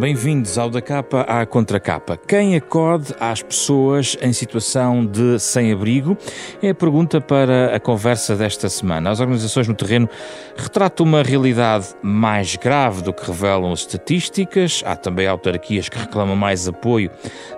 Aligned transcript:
Bem-vindos 0.00 0.56
ao 0.56 0.70
Da 0.70 0.80
Capa 0.80 1.20
à 1.28 1.44
Contracapa. 1.44 2.16
Quem 2.16 2.56
acode 2.56 3.14
às 3.20 3.42
pessoas 3.42 4.16
em 4.22 4.32
situação 4.32 5.04
de 5.04 5.38
sem-abrigo? 5.38 6.16
É 6.62 6.70
a 6.70 6.74
pergunta 6.74 7.20
para 7.20 7.76
a 7.76 7.78
conversa 7.78 8.34
desta 8.34 8.70
semana. 8.70 9.10
As 9.10 9.20
organizações 9.20 9.68
no 9.68 9.74
terreno 9.74 10.08
retratam 10.56 11.04
uma 11.04 11.22
realidade 11.22 11.88
mais 12.02 12.56
grave 12.56 13.02
do 13.02 13.12
que 13.12 13.26
revelam 13.26 13.70
as 13.70 13.80
estatísticas. 13.80 14.82
Há 14.86 14.96
também 14.96 15.26
autarquias 15.26 15.90
que 15.90 15.98
reclamam 15.98 16.34
mais 16.34 16.66
apoio 16.66 17.10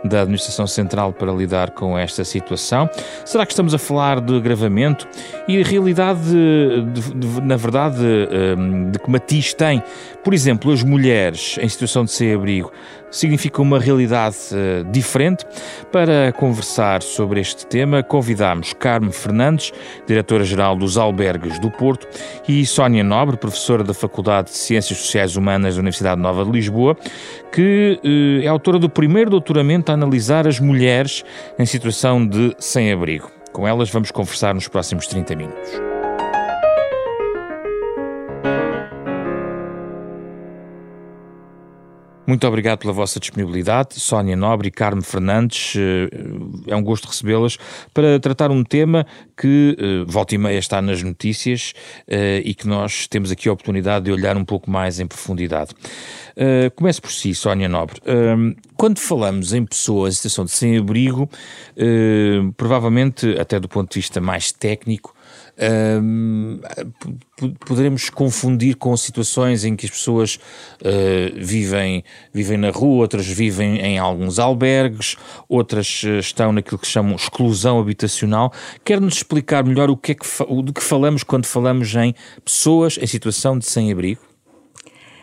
da 0.03 0.23
Administração 0.23 0.67
Central 0.67 1.13
para 1.13 1.31
lidar 1.31 1.71
com 1.71 1.97
esta 1.97 2.25
situação. 2.25 2.91
Será 3.25 3.47
que 3.47 3.53
estamos 3.53 3.73
a 3.73 3.79
falar 3.79 4.21
de 4.21 4.35
agravamento? 4.35 5.07
E 5.47 5.61
a 5.61 5.65
realidade, 5.65 6.21
de, 6.93 7.15
de, 7.15 7.41
na 7.41 7.57
verdade, 7.57 8.03
hum, 8.59 8.91
de 8.91 8.99
que 8.99 9.09
matiz 9.09 9.55
tem? 9.55 9.81
Por 10.25 10.35
exemplo, 10.35 10.73
as 10.73 10.83
mulheres 10.83 11.57
em 11.61 11.69
situação 11.69 12.05
de 12.05 12.11
sem-abrigo 12.33 12.73
significa 13.11 13.61
uma 13.61 13.79
realidade 13.79 14.37
uh, 14.53 14.91
diferente. 14.91 15.45
Para 15.93 16.33
conversar 16.33 17.03
sobre 17.03 17.41
este 17.41 17.67
tema, 17.67 18.03
convidamos 18.03 18.73
Carme 18.73 19.13
Fernandes, 19.13 19.71
diretora-geral 20.07 20.75
dos 20.77 20.97
Albergues 20.97 21.59
do 21.59 21.71
Porto, 21.71 22.09
e 22.49 22.65
Sónia 22.65 23.05
Nobre, 23.05 23.37
professora 23.37 23.85
da 23.85 23.93
Faculdade 23.93 24.51
de 24.51 24.57
Ciências 24.57 24.99
Sociais 24.99 25.37
Humanas 25.37 25.75
da 25.75 25.81
Universidade 25.81 26.21
Nova 26.21 26.45
de 26.45 26.51
Lisboa, 26.51 26.97
que 27.53 28.01
uh, 28.03 28.45
é 28.45 28.47
autora 28.47 28.79
do 28.79 28.89
primeiro 28.89 29.31
doutoramento 29.31 29.93
a 29.93 29.95
analisar 29.95 30.49
as 30.49 30.59
mulheres 30.59 31.23
em 31.59 31.67
situação 31.67 32.27
de 32.27 32.55
sem-abrigo. 32.59 33.31
Com 33.53 33.69
elas 33.69 33.91
vamos 33.91 34.11
conversar 34.11 34.55
nos 34.55 34.67
próximos 34.67 35.07
30 35.07 35.37
minutos. 35.37 35.92
Muito 42.25 42.47
obrigado 42.47 42.79
pela 42.79 42.93
vossa 42.93 43.19
disponibilidade, 43.19 43.99
Sónia 43.99 44.37
Nobre 44.37 44.69
e 44.69 44.71
Carme 44.71 45.03
Fernandes. 45.03 45.75
Eh, 45.77 46.09
é 46.69 46.77
um 46.77 46.83
gosto 46.83 47.09
recebê-las 47.09 47.59
para 47.93 48.21
tratar 48.21 48.53
um 48.53 48.63
tema 48.63 49.05
que 49.37 49.77
eh, 49.77 50.05
volta 50.07 50.33
e 50.37 50.39
meia 50.39 50.59
está 50.59 50.81
nas 50.81 51.03
notícias 51.03 51.73
eh, 52.07 52.41
e 52.45 52.55
que 52.55 52.69
nós 52.69 53.09
temos 53.09 53.33
aqui 53.33 53.49
a 53.49 53.53
oportunidade 53.53 54.05
de 54.05 54.13
olhar 54.13 54.37
um 54.37 54.45
pouco 54.45 54.71
mais 54.71 55.01
em 55.01 55.07
profundidade. 55.07 55.75
Comece 56.77 57.01
por 57.01 57.11
si, 57.11 57.35
Sónia 57.35 57.69
Nobre. 57.69 58.01
Quando 58.75 58.99
falamos 58.99 59.53
em 59.53 59.67
pessoas 59.67 60.15
em 60.15 60.17
situação 60.17 60.47
de 60.47 60.51
sem-abrigo, 60.51 61.29
provavelmente, 62.57 63.39
até 63.39 63.61
do 63.61 63.69
ponto 63.69 63.93
de 63.93 63.99
vista 63.99 64.19
mais 64.19 64.51
técnico, 64.51 65.15
poderemos 67.67 68.11
confundir 68.11 68.77
com 68.77 68.97
situações 68.97 69.65
em 69.65 69.77
que 69.77 69.87
as 69.87 69.93
pessoas 69.93 70.37
uh, 70.81 71.37
vivem, 71.37 72.03
vivem 72.33 72.57
na 72.57 72.71
rua, 72.71 73.03
outras 73.03 73.27
vivem 73.27 73.79
em 73.79 73.99
alguns 73.99 74.39
albergues, 74.39 75.17
outras 75.49 76.03
uh, 76.05 76.19
estão 76.19 76.53
naquilo 76.53 76.79
que 76.79 76.87
chamam 76.87 77.15
exclusão 77.17 77.79
habitacional. 77.79 78.53
Quer-nos 78.85 79.17
explicar 79.17 79.65
melhor 79.65 79.91
o 79.91 79.97
que 79.97 80.13
é 80.13 80.15
que 80.15 80.27
do 80.63 80.73
que 80.73 80.83
falamos 80.83 81.23
quando 81.23 81.47
falamos 81.47 81.95
em 81.95 82.15
pessoas 82.45 82.99
em 83.01 83.07
situação 83.07 83.59
de 83.59 83.67
sem-abrigo? 83.67 84.33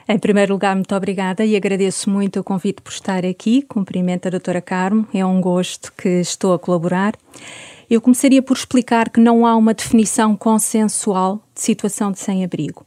Em 0.08 0.18
primeiro 0.18 0.54
lugar, 0.54 0.76
muito 0.76 0.96
obrigada 0.96 1.46
e 1.46 1.56
agradeço 1.56 2.10
muito 2.10 2.40
o 2.40 2.44
convite 2.44 2.82
por 2.82 2.92
estar 2.92 3.24
aqui. 3.24 3.62
Cumprimento 3.62 4.28
a 4.28 4.32
doutora 4.32 4.60
Carmo, 4.60 5.08
é 5.14 5.24
um 5.24 5.40
gosto 5.40 5.94
que 5.94 6.10
estou 6.10 6.52
a 6.52 6.58
colaborar. 6.58 7.14
Eu 7.90 8.00
começaria 8.00 8.42
por 8.42 8.56
explicar 8.56 9.10
que 9.10 9.20
não 9.20 9.46
há 9.46 9.56
uma 9.56 9.74
definição 9.74 10.36
consensual 10.36 11.42
de 11.56 11.62
situação 11.62 12.12
de 12.12 12.20
sem-abrigo. 12.20 12.86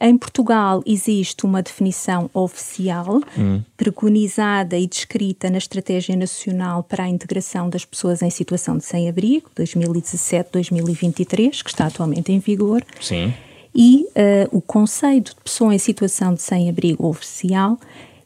Em 0.00 0.16
Portugal 0.16 0.80
existe 0.86 1.44
uma 1.44 1.60
definição 1.60 2.30
oficial, 2.32 3.20
hum. 3.36 3.60
preconizada 3.76 4.78
e 4.78 4.86
descrita 4.86 5.50
na 5.50 5.58
Estratégia 5.58 6.14
Nacional 6.14 6.84
para 6.84 7.04
a 7.04 7.08
Integração 7.08 7.68
das 7.68 7.84
Pessoas 7.84 8.22
em 8.22 8.30
Situação 8.30 8.78
de 8.78 8.84
Sem-Abrigo, 8.84 9.50
2017-2023, 9.56 11.64
que 11.64 11.70
está 11.70 11.86
atualmente 11.86 12.30
em 12.30 12.38
vigor. 12.38 12.84
Sim. 13.00 13.34
E 13.74 14.06
uh, 14.10 14.56
o 14.56 14.60
conceito 14.60 15.34
de 15.34 15.40
pessoa 15.42 15.74
em 15.74 15.78
situação 15.78 16.32
de 16.32 16.42
sem-abrigo 16.42 17.06
oficial 17.06 17.78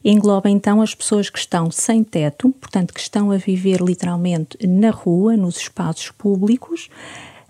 engloba 0.03 0.49
então 0.49 0.81
as 0.81 0.93
pessoas 0.93 1.29
que 1.29 1.39
estão 1.39 1.71
sem 1.71 2.03
teto, 2.03 2.49
portanto, 2.49 2.93
que 2.93 2.99
estão 2.99 3.31
a 3.31 3.37
viver 3.37 3.81
literalmente 3.81 4.57
na 4.67 4.89
rua, 4.89 5.37
nos 5.37 5.57
espaços 5.57 6.11
públicos, 6.11 6.89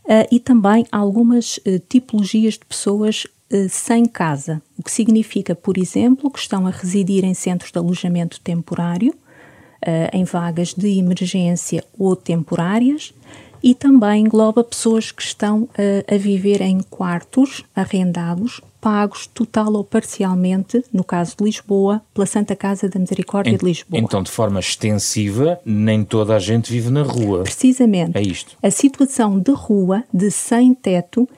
uh, 0.06 0.28
e 0.32 0.40
também 0.40 0.86
algumas 0.92 1.58
uh, 1.58 1.80
tipologias 1.90 2.54
de 2.54 2.66
pessoas 2.66 3.26
uh, 3.52 3.68
sem 3.70 4.06
casa, 4.06 4.62
o 4.78 4.84
que 4.84 4.92
significa, 4.92 5.56
por 5.56 5.78
exemplo, 5.78 6.30
que 6.30 6.40
estão 6.40 6.68
a 6.68 6.70
residir 6.70 7.26
em 7.26 7.34
centros 7.34 7.72
de 7.72 7.78
alojamento 7.78 8.40
temporário, 8.40 9.14
em 10.14 10.24
vagas 10.24 10.74
de 10.74 10.98
emergência 10.98 11.84
ou 12.00 12.16
temporárias, 12.16 13.14
e 13.62 13.76
também 13.76 14.24
engloba 14.24 14.64
pessoas 14.64 15.12
que 15.12 15.22
estão 15.22 15.68
a 16.08 16.16
viver 16.16 16.62
em 16.62 16.80
quartos 16.80 17.66
arrendados 17.76 18.62
pagos 18.84 19.28
total 19.28 19.72
ou 19.74 19.84
parcialmente, 19.86 20.84
no 20.92 21.06
caso 21.06 21.38
de 21.38 21.46
Lisboa, 21.46 22.02
pela 22.14 22.26
Santa 22.26 22.54
Casa 22.54 22.90
da 22.90 23.00
Misericórdia 23.00 23.58
de 23.58 23.64
Lisboa. 23.64 23.98
Então, 23.98 24.22
de 24.22 24.30
forma 24.30 24.60
extensiva, 24.60 25.58
nem 25.66 26.04
toda 26.04 26.36
a 26.36 26.40
gente 26.40 26.70
vive 26.70 26.90
na 26.90 27.02
rua. 27.02 27.44
Precisamente. 27.44 28.18
É 28.18 28.22
isto. 28.22 28.58
A 28.62 28.70
situação 28.70 29.40
de 29.40 29.54
rua, 29.54 30.04
de 30.14 30.30
sem 30.30 30.74
teto, 30.74 31.30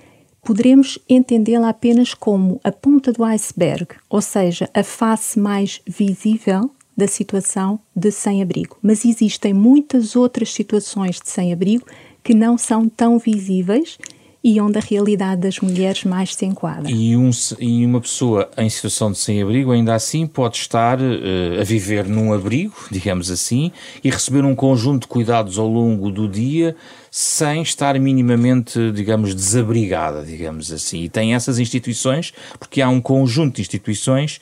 poderemos 0.44 0.98
entendê-la 1.08 1.70
apenas 1.70 2.16
como 2.16 2.60
a 2.64 2.72
ponta 2.72 3.14
do 3.14 3.24
iceberg, 3.24 3.90
ou 4.10 4.24
seja, 4.24 4.68
a 4.74 4.84
face 4.84 5.40
mais 5.40 5.80
visível 5.86 6.72
da 6.98 7.08
situação 7.08 7.80
de 7.96 8.10
sem-abrigo. 8.10 8.78
Mas 8.82 9.06
existem 9.06 9.54
muitas 9.54 10.16
outras 10.16 10.52
situações 10.52 11.20
de 11.22 11.30
sem-abrigo 11.30 11.86
que 12.24 12.34
não 12.34 12.58
são 12.58 12.90
tão 12.90 13.20
visíveis 13.20 14.00
e 14.46 14.62
onde 14.62 14.78
a 14.78 14.82
realidade 14.82 15.42
das 15.42 15.60
mulheres 15.60 16.04
mais 16.04 16.36
se 16.36 16.46
enquadra. 16.46 16.92
E, 16.92 17.18
um, 17.18 17.32
e 17.60 17.84
uma 17.84 18.00
pessoa 18.00 18.48
em 18.56 18.70
situação 18.70 19.12
de 19.12 19.18
sem-abrigo 19.18 19.72
ainda 19.72 19.96
assim 19.96 20.28
pode 20.28 20.58
estar 20.58 21.02
uh, 21.02 21.60
a 21.60 21.64
viver 21.64 22.06
num 22.06 22.32
abrigo, 22.32 22.76
digamos 22.92 23.32
assim, 23.32 23.72
e 24.04 24.10
receber 24.12 24.46
um 24.46 24.54
conjunto 24.54 25.02
de 25.02 25.08
cuidados 25.08 25.58
ao 25.58 25.68
longo 25.68 26.12
do 26.12 26.30
dia 26.30 26.76
sem 27.10 27.64
estar 27.64 28.00
minimamente, 28.00 28.92
digamos, 28.92 29.34
desabrigada, 29.34 30.24
digamos 30.24 30.72
assim. 30.72 31.02
E 31.02 31.10
tem 31.10 31.34
essas 31.34 31.58
instituições, 31.58 32.32
porque 32.60 32.84
há 32.84 32.90
um 32.90 33.02
conjunto 33.02 33.56
de 33.56 33.62
instituições 33.62 34.40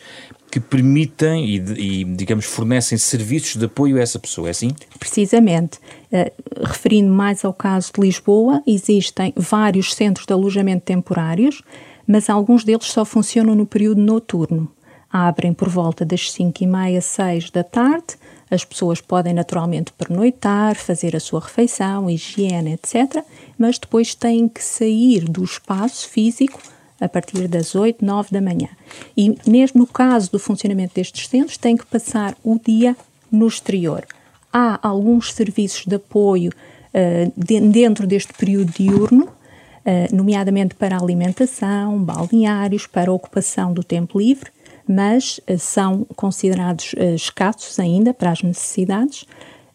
que 0.54 0.60
permitem 0.60 1.46
e, 1.46 1.56
e, 1.56 2.04
digamos, 2.04 2.46
fornecem 2.46 2.96
serviços 2.96 3.56
de 3.56 3.66
apoio 3.66 3.98
a 3.98 4.02
essa 4.02 4.20
pessoa, 4.20 4.50
é 4.50 4.52
assim? 4.52 4.70
Precisamente. 5.00 5.80
Uh, 6.14 6.32
referindo 6.64 7.12
mais 7.12 7.44
ao 7.44 7.52
caso 7.52 7.92
de 7.92 8.00
Lisboa, 8.00 8.62
existem 8.68 9.34
vários 9.36 9.96
centros 9.96 10.28
de 10.28 10.34
alojamento 10.34 10.86
temporários, 10.86 11.64
mas 12.06 12.30
alguns 12.30 12.64
deles 12.64 12.86
só 12.86 13.04
funcionam 13.04 13.56
no 13.56 13.66
período 13.66 14.00
noturno. 14.00 14.72
Abrem 15.12 15.54
por 15.54 15.70
volta 15.70 16.06
das 16.06 16.32
5 16.32 16.64
e 16.64 16.68
meia, 16.68 17.02
6 17.02 17.50
da 17.50 17.64
tarde, 17.64 18.16
as 18.50 18.64
pessoas 18.64 19.02
podem 19.02 19.34
naturalmente 19.34 19.92
pernoitar, 19.94 20.76
fazer 20.76 21.16
a 21.16 21.20
sua 21.20 21.40
refeição, 21.40 22.08
higiene, 22.08 22.74
etc., 22.74 23.24
mas 23.58 23.80
depois 23.80 24.14
têm 24.14 24.48
que 24.48 24.64
sair 24.64 25.26
do 25.26 25.44
espaço 25.44 26.08
físico 26.08 26.62
a 27.02 27.10
partir 27.10 27.48
das 27.48 27.74
8, 27.74 28.06
9 28.06 28.30
da 28.32 28.42
manhã. 28.42 28.70
E 29.18 29.36
mesmo 29.48 29.82
no 29.82 29.88
caso 29.88 30.32
do 30.32 30.38
funcionamento 30.38 30.94
destes 30.94 31.28
centros, 31.28 31.58
tem 31.58 31.76
que 31.76 31.86
passar 31.86 32.36
o 32.44 32.60
dia 32.64 32.96
no 33.32 33.48
exterior. 33.48 34.06
Há 34.56 34.80
alguns 34.88 35.34
serviços 35.34 35.84
de 35.88 35.96
apoio 35.96 36.52
uh, 36.94 37.34
de, 37.36 37.60
dentro 37.60 38.06
deste 38.06 38.34
período 38.34 38.72
diurno, 38.72 39.26
uh, 39.26 40.16
nomeadamente 40.16 40.76
para 40.76 40.96
alimentação, 40.96 41.98
balneários, 42.04 42.86
para 42.86 43.12
ocupação 43.12 43.74
do 43.74 43.84
tempo 43.84 44.20
livre, 44.20 44.52
mas 44.88 45.40
uh, 45.50 45.58
são 45.58 46.06
considerados 46.16 46.94
escassos 47.16 47.80
ainda 47.80 48.14
para 48.14 48.30
as 48.30 48.44
necessidades. 48.44 49.26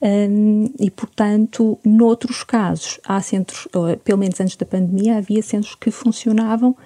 Um, 0.00 0.72
e, 0.78 0.92
portanto, 0.92 1.76
noutros 1.84 2.44
casos, 2.44 3.00
há 3.04 3.20
centros, 3.20 3.66
pelo 4.04 4.16
menos 4.16 4.40
antes 4.40 4.54
da 4.54 4.64
pandemia, 4.64 5.16
havia 5.16 5.42
centros 5.42 5.74
que 5.74 5.90
funcionavam 5.90 6.76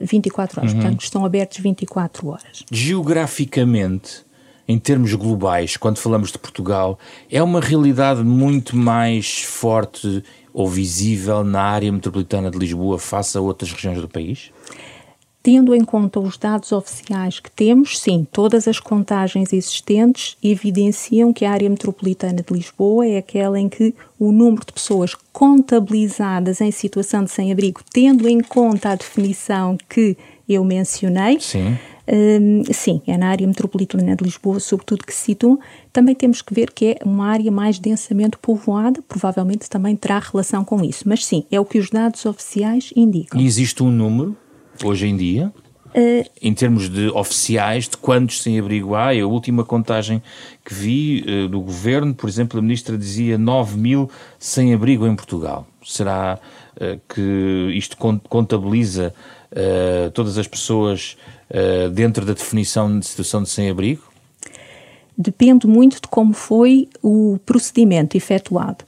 24 0.00 0.60
horas, 0.60 0.72
uhum. 0.72 0.80
portanto, 0.80 1.02
estão 1.02 1.24
abertos 1.24 1.58
24 1.58 2.28
horas. 2.28 2.62
Geograficamente, 2.70 4.24
em 4.66 4.78
termos 4.78 5.12
globais, 5.14 5.76
quando 5.76 5.98
falamos 5.98 6.30
de 6.30 6.38
Portugal, 6.38 6.98
é 7.30 7.42
uma 7.42 7.60
realidade 7.60 8.22
muito 8.22 8.76
mais 8.76 9.42
forte 9.42 10.22
ou 10.52 10.68
visível 10.68 11.42
na 11.42 11.62
área 11.62 11.90
metropolitana 11.90 12.50
de 12.50 12.58
Lisboa 12.58 12.98
face 12.98 13.36
a 13.36 13.40
outras 13.40 13.72
regiões 13.72 14.00
do 14.00 14.08
país? 14.08 14.50
Tendo 15.42 15.74
em 15.74 15.84
conta 15.84 16.20
os 16.20 16.38
dados 16.38 16.70
oficiais 16.70 17.40
que 17.40 17.50
temos, 17.50 17.98
sim, 17.98 18.24
todas 18.30 18.68
as 18.68 18.78
contagens 18.78 19.52
existentes 19.52 20.36
evidenciam 20.40 21.32
que 21.32 21.44
a 21.44 21.50
área 21.50 21.68
metropolitana 21.68 22.44
de 22.48 22.54
Lisboa 22.54 23.04
é 23.08 23.18
aquela 23.18 23.58
em 23.58 23.68
que 23.68 23.92
o 24.20 24.30
número 24.30 24.64
de 24.64 24.72
pessoas 24.72 25.16
contabilizadas 25.32 26.60
em 26.60 26.70
situação 26.70 27.24
de 27.24 27.32
sem-abrigo, 27.32 27.80
tendo 27.92 28.28
em 28.28 28.40
conta 28.40 28.90
a 28.90 28.94
definição 28.94 29.76
que 29.88 30.16
eu 30.48 30.62
mencionei, 30.62 31.40
sim. 31.40 31.76
Um, 32.12 32.62
sim, 32.70 33.00
é 33.06 33.16
na 33.16 33.28
área 33.28 33.46
metropolitana 33.46 34.14
de 34.14 34.22
Lisboa, 34.22 34.60
sobretudo, 34.60 35.06
que 35.06 35.14
se 35.14 35.24
situa. 35.24 35.58
Também 35.90 36.14
temos 36.14 36.42
que 36.42 36.52
ver 36.52 36.70
que 36.70 36.88
é 36.88 36.98
uma 37.06 37.26
área 37.26 37.50
mais 37.50 37.78
densamente 37.78 38.36
povoada, 38.36 39.00
provavelmente 39.08 39.70
também 39.70 39.96
terá 39.96 40.18
relação 40.18 40.62
com 40.62 40.84
isso. 40.84 41.04
Mas 41.08 41.24
sim, 41.24 41.44
é 41.50 41.58
o 41.58 41.64
que 41.64 41.78
os 41.78 41.88
dados 41.88 42.26
oficiais 42.26 42.92
indicam. 42.94 43.40
E 43.40 43.46
existe 43.46 43.82
um 43.82 43.90
número, 43.90 44.36
hoje 44.84 45.06
em 45.06 45.16
dia, 45.16 45.50
Uh, 45.94 46.24
em 46.40 46.54
termos 46.54 46.88
de 46.88 47.10
oficiais, 47.10 47.86
de 47.86 47.98
quantos 47.98 48.42
sem-abrigo 48.42 48.94
há, 48.94 49.10
a 49.10 49.26
última 49.26 49.62
contagem 49.62 50.22
que 50.64 50.72
vi 50.72 51.22
uh, 51.22 51.48
do 51.48 51.60
governo, 51.60 52.14
por 52.14 52.30
exemplo, 52.30 52.58
a 52.58 52.62
ministra 52.62 52.96
dizia 52.96 53.36
9 53.36 53.76
mil 53.76 54.10
sem-abrigo 54.38 55.06
em 55.06 55.14
Portugal. 55.14 55.66
Será 55.84 56.38
uh, 56.76 56.98
que 57.06 57.74
isto 57.76 57.98
contabiliza 58.26 59.12
todas 60.14 60.38
as 60.38 60.46
pessoas 60.46 61.16
dentro 61.92 62.24
da 62.24 62.32
definição 62.32 62.98
de 62.98 63.06
situação 63.06 63.42
de 63.42 63.48
sem-abrigo? 63.48 64.02
Depende 65.16 65.66
muito 65.66 66.00
de 66.00 66.08
como 66.08 66.32
foi 66.32 66.88
o 67.02 67.38
procedimento 67.44 68.16
efetuado 68.16 68.84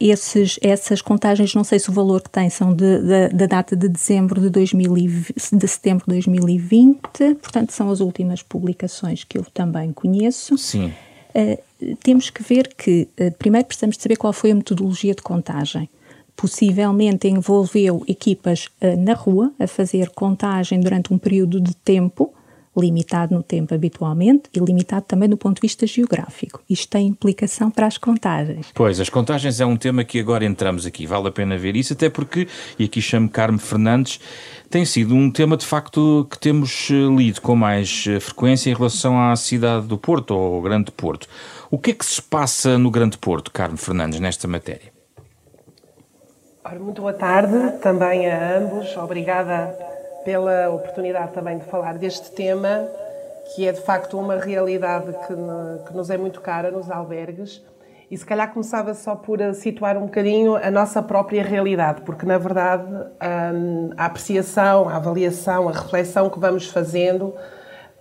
esses, 0.00 0.58
essas 0.62 1.02
contagens, 1.02 1.54
não 1.54 1.64
sei 1.64 1.78
se 1.78 1.90
o 1.90 1.92
valor 1.92 2.22
que 2.22 2.30
tem 2.30 2.48
são 2.48 2.74
da 2.74 3.46
data 3.46 3.74
de 3.74 3.88
dezembro 3.88 4.40
de, 4.40 4.48
2020, 4.48 5.34
de 5.52 5.68
setembro 5.68 6.04
de 6.06 6.12
2020, 6.12 7.00
portanto 7.42 7.72
são 7.72 7.90
as 7.90 8.00
últimas 8.00 8.42
publicações 8.42 9.24
que 9.24 9.36
eu 9.38 9.44
também 9.52 9.92
conheço. 9.92 10.56
Sim. 10.56 10.92
Uh, 11.34 11.96
temos 12.02 12.30
que 12.30 12.42
ver 12.42 12.72
que, 12.76 13.08
uh, 13.20 13.32
primeiro 13.38 13.66
precisamos 13.66 13.96
saber 13.98 14.16
qual 14.16 14.32
foi 14.32 14.52
a 14.52 14.54
metodologia 14.54 15.14
de 15.14 15.22
contagem. 15.22 15.88
Possivelmente 16.40 17.26
envolveu 17.26 18.04
equipas 18.06 18.68
uh, 18.80 18.96
na 18.96 19.12
rua 19.12 19.52
a 19.58 19.66
fazer 19.66 20.10
contagem 20.10 20.78
durante 20.78 21.12
um 21.12 21.18
período 21.18 21.60
de 21.60 21.74
tempo 21.74 22.32
limitado 22.76 23.34
no 23.34 23.42
tempo 23.42 23.74
habitualmente 23.74 24.42
e 24.54 24.60
limitado 24.60 25.04
também 25.08 25.28
do 25.28 25.36
ponto 25.36 25.56
de 25.56 25.62
vista 25.62 25.84
geográfico. 25.84 26.62
Isto 26.70 26.90
tem 26.90 27.08
implicação 27.08 27.72
para 27.72 27.88
as 27.88 27.98
contagens. 27.98 28.68
Pois, 28.72 29.00
as 29.00 29.08
contagens 29.08 29.58
é 29.58 29.66
um 29.66 29.76
tema 29.76 30.04
que 30.04 30.20
agora 30.20 30.44
entramos 30.44 30.86
aqui. 30.86 31.06
Vale 31.06 31.26
a 31.26 31.32
pena 31.32 31.58
ver 31.58 31.74
isso, 31.74 31.92
até 31.92 32.08
porque, 32.08 32.46
e 32.78 32.84
aqui 32.84 33.02
chamo 33.02 33.28
Carme 33.28 33.58
Fernandes, 33.58 34.20
tem 34.70 34.84
sido 34.84 35.16
um 35.16 35.32
tema 35.32 35.56
de 35.56 35.66
facto 35.66 36.24
que 36.30 36.38
temos 36.38 36.88
eh, 36.92 36.94
lido 36.94 37.40
com 37.40 37.56
mais 37.56 38.04
eh, 38.06 38.20
frequência 38.20 38.70
em 38.70 38.74
relação 38.74 39.20
à 39.20 39.34
cidade 39.34 39.88
do 39.88 39.98
Porto, 39.98 40.30
ou 40.30 40.54
ao 40.54 40.62
Grande 40.62 40.92
Porto. 40.92 41.26
O 41.68 41.78
que 41.78 41.90
é 41.90 41.94
que 41.94 42.06
se 42.06 42.22
passa 42.22 42.78
no 42.78 42.92
Grande 42.92 43.18
Porto, 43.18 43.50
Carme 43.50 43.76
Fernandes, 43.76 44.20
nesta 44.20 44.46
matéria? 44.46 44.97
Ora, 46.70 46.78
muito 46.80 47.00
boa 47.00 47.14
tarde 47.14 47.78
também 47.80 48.30
a 48.30 48.58
ambos. 48.58 48.94
Obrigada 48.98 49.74
pela 50.22 50.68
oportunidade 50.68 51.32
também 51.32 51.56
de 51.56 51.64
falar 51.64 51.96
deste 51.96 52.30
tema, 52.32 52.86
que 53.54 53.66
é 53.66 53.72
de 53.72 53.80
facto 53.80 54.18
uma 54.18 54.36
realidade 54.36 55.06
que, 55.06 55.88
que 55.88 55.96
nos 55.96 56.10
é 56.10 56.18
muito 56.18 56.42
cara 56.42 56.70
nos 56.70 56.90
albergues. 56.90 57.64
E 58.10 58.18
se 58.18 58.26
calhar 58.26 58.52
começava 58.52 58.92
só 58.92 59.16
por 59.16 59.38
situar 59.54 59.96
um 59.96 60.02
bocadinho 60.02 60.56
a 60.56 60.70
nossa 60.70 61.02
própria 61.02 61.42
realidade, 61.42 62.02
porque 62.02 62.26
na 62.26 62.36
verdade 62.36 62.84
hum, 62.84 63.88
a 63.96 64.04
apreciação, 64.04 64.90
a 64.90 64.96
avaliação, 64.96 65.70
a 65.70 65.72
reflexão 65.72 66.28
que 66.28 66.38
vamos 66.38 66.66
fazendo, 66.68 67.34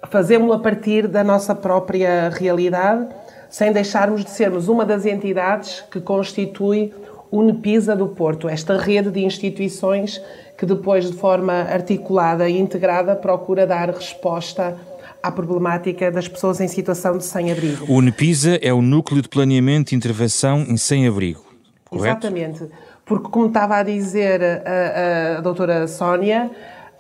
fazemos 0.09 0.53
a 0.53 0.59
partir 0.59 1.07
da 1.07 1.23
nossa 1.23 1.55
própria 1.55 2.27
realidade, 2.27 3.07
sem 3.49 3.71
deixarmos 3.71 4.25
de 4.25 4.29
sermos 4.29 4.67
uma 4.67 4.85
das 4.85 5.05
entidades 5.05 5.79
que 5.89 6.01
constitui 6.01 6.93
o 7.29 7.43
NEPISA 7.43 7.95
do 7.95 8.07
Porto, 8.07 8.47
esta 8.47 8.77
rede 8.77 9.11
de 9.11 9.23
instituições 9.23 10.21
que 10.57 10.65
depois, 10.65 11.09
de 11.09 11.15
forma 11.15 11.53
articulada 11.53 12.49
e 12.49 12.59
integrada, 12.59 13.15
procura 13.15 13.67
dar 13.67 13.89
resposta 13.89 14.75
à 15.21 15.31
problemática 15.31 16.11
das 16.11 16.27
pessoas 16.27 16.59
em 16.59 16.67
situação 16.67 17.17
de 17.17 17.23
sem-abrigo. 17.23 17.85
O 17.91 18.01
NEPISA 18.01 18.59
é 18.61 18.73
o 18.73 18.81
Núcleo 18.81 19.21
de 19.21 19.29
Planeamento 19.29 19.93
e 19.93 19.95
Intervenção 19.95 20.61
em 20.61 20.77
Sem-Abrigo, 20.77 21.45
correto? 21.89 22.25
Exatamente, 22.25 22.65
porque 23.05 23.29
como 23.29 23.47
estava 23.47 23.77
a 23.77 23.83
dizer 23.83 24.41
a, 24.43 25.37
a 25.37 25.41
doutora 25.41 25.87
Sónia, 25.87 26.49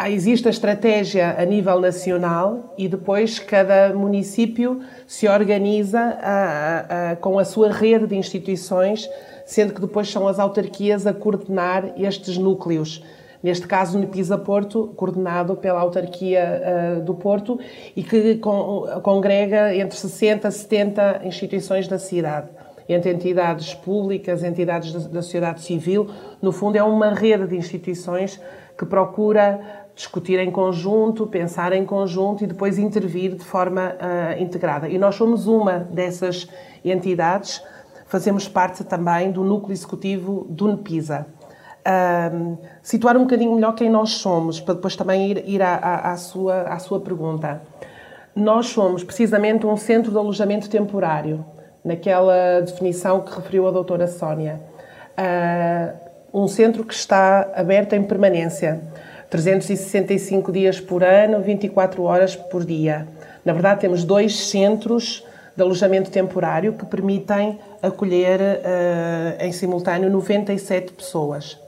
existe 0.05 0.47
a 0.47 0.51
estratégia 0.51 1.35
a 1.39 1.45
nível 1.45 1.79
nacional 1.79 2.75
e 2.77 2.87
depois 2.87 3.39
cada 3.39 3.93
município 3.93 4.81
se 5.07 5.27
organiza 5.27 5.99
a, 6.21 7.11
a, 7.11 7.15
com 7.15 7.39
a 7.39 7.45
sua 7.45 7.71
rede 7.71 8.05
de 8.05 8.15
instituições, 8.15 9.09
sendo 9.47 9.73
que 9.73 9.81
depois 9.81 10.11
são 10.11 10.27
as 10.27 10.37
autarquias 10.37 11.07
a 11.07 11.13
coordenar 11.13 11.93
estes 11.97 12.37
núcleos 12.37 13.01
neste 13.41 13.67
caso 13.67 13.97
no 13.97 14.07
Pisa 14.07 14.37
Porto, 14.37 14.93
coordenado 14.95 15.55
pela 15.55 15.79
autarquia 15.79 16.97
uh, 16.97 17.01
do 17.01 17.13
Porto 17.13 17.59
e 17.95 18.03
que 18.03 18.35
con 18.35 18.87
congrega 19.01 19.75
entre 19.75 19.97
60 19.97 20.47
a 20.47 20.51
70 20.51 21.21
instituições 21.23 21.87
da 21.87 21.99
cidade, 21.99 22.49
entre 22.89 23.11
entidades 23.11 23.73
públicas, 23.73 24.43
entidades 24.43 24.91
da, 24.91 24.99
da 24.99 25.21
sociedade 25.21 25.61
civil. 25.61 26.09
No 26.41 26.51
fundo, 26.51 26.77
é 26.77 26.83
uma 26.83 27.13
rede 27.13 27.47
de 27.47 27.55
instituições 27.55 28.41
que 28.77 28.85
procura 28.85 29.85
discutir 29.95 30.39
em 30.39 30.51
conjunto, 30.51 31.25
pensar 31.25 31.73
em 31.73 31.83
conjunto 31.83 32.43
e 32.43 32.47
depois 32.47 32.77
intervir 32.77 33.35
de 33.35 33.43
forma 33.43 33.95
uh, 33.95 34.41
integrada. 34.41 34.87
E 34.87 34.97
nós 34.97 35.15
somos 35.15 35.47
uma 35.47 35.79
dessas 35.79 36.47
entidades, 36.85 37.63
fazemos 38.07 38.47
parte 38.47 38.83
também 38.83 39.31
do 39.31 39.43
núcleo 39.43 39.73
executivo 39.73 40.47
do 40.49 40.67
NEPISA 40.67 41.27
um, 41.87 42.57
situar 42.81 43.15
um 43.15 43.21
bocadinho 43.21 43.55
melhor 43.55 43.73
quem 43.73 43.89
nós 43.89 44.11
somos, 44.11 44.59
para 44.59 44.73
depois 44.73 44.95
também 44.95 45.31
ir, 45.31 45.43
ir 45.47 45.61
à, 45.61 46.11
à, 46.11 46.17
sua, 46.17 46.63
à 46.63 46.79
sua 46.79 46.99
pergunta. 46.99 47.61
Nós 48.35 48.67
somos 48.67 49.03
precisamente 49.03 49.65
um 49.65 49.77
centro 49.77 50.11
de 50.11 50.17
alojamento 50.17 50.69
temporário, 50.69 51.45
naquela 51.83 52.61
definição 52.61 53.21
que 53.21 53.33
referiu 53.33 53.67
a 53.67 53.71
doutora 53.71 54.07
Sónia. 54.07 54.61
Uh, 55.17 56.43
um 56.43 56.47
centro 56.47 56.83
que 56.83 56.93
está 56.93 57.49
aberto 57.55 57.93
em 57.93 58.03
permanência, 58.03 58.81
365 59.29 60.51
dias 60.51 60.79
por 60.79 61.03
ano, 61.03 61.41
24 61.41 62.03
horas 62.03 62.35
por 62.35 62.65
dia. 62.65 63.07
Na 63.43 63.53
verdade, 63.53 63.81
temos 63.81 64.03
dois 64.03 64.49
centros 64.49 65.25
de 65.57 65.63
alojamento 65.63 66.11
temporário 66.11 66.73
que 66.73 66.85
permitem 66.85 67.59
acolher 67.81 68.39
uh, 68.39 69.43
em 69.43 69.51
simultâneo 69.51 70.07
97 70.07 70.93
pessoas. 70.93 71.59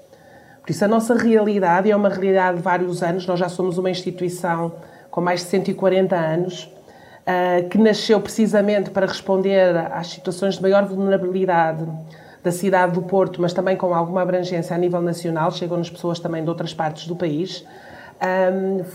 Por 0.61 0.69
isso, 0.69 0.85
a 0.85 0.87
nossa 0.87 1.15
realidade 1.15 1.89
é 1.89 1.95
uma 1.95 2.09
realidade 2.09 2.57
de 2.57 2.63
vários 2.63 3.01
anos. 3.01 3.25
Nós 3.25 3.39
já 3.39 3.49
somos 3.49 3.79
uma 3.79 3.89
instituição 3.89 4.71
com 5.09 5.19
mais 5.19 5.39
de 5.39 5.47
140 5.47 6.15
anos, 6.15 6.71
ah, 7.25 7.63
que 7.67 7.79
nasceu 7.79 8.21
precisamente 8.21 8.91
para 8.91 9.07
responder 9.07 9.75
às 9.91 10.07
situações 10.07 10.57
de 10.57 10.61
maior 10.61 10.85
vulnerabilidade 10.85 11.87
da 12.43 12.51
cidade 12.51 12.93
do 12.93 13.01
Porto, 13.01 13.41
mas 13.41 13.51
também 13.51 13.75
com 13.75 13.93
alguma 13.95 14.21
abrangência 14.21 14.75
a 14.75 14.79
nível 14.79 15.01
nacional, 15.01 15.51
chegam-nos 15.51 15.89
pessoas 15.89 16.19
também 16.19 16.43
de 16.43 16.49
outras 16.49 16.71
partes 16.71 17.07
do 17.07 17.15
país. 17.15 17.65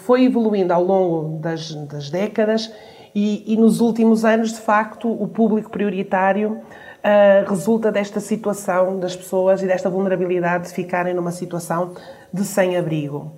foi 0.05 0.25
evoluindo 0.27 0.73
ao 0.73 0.85
longo 0.85 1.39
das, 1.39 1.75
das 1.75 2.09
décadas 2.09 2.73
e, 3.15 3.53
e, 3.53 3.57
nos 3.57 3.81
últimos 3.81 4.25
anos, 4.25 4.53
de 4.53 4.61
facto, 4.61 5.09
o 5.09 5.29
público 5.29 5.71
prioritário 5.71 6.53
uh, 6.53 7.49
resulta 7.49 7.93
desta 7.93 8.19
situação 8.19 8.99
das 8.99 9.15
pessoas 9.15 9.63
e 9.63 9.67
desta 9.67 9.89
vulnerabilidade 9.89 10.69
de 10.69 10.75
ficarem 10.75 11.15
numa 11.15 11.31
situação 11.31 11.95
de 12.33 12.45
sem-abrigo. 12.45 13.31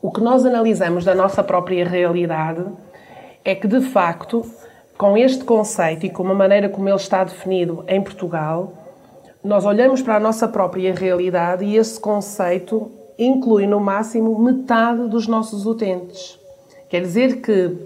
O 0.00 0.10
que 0.10 0.20
nós 0.20 0.44
analisamos 0.44 1.04
da 1.04 1.14
nossa 1.14 1.44
própria 1.44 1.88
realidade 1.88 2.64
é 3.44 3.54
que, 3.54 3.68
de 3.68 3.80
facto, 3.80 4.44
com 4.98 5.16
este 5.16 5.44
conceito 5.44 6.06
e 6.06 6.10
com 6.10 6.28
a 6.28 6.34
maneira 6.34 6.68
como 6.68 6.88
ele 6.88 6.96
está 6.96 7.22
definido 7.22 7.84
em 7.86 8.02
Portugal, 8.02 8.72
nós 9.44 9.64
olhamos 9.64 10.02
para 10.02 10.16
a 10.16 10.20
nossa 10.20 10.48
própria 10.48 10.92
realidade 10.92 11.64
e 11.64 11.76
esse 11.76 12.00
conceito 12.00 12.90
inclui 13.18 13.66
no 13.66 13.78
máximo 13.78 14.36
metade 14.40 15.08
dos 15.08 15.28
nossos 15.28 15.66
utentes. 15.66 16.38
Quer 16.88 17.02
dizer 17.02 17.40
que 17.40 17.76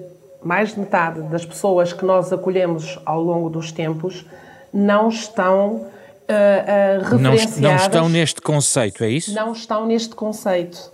mais 0.46 0.72
de 0.74 0.80
metade 0.80 1.20
das 1.22 1.44
pessoas 1.44 1.92
que 1.92 2.04
nós 2.04 2.32
acolhemos 2.32 2.98
ao 3.04 3.20
longo 3.20 3.50
dos 3.50 3.72
tempos 3.72 4.24
não 4.72 5.08
estão 5.08 5.72
uh, 5.72 5.80
uh, 5.80 7.02
referenciadas. 7.02 7.58
Não, 7.58 7.70
não 7.70 7.76
estão 7.76 8.08
neste 8.08 8.40
conceito, 8.40 9.04
é 9.04 9.10
isso? 9.10 9.34
Não 9.34 9.52
estão 9.52 9.86
neste 9.86 10.14
conceito. 10.14 10.92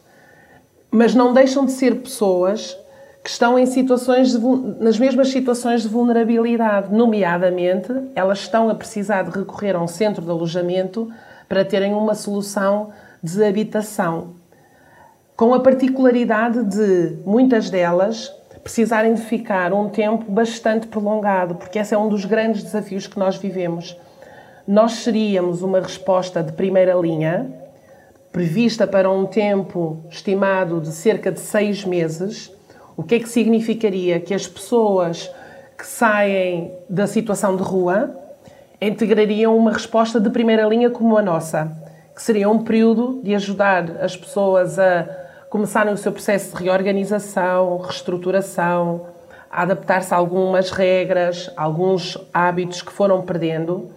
Mas 0.91 1.15
não 1.15 1.35
deixam 1.35 1.67
de 1.67 1.73
ser 1.73 1.97
pessoas 1.97 2.77
que 3.23 3.31
estão 3.31 3.59
em 3.59 3.67
situações 3.67 4.33
de, 4.33 4.39
nas 4.81 4.99
mesmas 4.99 5.29
situações 5.29 5.83
de 5.83 5.89
vulnerabilidade, 5.89 6.93
nomeadamente, 6.93 7.93
elas 8.17 8.41
estão 8.41 8.69
a 8.69 8.75
precisar 8.75 9.23
de 9.23 9.39
recorrer 9.39 9.77
a 9.77 9.81
um 9.81 9.87
centro 9.87 10.23
de 10.23 10.31
alojamento 10.31 11.09
para 11.49 11.65
terem 11.65 11.95
uma 11.95 12.15
solução 12.15 12.91
de 13.23 13.45
habitação. 13.45 14.35
Com 15.37 15.55
a 15.55 15.61
particularidade 15.61 16.65
de 16.65 17.19
muitas 17.25 17.71
delas 17.71 18.33
precisarem 18.63 19.15
de 19.15 19.23
ficar 19.23 19.73
um 19.73 19.89
tempo 19.89 20.31
bastante 20.31 20.87
prolongado, 20.87 21.55
porque 21.57 21.79
esse 21.79 21.95
é 21.95 21.99
um 21.99 22.09
dos 22.09 22.25
grandes 22.25 22.63
desafios 22.63 23.07
que 23.07 23.19
nós 23.19 23.37
vivemos. 23.37 23.97
Nós 24.67 24.93
seríamos 24.93 25.63
uma 25.63 25.81
resposta 25.81 26.43
de 26.43 26.53
primeira 26.53 26.95
linha, 26.95 27.53
prevista 28.31 28.87
para 28.87 29.11
um 29.11 29.27
tempo 29.27 30.05
estimado 30.09 30.81
de 30.81 30.93
cerca 30.93 31.31
de 31.33 31.41
seis 31.41 31.85
meses, 31.85 32.51
O 32.97 33.03
que 33.03 33.17
é 33.17 33.19
que 33.19 33.29
significaria? 33.29 34.21
Que 34.21 34.35
as 34.35 34.47
pessoas 34.47 35.31
que 35.77 35.87
saem 35.87 36.73
da 36.89 37.07
situação 37.07 37.57
de 37.57 37.63
rua 37.63 38.15
integrariam 38.81 39.57
uma 39.57 39.73
resposta 39.73 40.21
de 40.21 40.31
primeira 40.31 40.65
linha 40.67 40.91
como 40.91 41.17
a 41.17 41.23
nossa, 41.23 41.73
que 42.15 42.23
seria 42.23 42.51
um 42.51 42.63
período 42.63 43.21
de 43.23 43.35
ajudar 43.35 44.03
as 44.03 44.17
pessoas 44.17 44.79
a 44.79 45.22
começarem 45.53 45.93
o 45.93 45.99
seu 45.99 46.11
processo 46.11 46.57
de 46.57 46.65
reorganização, 46.65 47.77
reestruturação, 47.77 49.09
a 49.51 49.61
adaptar-se 49.61 50.15
a 50.15 50.17
algumas 50.17 50.71
regras, 50.71 51.51
alguns 51.55 52.17
hábitos 52.33 52.81
que 52.81 52.91
foram 52.91 53.21
perdendo, 53.21 53.91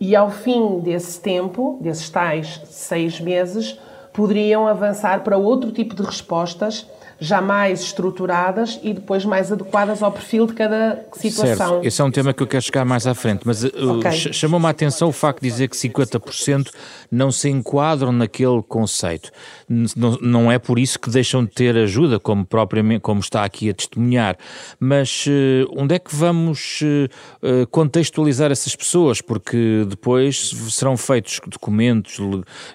e 0.00 0.16
ao 0.16 0.30
fim 0.30 0.80
desse 0.80 1.20
tempo, 1.20 1.78
desses 1.82 2.08
tais 2.08 2.58
seis 2.64 3.20
meses, 3.20 3.78
poderiam 4.14 4.66
avançar 4.66 5.22
para 5.22 5.36
outro 5.36 5.70
tipo 5.72 5.94
de 5.94 6.02
respostas 6.02 6.86
já 7.18 7.40
mais 7.40 7.80
estruturadas 7.80 8.78
e 8.82 8.92
depois 8.92 9.24
mais 9.24 9.50
adequadas 9.52 10.02
ao 10.02 10.10
perfil 10.10 10.46
de 10.46 10.54
cada 10.54 11.04
situação. 11.12 11.56
Certo. 11.56 11.86
Esse 11.86 12.00
é 12.00 12.04
um 12.04 12.10
tema 12.10 12.32
que 12.32 12.42
eu 12.42 12.46
quero 12.46 12.62
chegar 12.62 12.84
mais 12.84 13.06
à 13.06 13.14
frente, 13.14 13.42
mas 13.44 13.64
uh, 13.64 13.98
okay. 13.98 14.12
chamou-me 14.12 14.66
a 14.66 14.70
atenção 14.70 15.08
o 15.08 15.12
facto 15.12 15.40
de 15.40 15.48
dizer 15.48 15.68
que 15.68 15.76
50% 15.76 16.70
não 17.10 17.30
se 17.30 17.48
enquadram 17.48 18.12
naquele 18.12 18.62
conceito. 18.62 19.30
Não, 19.68 20.18
não 20.20 20.52
é 20.52 20.58
por 20.58 20.78
isso 20.78 20.98
que 20.98 21.10
deixam 21.10 21.44
de 21.44 21.50
ter 21.50 21.76
ajuda, 21.76 22.18
como 22.18 22.44
propriamente 22.44 23.00
como 23.00 23.20
está 23.20 23.44
aqui 23.44 23.70
a 23.70 23.74
testemunhar, 23.74 24.36
mas 24.78 25.26
uh, 25.26 25.70
onde 25.76 25.94
é 25.94 25.98
que 25.98 26.14
vamos 26.14 26.80
uh, 26.82 27.66
contextualizar 27.70 28.50
essas 28.50 28.74
pessoas? 28.74 29.20
Porque 29.20 29.84
depois 29.88 30.50
serão 30.70 30.96
feitos 30.96 31.40
documentos 31.46 32.18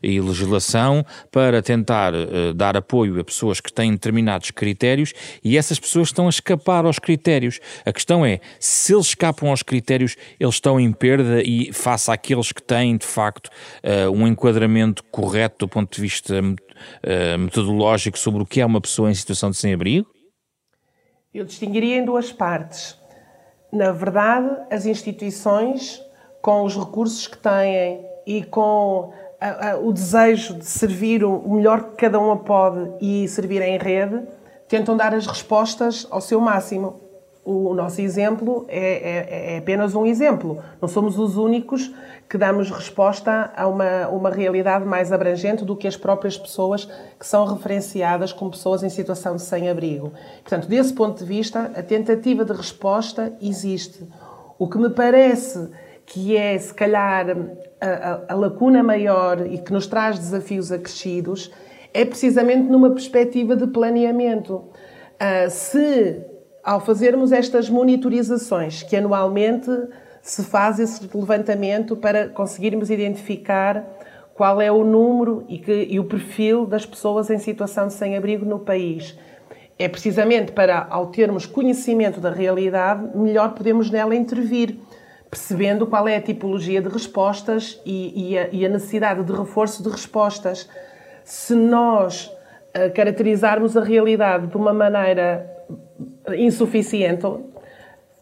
e 0.04 0.20
legislação 0.20 1.06
para 1.32 1.62
tentar 1.62 2.14
dar 2.56 2.76
apoio 2.78 3.20
a 3.20 3.24
pessoas 3.24 3.60
que 3.60 3.72
têm 3.72 3.92
determinado 3.92 4.20
determinados 4.20 4.52
critérios 4.52 5.14
e 5.44 5.58
essas 5.58 5.80
pessoas 5.80 6.10
estão 6.10 6.28
a 6.28 6.30
escapar 6.30 6.86
aos 6.86 7.00
critérios. 7.00 7.60
A 7.86 7.92
questão 7.92 8.26
é, 8.26 8.40
se 8.60 8.94
eles 8.94 9.08
escapam 9.08 9.50
aos 9.50 9.64
critérios, 9.64 10.16
eles 10.40 10.56
estão 10.56 10.80
em 10.80 10.92
perda 10.92 11.42
e 11.44 11.72
face 11.74 12.12
àqueles 12.12 12.52
que 12.52 12.62
têm, 12.62 12.98
de 12.98 13.06
facto, 13.06 13.50
um 14.14 14.28
enquadramento 14.28 15.04
correto 15.06 15.66
do 15.66 15.70
ponto 15.70 15.96
de 15.96 16.02
vista 16.02 16.42
uh, 17.04 17.38
metodológico 17.38 18.18
sobre 18.18 18.42
o 18.42 18.46
que 18.46 18.62
é 18.62 18.66
uma 18.66 18.82
pessoa 18.82 19.10
em 19.10 19.14
situação 19.14 19.50
de 19.50 19.58
sem-abrigo? 19.58 20.08
Eu 21.34 21.46
distinguiria 21.46 21.98
em 21.98 22.06
duas 22.06 22.32
partes. 22.32 22.98
Na 23.72 23.92
verdade, 23.92 24.50
as 24.72 24.86
instituições, 24.86 26.02
com 26.42 26.64
os 26.64 26.76
recursos 26.76 27.28
que 27.28 27.38
têm 27.38 28.04
e 28.26 28.44
com 28.44 29.14
a, 29.40 29.72
a, 29.72 29.78
o 29.78 29.94
desejo 29.94 30.56
de 30.56 30.66
servir 30.66 31.24
o 31.24 31.48
melhor 31.50 31.92
que 31.92 31.96
cada 31.98 32.20
uma 32.20 32.38
pode 32.38 32.92
e 33.00 33.28
servir 33.28 33.62
em 33.62 33.78
rede, 33.78 34.24
tentam 34.68 34.98
dar 34.98 35.14
as 35.14 35.28
respostas 35.28 36.08
ao 36.10 36.22
seu 36.22 36.40
máximo. 36.40 37.09
O, 37.44 37.74
nosso 37.74 38.02
exemplo 38.02 38.66
é, 38.68 38.78
é, 38.78 39.56
é, 39.56 39.58
apenas 39.58 39.96
um 39.96 40.06
exemplo. 40.06 40.62
Não 40.82 40.88
somos 40.88 41.18
os 41.18 41.36
únicos 41.38 41.92
que 42.30 42.38
damos 42.38 42.70
resposta 42.70 43.52
a 43.56 43.68
uma, 43.68 44.08
uma 44.10 44.30
realidade 44.30 44.86
mais 44.86 45.12
abrangente 45.12 45.66
do 45.66 45.76
que 45.76 45.88
as 45.88 45.98
próprias 45.98 46.38
pessoas 46.38 46.86
que 47.18 47.26
são 47.26 47.46
referenciadas 47.46 48.32
como 48.32 48.52
pessoas 48.52 48.84
em 48.84 48.90
situação 48.90 49.36
de 49.36 49.42
sem-abrigo. 49.42 50.12
Portanto, 50.44 50.68
desse 50.68 50.94
ponto 50.94 51.18
de 51.18 51.26
vista, 51.26 51.72
a 51.76 51.82
tentativa 51.82 52.46
de 52.46 52.54
resposta 52.54 53.34
existe. 53.42 54.08
O 54.60 54.68
que 54.68 54.78
me 54.78 54.90
parece 54.90 55.70
que 56.10 56.36
é, 56.36 56.58
se 56.58 56.74
calhar, 56.74 57.28
a, 57.80 57.88
a, 57.88 58.22
a, 58.30 58.36
lacuna 58.36 58.82
maior 58.82 59.46
e 59.46 59.60
que 59.60 59.72
nos 59.72 59.86
traz 59.86 60.18
desafios 60.18 60.72
acrescidos, 60.72 61.52
é 61.94 62.04
precisamente 62.04 62.64
numa 62.64 62.90
perspectiva 62.90 63.56
de 63.56 63.68
planeamento. 63.68 64.56
Uh, 64.56 65.50
se, 65.50 66.26
ao 66.70 66.80
fazermos 66.80 67.32
estas 67.32 67.68
monitorizações, 67.68 68.84
que 68.84 68.96
anualmente 68.96 69.72
se 70.22 70.44
faz 70.44 70.78
esse 70.78 71.10
levantamento 71.18 71.98
para 71.98 72.30
conseguirmos 72.30 72.92
identificar 72.92 73.84
qual 74.36 74.62
é 74.62 74.72
o 74.72 74.84
número 74.84 75.44
e, 75.50 75.58
que, 75.58 75.88
e 75.90 76.00
o 76.00 76.04
perfil 76.04 76.68
das 76.68 76.86
pessoas 76.86 77.32
em 77.32 77.40
situação 77.40 77.88
de 77.88 77.94
sem-abrigo 77.94 78.46
no 78.46 78.60
país. 78.60 79.18
É 79.80 79.88
precisamente 79.88 80.52
para, 80.52 80.86
ao 80.92 81.08
termos 81.08 81.48
conhecimento 81.48 82.22
da 82.22 82.30
realidade, 82.30 83.18
melhor 83.18 83.56
podemos 83.56 83.90
nela 83.90 84.14
intervir 84.14 84.78
percebendo 85.28 85.88
qual 85.88 86.08
é 86.08 86.18
a 86.18 86.22
tipologia 86.22 86.84
de 86.84 86.90
respostas 86.90 87.82
e, 87.84 88.34
e, 88.34 88.38
a, 88.38 88.48
e 88.52 88.64
a, 88.64 88.70
necessidade 88.70 89.24
de 89.24 89.34
reforço 89.34 89.82
de 89.82 89.90
respostas. 89.90 90.70
Se 91.24 91.56
nós 91.56 92.28
uh, 92.28 92.94
caracterizarmos 92.94 93.76
a 93.76 93.84
realidade 93.84 94.46
de 94.46 94.56
uma 94.56 94.72
maneira 94.72 95.58
insuficiente, 96.36 97.26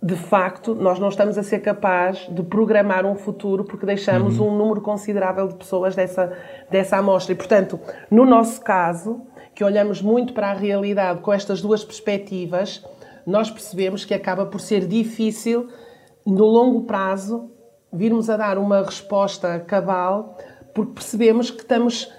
de 0.01 0.15
facto, 0.15 0.75
nós 0.75 0.99
não 0.99 1.09
estamos 1.09 1.37
a 1.37 1.43
ser 1.43 1.59
capazes 1.59 2.27
de 2.29 2.43
programar 2.43 3.05
um 3.05 3.15
futuro 3.15 3.63
porque 3.63 3.85
deixamos 3.85 4.39
uhum. 4.39 4.49
um 4.49 4.57
número 4.57 4.81
considerável 4.81 5.47
de 5.47 5.55
pessoas 5.55 5.95
dessa, 5.95 6.31
dessa 6.69 6.97
amostra. 6.97 7.33
E, 7.33 7.35
portanto, 7.35 7.79
no 8.09 8.25
nosso 8.25 8.61
caso, 8.61 9.21
que 9.55 9.63
olhamos 9.63 10.01
muito 10.01 10.33
para 10.33 10.51
a 10.51 10.53
realidade 10.53 11.21
com 11.21 11.33
estas 11.33 11.61
duas 11.61 11.83
perspectivas, 11.83 12.85
nós 13.25 13.49
percebemos 13.49 14.05
que 14.05 14.13
acaba 14.13 14.45
por 14.45 14.61
ser 14.61 14.87
difícil 14.87 15.67
no 16.23 16.45
longo 16.45 16.83
prazo, 16.83 17.49
virmos 17.91 18.29
a 18.29 18.37
dar 18.37 18.57
uma 18.57 18.83
resposta 18.83 19.59
cabal, 19.61 20.37
porque 20.75 20.93
percebemos 20.93 21.49
que 21.49 21.61
estamos 21.61 22.11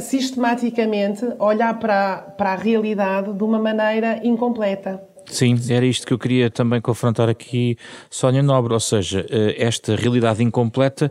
sistematicamente 0.00 1.24
a 1.38 1.44
olhar 1.44 1.78
para, 1.78 2.18
para 2.36 2.52
a 2.52 2.56
realidade 2.56 3.32
de 3.32 3.44
uma 3.44 3.58
maneira 3.58 4.20
incompleta. 4.24 5.02
Sim, 5.26 5.56
era 5.70 5.86
isto 5.86 6.06
que 6.06 6.12
eu 6.12 6.18
queria 6.18 6.50
também 6.50 6.80
confrontar 6.80 7.28
aqui, 7.28 7.76
Sónia 8.10 8.42
Nobre, 8.42 8.74
ou 8.74 8.80
seja, 8.80 9.24
eh, 9.30 9.54
esta 9.58 9.94
realidade 9.94 10.42
incompleta 10.42 11.10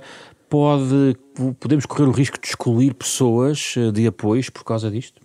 pode, 0.50 1.16
podemos 1.60 1.86
correr 1.86 2.06
o 2.06 2.12
risco 2.12 2.40
de 2.40 2.48
excluir 2.48 2.94
pessoas 2.96 3.76
eh, 3.78 3.92
de 3.92 4.08
apoios 4.08 4.50
por 4.50 4.64
causa 4.64 4.92
disto? 4.92 5.22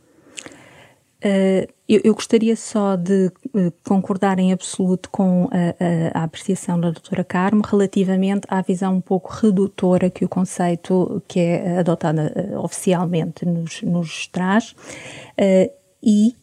Uh, 1.23 1.66
eu, 1.88 2.00
eu, 2.04 2.14
gostaria 2.14 2.54
só 2.54 2.97
de 2.97 3.33
uh, 3.54 3.73
concordar 3.83 4.38
em 4.38 4.52
absoluto 4.52 5.09
com 5.09 5.49
a, 5.50 6.16
a, 6.16 6.21
a, 6.21 6.25
apreciação 6.25 6.78
da 6.78 6.90
doutora 6.90 7.25
Carmo 7.25 7.62
relativamente 7.64 8.47
à 8.49 8.61
visão 8.61 8.97
um 8.97 9.00
pouco 9.00 9.33
redutora 9.33 10.11
que 10.11 10.25
o 10.25 10.28
conceito 10.28 11.23
que 11.26 11.40
é 11.40 11.78
adotado 11.78 12.21
uh, 12.21 12.59
oficialmente 12.59 13.47
nos, 13.47 13.80
nos 13.83 14.26
traz 14.26 14.75
e 16.02 16.35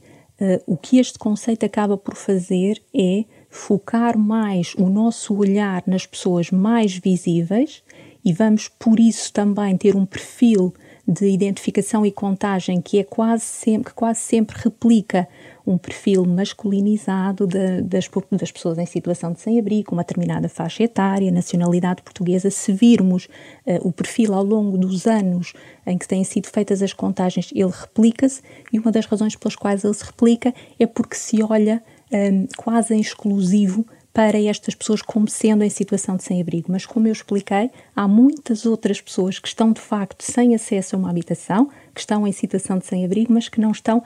o 0.65 0.75
que 0.75 0.97
este 0.97 1.19
conceito 1.19 1.63
acaba 1.63 1.95
por 1.95 2.15
fazer 2.15 2.81
é 2.95 3.25
focar 3.47 4.17
mais 4.17 4.73
o 4.73 4.89
nosso 4.89 5.35
olhar 5.35 5.83
nas 5.85 6.07
pessoas 6.07 6.49
mais 6.49 6.97
visíveis 6.97 7.83
e 8.25 8.33
vamos 8.33 8.67
por 8.67 8.99
isso 8.99 9.31
também 9.31 9.77
ter 9.77 9.95
um 9.95 10.03
perfil 10.03 10.73
de 11.11 11.27
identificação 11.27 12.05
e 12.05 12.11
contagem 12.11 12.81
que 12.81 12.99
é 12.99 13.03
quase 13.03 13.43
sempre, 13.43 13.89
que 13.89 13.93
quase 13.93 14.19
sempre 14.19 14.57
replica 14.57 15.27
um 15.67 15.77
perfil 15.77 16.25
masculinizado 16.25 17.45
de, 17.45 17.81
das, 17.81 18.09
das 18.31 18.51
pessoas 18.51 18.77
em 18.77 18.85
situação 18.85 19.31
de 19.31 19.39
sem-abrigo, 19.41 19.91
uma 19.91 20.03
determinada 20.03 20.47
faixa 20.47 20.83
etária, 20.83 21.31
nacionalidade 21.31 22.01
portuguesa. 22.01 22.49
Se 22.49 22.71
virmos 22.71 23.25
uh, 23.65 23.87
o 23.87 23.91
perfil 23.91 24.33
ao 24.33 24.43
longo 24.43 24.77
dos 24.77 25.05
anos 25.05 25.53
em 25.85 25.97
que 25.97 26.07
têm 26.07 26.23
sido 26.23 26.47
feitas 26.47 26.81
as 26.81 26.93
contagens, 26.93 27.51
ele 27.53 27.71
replica-se 27.71 28.41
e 28.71 28.79
uma 28.79 28.91
das 28.91 29.05
razões 29.05 29.35
pelas 29.35 29.55
quais 29.55 29.83
ele 29.83 29.93
se 29.93 30.05
replica 30.05 30.53
é 30.79 30.85
porque 30.85 31.15
se 31.15 31.43
olha 31.43 31.83
um, 32.11 32.15
eh, 32.15 32.47
quase 32.57 32.93
em 32.93 32.99
exclusivo 32.99 33.85
para 34.13 34.41
estas 34.41 34.75
pessoas 34.75 35.01
como 35.01 35.27
sendo 35.27 35.63
em 35.63 35.69
situação 35.69 36.15
de 36.17 36.23
sem-abrigo. 36.23 36.71
Mas, 36.71 36.85
como 36.85 37.07
eu 37.07 37.13
expliquei, 37.13 37.69
há 37.95 38.07
muitas 38.07 38.65
outras 38.65 38.99
pessoas 38.99 39.39
que 39.39 39.47
estão 39.47 39.71
de 39.71 39.79
facto 39.79 40.23
sem 40.23 40.53
acesso 40.53 40.95
a 40.95 40.99
uma 40.99 41.09
habitação, 41.09 41.69
que 41.93 42.01
estão 42.01 42.27
em 42.27 42.31
situação 42.31 42.77
de 42.77 42.85
sem-abrigo, 42.85 43.31
mas 43.33 43.47
que 43.47 43.61
não 43.61 43.71
estão 43.71 44.03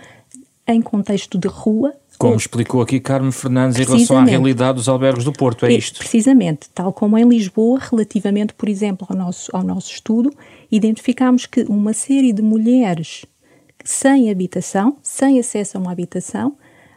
em 0.67 0.81
contexto 0.81 1.37
de 1.37 1.47
rua. 1.47 1.93
Como 2.17 2.33
ou... 2.33 2.37
explicou 2.37 2.81
aqui 2.81 2.99
Carmen 2.99 3.31
Fernandes 3.31 3.79
em 3.79 3.83
relação 3.83 4.17
à 4.17 4.23
realidade 4.23 4.77
dos 4.77 4.87
albergues 4.87 5.23
do 5.23 5.33
Porto, 5.33 5.65
é, 5.65 5.73
é 5.73 5.77
isto? 5.77 5.99
Precisamente, 5.99 6.69
tal 6.73 6.93
como 6.93 7.17
em 7.17 7.27
Lisboa, 7.27 7.79
relativamente, 7.79 8.53
por 8.53 8.69
exemplo, 8.69 9.05
ao 9.09 9.15
nosso, 9.15 9.55
ao 9.55 9.63
nosso 9.63 9.91
estudo, 9.91 10.31
identificámos 10.71 11.45
que 11.45 11.63
uma 11.63 11.93
série 11.93 12.31
de 12.31 12.41
mulheres 12.41 13.25
sem 13.83 14.31
habitação, 14.31 14.97
sem 15.03 15.39
acesso 15.39 15.77
a 15.77 15.81
uma 15.81 15.91
habitação, 15.91 16.55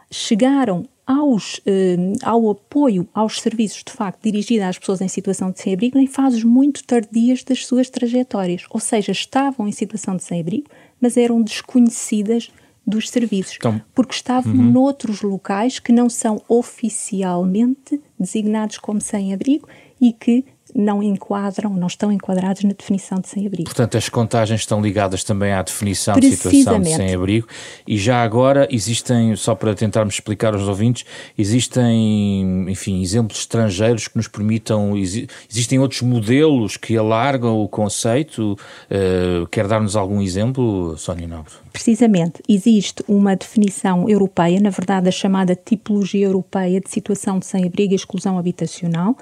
chegaram 0.09 0.87
aos, 1.09 1.59
eh, 1.65 1.97
ao 2.21 2.51
apoio 2.51 3.09
aos 3.11 3.41
serviços 3.41 3.83
de 3.83 3.91
facto 3.91 4.21
dirigidos 4.21 4.67
às 4.67 4.77
pessoas 4.77 5.01
em 5.01 5.07
situação 5.07 5.49
de 5.49 5.59
sem-abrigo 5.59 5.97
em 5.97 6.05
fases 6.05 6.43
muito 6.43 6.83
tardias 6.83 7.43
das 7.43 7.65
suas 7.65 7.89
trajetórias, 7.89 8.65
ou 8.69 8.79
seja, 8.79 9.11
estavam 9.11 9.67
em 9.67 9.71
situação 9.71 10.15
de 10.15 10.23
sem-abrigo, 10.23 10.69
mas 11.01 11.17
eram 11.17 11.41
desconhecidas 11.41 12.51
dos 12.85 13.09
serviços, 13.09 13.55
então, 13.57 13.81
porque 13.93 14.13
estavam 14.13 14.53
uhum. 14.53 14.71
noutros 14.71 15.23
locais 15.23 15.79
que 15.79 15.91
não 15.91 16.09
são 16.09 16.43
oficialmente 16.47 17.99
designados 18.19 18.77
como 18.77 19.01
sem-abrigo 19.01 19.67
e 19.99 20.13
que 20.13 20.45
não 20.75 21.01
enquadram, 21.01 21.73
não 21.73 21.87
estão 21.87 22.11
enquadrados 22.11 22.63
na 22.63 22.71
definição 22.71 23.19
de 23.19 23.27
sem-abrigo. 23.27 23.65
Portanto, 23.65 23.97
as 23.97 24.09
contagens 24.09 24.61
estão 24.61 24.81
ligadas 24.81 25.23
também 25.23 25.51
à 25.51 25.61
definição 25.61 26.19
de 26.19 26.35
situação 26.35 26.79
de 26.79 26.93
sem-abrigo 26.93 27.47
e 27.87 27.97
já 27.97 28.23
agora 28.23 28.67
existem, 28.71 29.35
só 29.35 29.55
para 29.55 29.73
tentarmos 29.73 30.15
explicar 30.15 30.53
aos 30.53 30.67
ouvintes, 30.67 31.05
existem, 31.37 32.65
enfim, 32.69 33.01
exemplos 33.01 33.39
estrangeiros 33.39 34.07
que 34.07 34.17
nos 34.17 34.27
permitam, 34.27 34.95
existem 34.95 35.79
outros 35.79 36.01
modelos 36.01 36.77
que 36.77 36.97
alargam 36.97 37.59
o 37.61 37.67
conceito, 37.67 38.53
uh, 38.53 39.47
quer 39.47 39.67
dar-nos 39.67 39.95
algum 39.95 40.21
exemplo, 40.21 40.97
Sónia 40.97 41.27
Nobre? 41.27 41.53
Precisamente, 41.71 42.41
existe 42.47 43.03
uma 43.07 43.35
definição 43.35 44.09
europeia, 44.09 44.59
na 44.59 44.69
verdade 44.69 45.07
a 45.07 45.11
chamada 45.11 45.55
tipologia 45.55 46.25
europeia 46.25 46.81
de 46.81 46.89
situação 46.89 47.39
de 47.39 47.45
sem-abrigo 47.45 47.93
e 47.93 47.95
exclusão 47.95 48.37
habitacional, 48.37 49.15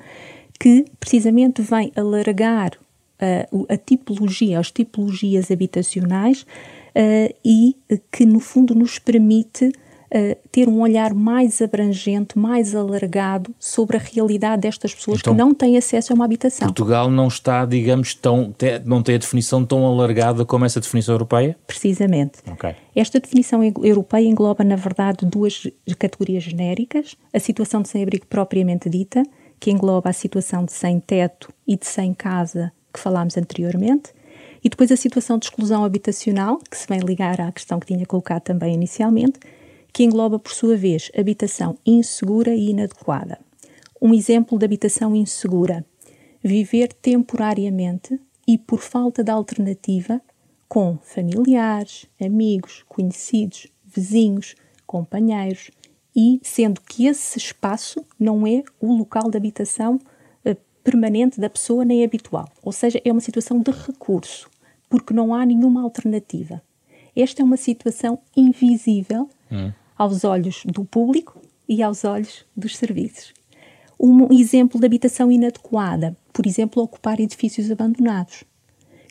que 0.59 0.85
precisamente 0.99 1.61
vem 1.61 1.91
alargar 1.95 2.71
uh, 3.21 3.65
a 3.69 3.77
tipologia, 3.77 4.59
as 4.59 4.71
tipologias 4.71 5.51
habitacionais 5.51 6.41
uh, 6.41 7.35
e 7.43 7.75
que, 8.11 8.25
no 8.25 8.39
fundo, 8.39 8.73
nos 8.75 8.99
permite 8.99 9.71
Uh, 10.09 10.37
ter 10.53 10.69
um 10.69 10.79
olhar 10.79 11.13
mais 11.13 11.61
abrangente, 11.61 12.39
mais 12.39 12.73
alargado 12.73 13.53
sobre 13.59 13.97
a 13.97 13.99
realidade 13.99 14.61
destas 14.61 14.95
pessoas 14.95 15.19
então, 15.19 15.33
que 15.33 15.37
não 15.37 15.53
têm 15.53 15.75
acesso 15.75 16.13
a 16.13 16.15
uma 16.15 16.23
habitação. 16.23 16.67
Portugal 16.67 17.11
não 17.11 17.27
está, 17.27 17.65
digamos, 17.65 18.13
tão, 18.13 18.55
não 18.85 19.03
tem 19.03 19.15
a 19.15 19.17
definição 19.17 19.65
tão 19.65 19.85
alargada 19.85 20.45
como 20.45 20.63
essa 20.63 20.79
definição 20.79 21.13
europeia? 21.13 21.57
Precisamente. 21.67 22.39
Okay. 22.53 22.75
Esta 22.95 23.19
definição 23.19 23.61
europeia 23.61 24.25
engloba, 24.25 24.63
na 24.63 24.77
verdade, 24.77 25.25
duas 25.25 25.67
categorias 25.99 26.43
genéricas: 26.43 27.17
a 27.33 27.39
situação 27.39 27.81
de 27.81 27.89
sem-abrigo 27.89 28.27
propriamente 28.27 28.89
dita 28.89 29.23
que 29.59 29.71
engloba 29.71 30.09
a 30.09 30.13
situação 30.13 30.65
de 30.65 30.71
sem 30.71 30.99
teto 30.99 31.51
e 31.67 31.75
de 31.75 31.85
sem 31.85 32.13
casa 32.13 32.71
que 32.93 32.99
falámos 32.99 33.37
anteriormente, 33.37 34.13
e 34.63 34.69
depois 34.69 34.91
a 34.91 34.97
situação 34.97 35.37
de 35.37 35.45
exclusão 35.45 35.83
habitacional, 35.83 36.59
que 36.69 36.77
se 36.77 36.87
vem 36.87 36.99
ligar 36.99 37.39
à 37.39 37.51
questão 37.51 37.79
que 37.79 37.87
tinha 37.87 38.05
colocado 38.05 38.41
também 38.41 38.73
inicialmente, 38.73 39.39
que 39.93 40.03
engloba, 40.03 40.37
por 40.37 40.51
sua 40.51 40.75
vez, 40.75 41.11
habitação 41.17 41.77
insegura 41.85 42.53
e 42.53 42.69
inadequada. 42.69 43.39
Um 44.01 44.13
exemplo 44.13 44.57
de 44.57 44.65
habitação 44.65 45.15
insegura: 45.15 45.85
viver 46.43 46.93
temporariamente 46.93 48.19
e 48.47 48.57
por 48.57 48.79
falta 48.79 49.23
de 49.23 49.31
alternativa 49.31 50.21
com 50.67 50.97
familiares, 51.01 52.05
amigos, 52.21 52.83
conhecidos, 52.87 53.67
vizinhos, 53.85 54.55
companheiros, 54.85 55.71
e 56.17 56.39
sendo 56.41 56.81
que 56.81 57.05
esse 57.05 57.37
espaço 57.37 58.03
não 58.19 58.47
é 58.47 58.63
o 58.81 58.91
local 58.91 59.29
de 59.29 59.37
habitação 59.37 59.99
uh, 60.43 60.57
permanente 60.83 61.39
da 61.39 61.47
pessoa 61.47 61.85
nem 61.85 62.03
habitual. 62.03 62.49
Ou 62.63 62.71
seja, 62.71 62.99
é 63.05 63.11
uma 63.11 63.21
situação 63.21 63.59
de 63.59 63.69
recurso, 63.69 64.49
porque 64.89 65.13
não 65.13 65.35
há 65.35 65.45
nenhuma 65.45 65.83
alternativa. 65.83 66.59
Esta 67.15 67.43
é 67.43 67.45
uma 67.45 67.55
situação 67.55 68.17
invisível 68.35 69.29
hum. 69.51 69.71
aos 69.95 70.23
olhos 70.23 70.63
do 70.65 70.83
público 70.83 71.39
e 71.69 71.83
aos 71.83 72.03
olhos 72.03 72.43
dos 72.55 72.75
serviços. 72.75 73.31
Um 73.99 74.33
exemplo 74.33 74.79
de 74.79 74.85
habitação 74.87 75.31
inadequada, 75.31 76.17
por 76.33 76.47
exemplo, 76.47 76.81
ocupar 76.81 77.19
edifícios 77.19 77.69
abandonados, 77.69 78.43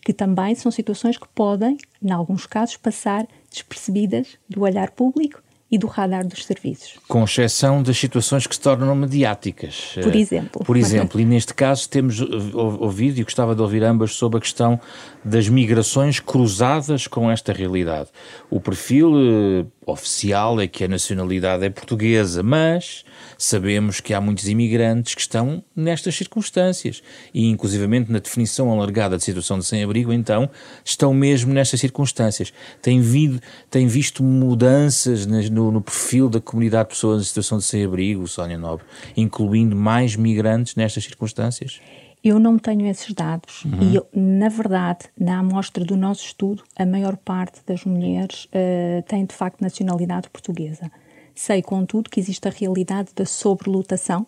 que 0.05 0.13
também 0.13 0.57
são 0.57 0.73
situações 0.73 1.19
que 1.19 1.29
podem, 1.29 1.77
em 2.03 2.11
alguns 2.11 2.47
casos, 2.47 2.77
passar 2.77 3.27
despercebidas 3.51 4.39
do 4.49 4.63
olhar 4.63 4.91
público 4.91 5.43
e 5.71 5.77
do 5.79 5.87
radar 5.89 6.27
dos 6.27 6.45
serviços. 6.45 6.95
Com 7.09 7.25
exceção 7.25 7.83
das 7.83 7.99
situações 7.99 8.47
que 8.47 8.55
se 8.55 8.61
tornam 8.61 8.95
mediáticas. 8.95 9.97
Por 10.01 10.15
exemplo. 10.15 10.65
Por 10.65 10.77
exemplo, 10.77 11.21
e 11.21 11.25
neste 11.25 11.53
caso 11.53 11.89
temos 11.89 12.21
ouvido, 12.55 13.19
e 13.19 13.25
gostava 13.25 13.55
de 13.55 13.63
ouvir 13.63 13.83
ambas, 13.83 14.13
sobre 14.15 14.39
a 14.39 14.41
questão 14.41 14.81
das 15.25 15.49
migrações 15.49 16.21
cruzadas 16.21 17.09
com 17.09 17.29
esta 17.31 17.53
realidade. 17.53 18.11
O 18.49 18.61
perfil 18.61 19.13
eh, 19.17 19.67
oficial 19.87 20.61
é 20.61 20.67
que 20.67 20.83
a 20.83 20.89
nacionalidade 20.89 21.65
é 21.65 21.71
portuguesa, 21.71 22.43
mas 22.43 23.05
sabemos 23.39 24.01
que 24.01 24.13
há 24.13 24.21
muitos 24.21 24.49
imigrantes 24.49 25.15
que 25.15 25.21
estão 25.21 25.63
nestas 25.75 26.17
circunstâncias 26.17 27.03
e, 27.33 27.47
inclusivamente, 27.47 28.11
na 28.11 28.19
definição 28.19 28.73
alargada 28.73 29.17
de 29.17 29.23
situação 29.23 29.59
de 29.61 29.65
sem-abrigo, 29.65 30.13
então, 30.13 30.51
estão 30.85 31.15
mesmo 31.15 31.55
nestas 31.55 31.79
circunstâncias. 31.79 32.53
Tem, 32.83 33.01
vindo, 33.01 33.41
tem 33.71 33.87
visto 33.87 34.25
mudanças 34.25 35.25
no, 35.25 35.71
no 35.71 35.81
perfil 35.81 36.29
da 36.29 36.41
comunidade 36.41 36.89
de 36.89 36.95
pessoas 36.97 37.23
em 37.23 37.25
situação 37.25 37.59
de 37.59 37.65
sem-abrigo, 37.65 38.27
Sónia 38.27 38.59
Nobre, 38.59 38.85
incluindo 39.17 39.77
mais 39.77 40.17
migrantes 40.17 40.75
nestas 40.75 41.05
circunstâncias? 41.05 41.81
Eu 42.27 42.41
não 42.41 42.59
tenho 42.59 42.89
esses 42.89 43.15
dados 43.15 43.65
uhum. 43.65 43.79
e, 43.81 43.95
eu, 43.95 44.09
na 44.13 44.49
verdade, 44.49 45.05
na 45.17 45.39
amostra 45.39 45.85
do 45.85 45.97
nosso 45.97 46.25
estudo, 46.25 46.65
a 46.77 46.85
maior 46.85 47.17
parte 47.17 47.61
das 47.65 47.85
mulheres 47.85 48.47
uh, 48.47 49.01
tem 49.07 49.25
de 49.25 49.33
facto 49.33 49.61
nacionalidade 49.61 50.29
portuguesa. 50.31 50.91
Sei, 51.37 51.63
contudo, 51.63 52.11
que 52.11 52.19
existe 52.19 52.49
a 52.49 52.51
realidade 52.51 53.11
da 53.15 53.25
sobrelotação, 53.25 54.27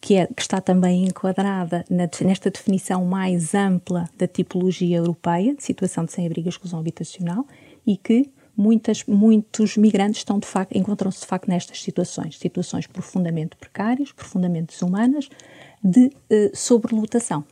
que, 0.00 0.16
é, 0.16 0.26
que 0.26 0.42
está 0.42 0.60
também 0.60 1.04
enquadrada 1.04 1.84
na, 1.88 2.08
nesta 2.22 2.50
definição 2.50 3.04
mais 3.04 3.54
ampla 3.54 4.10
da 4.18 4.26
tipologia 4.26 4.96
europeia 4.96 5.54
de 5.54 5.62
situação 5.62 6.04
de 6.04 6.12
sem-abrigo 6.12 6.48
e 6.48 6.50
exclusão 6.50 6.80
habitacional 6.80 7.46
e 7.86 7.96
que 7.96 8.28
muitas, 8.58 9.04
muitos 9.04 9.76
migrantes 9.76 10.18
estão 10.18 10.38
de 10.40 10.46
facto, 10.46 10.76
encontram-se 10.76 11.20
de 11.20 11.26
facto 11.26 11.48
nestas 11.48 11.80
situações, 11.80 12.36
situações 12.36 12.88
profundamente 12.88 13.56
precárias, 13.56 14.10
profundamente 14.10 14.74
desumanas, 14.74 15.28
de 15.82 16.06
uh, 16.06 16.50
sobrelotação. 16.52 17.44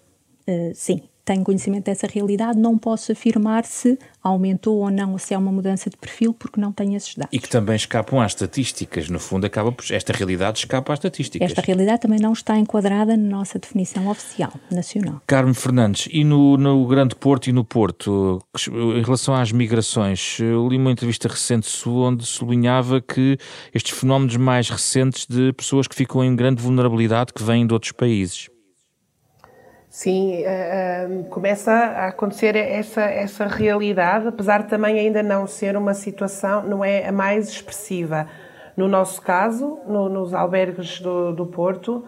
Uh, 0.48 0.74
sim, 0.74 1.00
tenho 1.26 1.42
conhecimento 1.42 1.84
dessa 1.84 2.06
realidade, 2.06 2.56
não 2.56 2.78
posso 2.78 3.10
afirmar 3.10 3.64
se 3.64 3.98
aumentou 4.22 4.78
ou 4.78 4.90
não, 4.90 5.18
se 5.18 5.34
é 5.34 5.38
uma 5.38 5.50
mudança 5.50 5.90
de 5.90 5.96
perfil, 5.96 6.32
porque 6.32 6.60
não 6.60 6.72
tenho 6.72 6.96
esses 6.96 7.14
dados. 7.16 7.32
E 7.32 7.40
que 7.40 7.48
também 7.48 7.74
escapam 7.74 8.20
às 8.20 8.30
estatísticas, 8.30 9.10
no 9.10 9.18
fundo, 9.18 9.44
acaba 9.44 9.72
por, 9.72 9.84
esta 9.90 10.12
realidade 10.12 10.60
escapa 10.60 10.92
às 10.92 10.98
estatísticas. 10.98 11.50
Esta 11.50 11.60
realidade 11.60 12.02
também 12.02 12.20
não 12.20 12.32
está 12.32 12.56
enquadrada 12.56 13.16
na 13.16 13.38
nossa 13.38 13.58
definição 13.58 14.08
oficial, 14.08 14.52
nacional. 14.70 15.20
Carmo 15.26 15.52
Fernandes, 15.52 16.08
e 16.12 16.22
no, 16.22 16.56
no 16.56 16.86
Grande 16.86 17.16
Porto 17.16 17.48
e 17.48 17.52
no 17.52 17.64
Porto, 17.64 18.40
em 18.68 19.02
relação 19.02 19.34
às 19.34 19.50
migrações, 19.50 20.38
eu 20.38 20.68
li 20.68 20.76
uma 20.76 20.92
entrevista 20.92 21.26
recente 21.26 21.66
sua 21.66 22.08
onde 22.08 22.24
sublinhava 22.24 23.00
que 23.00 23.36
estes 23.74 23.98
fenómenos 23.98 24.36
mais 24.36 24.70
recentes 24.70 25.26
de 25.26 25.52
pessoas 25.54 25.88
que 25.88 25.96
ficam 25.96 26.22
em 26.22 26.36
grande 26.36 26.62
vulnerabilidade 26.62 27.32
que 27.32 27.42
vêm 27.42 27.66
de 27.66 27.74
outros 27.74 27.90
países. 27.90 28.48
Sim, 29.96 30.42
uh, 30.42 31.24
começa 31.30 31.72
a 31.72 32.08
acontecer 32.08 32.54
essa, 32.54 33.00
essa 33.00 33.46
realidade, 33.46 34.28
apesar 34.28 34.64
de 34.64 34.68
também 34.68 34.98
ainda 34.98 35.22
não 35.22 35.46
ser 35.46 35.74
uma 35.74 35.94
situação, 35.94 36.62
não 36.64 36.84
é 36.84 37.08
a 37.08 37.12
mais 37.12 37.48
expressiva. 37.48 38.28
No 38.76 38.88
nosso 38.88 39.22
caso, 39.22 39.78
no, 39.86 40.06
nos 40.10 40.34
albergues 40.34 41.00
do, 41.00 41.32
do 41.32 41.46
Porto, 41.46 42.04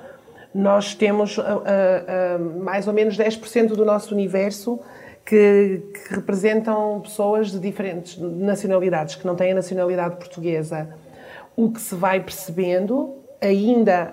nós 0.54 0.94
temos 0.94 1.38
uh, 1.38 1.42
uh, 1.42 2.62
mais 2.62 2.86
ou 2.86 2.92
menos 2.92 3.16
10% 3.16 3.68
do 3.68 3.86
nosso 3.86 4.14
universo 4.14 4.78
que, 5.24 5.80
que, 5.94 6.14
representam 6.14 7.00
pessoas 7.00 7.50
de 7.50 7.58
diferentes 7.58 8.18
nacionalidades, 8.18 9.14
que 9.14 9.26
não 9.26 9.34
têm 9.34 9.52
a 9.52 9.54
nacionalidade 9.54 10.16
portuguesa. 10.16 10.94
O 11.56 11.70
que 11.70 11.80
se 11.80 11.94
vai 11.94 12.20
percebendo, 12.20 13.16
ainda 13.40 14.12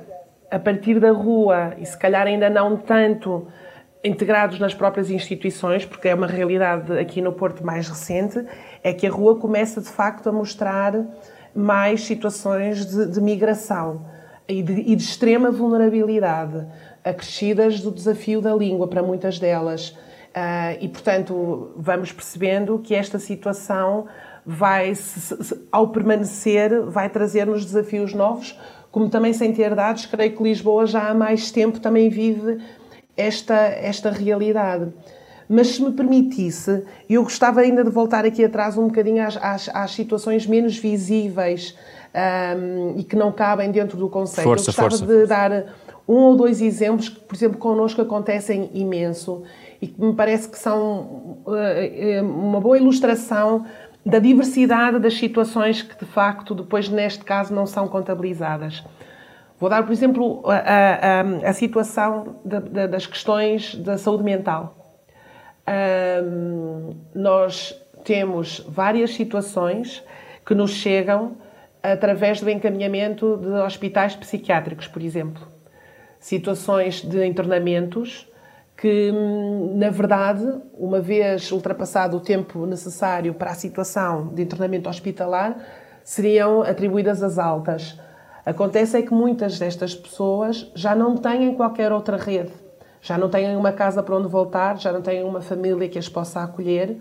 a 0.49 0.59
partir 0.59 0.97
da 0.97 1.11
rua, 1.11 1.73
e 1.77 1.85
se 1.85 1.97
calhar 1.97 2.25
ainda 2.25 2.49
não 2.49 2.77
tanto 2.77 3.45
integrados 4.05 4.59
nas 4.59 4.73
próprias 4.73 5.09
instituições, 5.09 5.83
porque 5.83 6.07
é 6.07 6.13
uma 6.15 6.27
realidade 6.27 6.97
aqui 6.97 7.21
no 7.21 7.33
Porto 7.33 7.65
mais 7.65 7.89
recente, 7.89 8.45
é 8.83 8.93
que 8.93 9.07
a 9.07 9.11
rua 9.11 9.37
começa 9.37 9.81
de 9.81 9.89
facto 9.89 10.29
a 10.29 10.31
mostrar 10.31 10.93
mais 11.55 12.03
situações 12.03 12.85
de, 12.85 13.07
de 13.07 13.19
migração 13.19 14.05
e 14.47 14.61
de, 14.61 14.73
e 14.73 14.95
de, 14.95 15.03
extrema 15.03 15.49
vulnerabilidade, 15.49 16.67
acrescidas 17.03 17.79
do 17.81 17.91
desafio 17.91 18.41
da 18.41 18.53
língua 18.53 18.87
para 18.87 19.01
muitas 19.01 19.39
delas. 19.39 19.89
Uh, 19.89 20.77
e, 20.81 20.89
portanto, 20.89 21.71
vamos 21.77 22.11
percebendo 22.11 22.77
que 22.79 22.93
esta 22.93 23.17
situação 23.17 24.05
vai, 24.45 24.93
se, 24.93 25.43
se, 25.43 25.67
ao 25.71 25.87
permanecer, 25.87 26.81
vai 26.83 27.09
trazer-nos 27.09 27.65
desafios 27.65 28.13
novos, 28.13 28.59
como 28.91 29.09
também 29.09 29.33
sem 29.33 29.51
ter 29.51 29.73
dados, 29.73 30.05
creio 30.05 30.35
que 30.35 30.43
Lisboa 30.43 30.85
já 30.85 31.09
há 31.09 31.13
mais 31.13 31.51
tempo 31.51 31.79
também 31.79 32.09
vive 32.09 32.59
esta, 33.17 33.55
esta 33.55 34.09
realidade. 34.09 34.91
Mas 35.47 35.67
se 35.67 35.83
me 35.83 35.91
permitisse, 35.91 36.83
eu 37.09 37.23
gostava 37.23 37.61
ainda 37.61 37.83
de 37.83 37.89
voltar 37.89 38.25
aqui 38.25 38.43
atrás 38.43 38.77
um 38.77 38.87
bocadinho 38.87 39.23
às, 39.23 39.37
às, 39.37 39.69
às 39.69 39.91
situações 39.91 40.47
menos 40.47 40.77
visíveis 40.77 41.77
um, 42.57 42.97
e 42.97 43.03
que 43.03 43.15
não 43.15 43.31
cabem 43.31 43.71
dentro 43.71 43.97
do 43.97 44.09
conceito. 44.09 44.43
Força, 44.43 44.63
eu 44.63 44.65
gostava 44.65 44.89
força, 44.89 45.05
de 45.05 45.27
dar 45.27 45.65
um 46.07 46.15
ou 46.15 46.35
dois 46.35 46.61
exemplos 46.61 47.09
que, 47.09 47.19
por 47.19 47.35
exemplo, 47.35 47.57
connosco 47.57 48.01
acontecem 48.01 48.69
imenso 48.73 49.43
e 49.81 49.87
que 49.87 50.01
me 50.01 50.13
parece 50.13 50.49
que 50.49 50.57
são 50.57 51.41
uh, 51.45 52.23
uma 52.23 52.59
boa 52.59 52.77
ilustração 52.77 53.65
da 54.05 54.19
diversidade 54.19 54.99
das 54.99 55.15
situações 55.15 55.81
que, 55.81 55.97
de 55.97 56.05
facto, 56.05 56.53
depois, 56.53 56.89
neste 56.89 57.23
caso, 57.23 57.53
não 57.53 57.65
são 57.65 57.87
contabilizadas. 57.87 58.83
Vou 59.57 59.69
dar, 59.69 59.83
por 59.83 59.91
exemplo, 59.91 60.43
a, 60.45 60.55
a, 60.55 61.49
a 61.49 61.53
situação 61.53 62.37
de, 62.43 62.59
de, 62.59 62.87
das 62.87 63.05
questões 63.05 63.75
da 63.75 63.97
saúde 63.97 64.23
mental. 64.23 65.01
Um, 65.67 66.95
nós 67.13 67.73
temos 68.03 68.59
várias 68.67 69.13
situações 69.13 70.03
que 70.45 70.53
nos 70.53 70.71
chegam 70.71 71.37
através 71.81 72.41
do 72.41 72.49
encaminhamento 72.49 73.37
de 73.37 73.47
hospitais 73.47 74.15
psiquiátricos, 74.15 74.87
por 74.87 75.01
exemplo. 75.01 75.47
Situações 76.19 77.01
de 77.01 77.25
internamentos 77.25 78.29
que, 78.77 79.11
na 79.73 79.89
verdade, 79.89 80.45
uma 80.77 80.99
vez 80.99 81.51
ultrapassado 81.51 82.17
o 82.17 82.19
tempo 82.19 82.65
necessário 82.65 83.33
para 83.33 83.51
a 83.51 83.55
situação 83.55 84.27
de 84.33 84.41
internamento 84.41 84.89
hospitalar, 84.89 85.57
seriam 86.03 86.61
atribuídas 86.61 87.23
as 87.23 87.39
altas. 87.39 87.97
Acontece 88.45 88.97
é 88.97 89.01
que 89.01 89.11
muitas 89.11 89.57
destas 89.57 89.95
pessoas 89.95 90.71
já 90.75 90.95
não 90.95 91.17
têm 91.17 91.55
qualquer 91.55 91.91
outra 91.91 92.15
rede, 92.15 92.51
já 93.01 93.17
não 93.17 93.27
têm 93.27 93.55
uma 93.55 93.71
casa 93.71 94.03
para 94.03 94.15
onde 94.15 94.27
voltar, 94.27 94.77
já 94.77 94.91
não 94.91 95.01
têm 95.01 95.23
uma 95.23 95.41
família 95.41 95.89
que 95.89 95.97
as 95.97 96.07
possa 96.07 96.43
acolher 96.43 96.97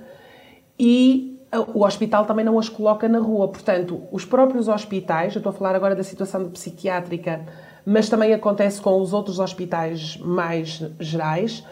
e 0.79 1.39
o 1.75 1.85
hospital 1.85 2.25
também 2.25 2.45
não 2.45 2.59
as 2.59 2.69
coloca 2.69 3.09
na 3.09 3.19
rua. 3.19 3.49
Portanto, 3.49 4.03
os 4.11 4.25
próprios 4.25 4.69
hospitais, 4.69 5.35
eu 5.35 5.41
estou 5.41 5.51
a 5.51 5.53
falar 5.53 5.75
agora 5.75 5.95
da 5.95 6.03
situação 6.03 6.49
psiquiátrica, 6.49 7.43
mas 7.85 8.09
também 8.09 8.33
acontece 8.33 8.81
com 8.81 9.01
os 9.01 9.13
outros 9.13 9.39
hospitais 9.39 10.17
mais 10.17 10.83
gerais, 10.99 11.63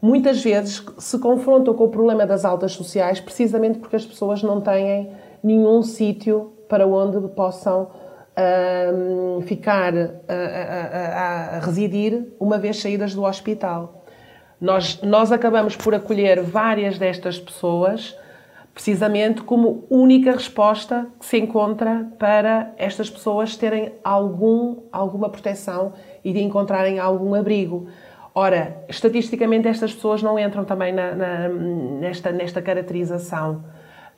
muitas 0.00 0.42
vezes 0.42 0.84
se 0.96 1.18
confrontam 1.18 1.74
com 1.74 1.84
o 1.84 1.88
problema 1.88 2.24
das 2.24 2.44
altas 2.44 2.72
sociais 2.72 3.18
precisamente 3.20 3.80
porque 3.80 3.96
as 3.96 4.06
pessoas 4.06 4.44
não 4.44 4.60
têm 4.60 5.10
nenhum 5.42 5.82
sítio 5.82 6.52
para 6.68 6.86
onde 6.86 7.26
possam 7.28 7.88
uh, 8.38 9.40
ficar 9.42 9.92
a, 9.96 10.32
a, 10.32 11.56
a, 11.56 11.60
residir 11.60 12.28
uma 12.38 12.58
vez 12.58 12.80
saídas 12.80 13.14
do 13.14 13.24
hospital. 13.24 14.04
Nós, 14.60 15.00
nós 15.02 15.32
acabamos 15.32 15.76
por 15.76 15.94
acolher 15.94 16.42
várias 16.42 16.98
destas 16.98 17.38
pessoas 17.38 18.16
precisamente 18.78 19.42
como 19.42 19.84
única 19.90 20.30
resposta 20.30 21.08
que 21.18 21.26
se 21.26 21.36
encontra 21.36 22.06
para 22.16 22.72
estas 22.76 23.10
pessoas 23.10 23.56
terem 23.56 23.92
algum, 24.04 24.82
alguma 24.92 25.28
proteção 25.28 25.94
e 26.24 26.32
de 26.32 26.40
encontrarem 26.40 27.00
algum 27.00 27.34
abrigo. 27.34 27.88
Ora, 28.32 28.84
estatisticamente 28.88 29.66
estas 29.66 29.92
pessoas 29.92 30.22
não 30.22 30.38
entram 30.38 30.64
também 30.64 30.92
na, 30.92 31.12
na, 31.12 31.48
nesta, 31.48 32.30
nesta 32.30 32.62
caracterização. 32.62 33.64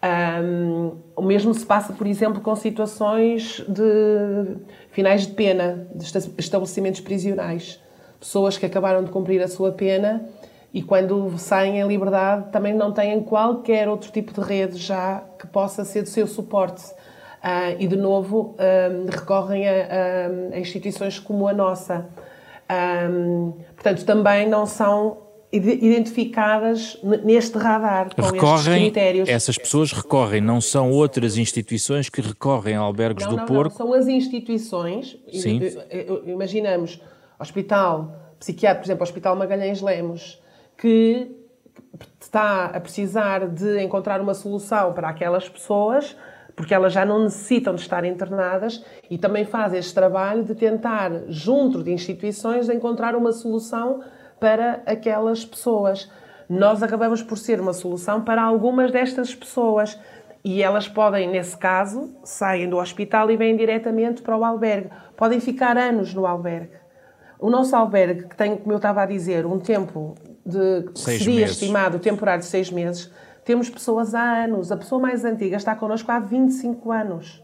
Um, 0.03 0.97
o 1.15 1.23
mesmo 1.23 1.53
se 1.53 1.67
passa, 1.67 1.93
por 1.93 2.07
exemplo, 2.07 2.41
com 2.41 2.57
situações 2.57 3.63
de 3.69 4.57
finais 4.91 5.27
de 5.27 5.35
pena, 5.35 5.87
de 5.95 6.05
estabelecimentos 6.39 7.01
prisionais. 7.01 7.79
Pessoas 8.19 8.57
que 8.57 8.65
acabaram 8.65 9.05
de 9.05 9.11
cumprir 9.11 9.43
a 9.43 9.49
sua 9.49 9.73
pena 9.73 10.27
e 10.73 10.83
quando 10.83 11.37
saem 11.37 11.81
em 11.81 11.87
liberdade 11.87 12.51
também 12.51 12.73
não 12.73 12.93
têm 12.93 13.23
qualquer 13.23 13.89
outro 13.89 14.11
tipo 14.11 14.33
de 14.33 14.41
rede 14.41 14.79
já 14.79 15.23
que 15.39 15.47
possa 15.47 15.85
ser 15.85 16.03
do 16.03 16.09
seu 16.09 16.27
suporte. 16.27 16.85
Uh, 17.43 17.73
e 17.79 17.87
de 17.87 17.97
novo 17.97 18.55
um, 18.59 19.07
recorrem 19.11 19.67
a, 19.67 19.73
a, 19.73 20.55
a, 20.55 20.59
instituições 20.59 21.19
como 21.19 21.49
a 21.49 21.53
nossa. 21.53 22.07
Um, 22.71 23.53
portanto, 23.75 24.05
também 24.05 24.49
não 24.49 24.67
são 24.67 25.30
identificadas 25.53 26.97
neste 27.25 27.59
radar 27.59 28.15
com 28.15 28.23
recorrem, 28.23 28.57
estes 28.57 28.75
critérios. 28.75 29.29
Essas 29.29 29.59
pessoas 29.59 29.93
recorrem, 29.93 30.41
não 30.41 30.61
são 30.61 30.91
outras 30.91 31.37
instituições 31.37 32.09
que 32.09 32.21
recorrem 32.21 32.77
a 32.77 32.81
albergues 32.81 33.25
não, 33.25 33.33
do 33.33 33.37
não, 33.39 33.47
Porco? 33.47 33.71
Não, 33.79 33.87
são 33.87 33.93
as 33.93 34.07
instituições. 34.07 35.19
Sim. 35.33 35.61
Imaginamos 36.27 37.01
Hospital 37.39 38.15
Psiquiátrico, 38.39 38.83
por 38.83 38.87
exemplo, 38.87 39.03
Hospital 39.03 39.37
Magalhães 39.37 39.83
Lemos, 39.83 40.41
que 40.79 41.37
está 42.21 42.67
a 42.67 42.81
precisar 42.81 43.49
de 43.49 43.83
encontrar 43.83 44.21
uma 44.21 44.35
solução 44.35 44.93
para 44.93 45.09
aquelas 45.09 45.49
pessoas, 45.49 46.17
porque 46.55 46.73
elas 46.73 46.93
já 46.93 47.05
não 47.05 47.25
necessitam 47.25 47.75
de 47.75 47.81
estar 47.81 48.05
internadas 48.05 48.85
e 49.11 49.19
também 49.19 49.45
faz 49.45 49.75
este 49.75 49.93
trabalho 49.95 50.45
de 50.45 50.55
tentar, 50.55 51.11
junto 51.29 51.83
de 51.83 51.93
instituições, 51.93 52.69
encontrar 52.69 53.17
uma 53.17 53.33
solução 53.33 54.01
para 54.40 54.83
aquelas 54.87 55.44
pessoas. 55.44 56.11
Nós 56.48 56.83
acabamos 56.83 57.22
por 57.22 57.38
ser 57.38 57.61
uma 57.61 57.72
solução 57.72 58.22
para 58.22 58.42
algumas 58.42 58.90
destas 58.90 59.35
pessoas 59.35 59.96
e 60.42 60.62
elas 60.62 60.88
podem, 60.88 61.29
nesse 61.29 61.57
caso, 61.57 62.11
saem 62.24 62.68
do 62.68 62.79
hospital 62.79 63.31
e 63.31 63.37
vêm 63.37 63.57
diretamente 63.57 64.22
para 64.22 64.37
o 64.37 64.44
albergue. 64.44 64.90
Podem 65.16 65.38
ficar 65.38 65.76
anos 65.76 66.14
no 66.14 66.26
albergue. 66.26 66.81
O 67.38 67.50
nosso 67.50 67.76
albergue, 67.76 68.24
que 68.24 68.37
tem, 68.37 68.57
como 68.57 68.72
eu 68.72 68.76
estava 68.76 69.03
a 69.03 69.07
dizer, 69.07 69.46
um 69.46 69.59
tempo 69.59 70.14
de 70.44 70.90
seis 70.94 71.22
seria 71.22 71.40
meses. 71.40 71.57
estimado, 71.57 71.98
temporário 71.98 72.42
de 72.42 72.48
seis 72.48 72.70
meses, 72.70 73.11
temos 73.44 73.68
pessoas 73.68 74.14
há 74.14 74.44
anos. 74.44 74.72
A 74.72 74.76
pessoa 74.76 75.00
mais 75.00 75.24
antiga 75.24 75.57
está 75.57 75.74
connosco 75.74 76.11
há 76.11 76.18
25 76.18 76.90
anos. 76.90 77.42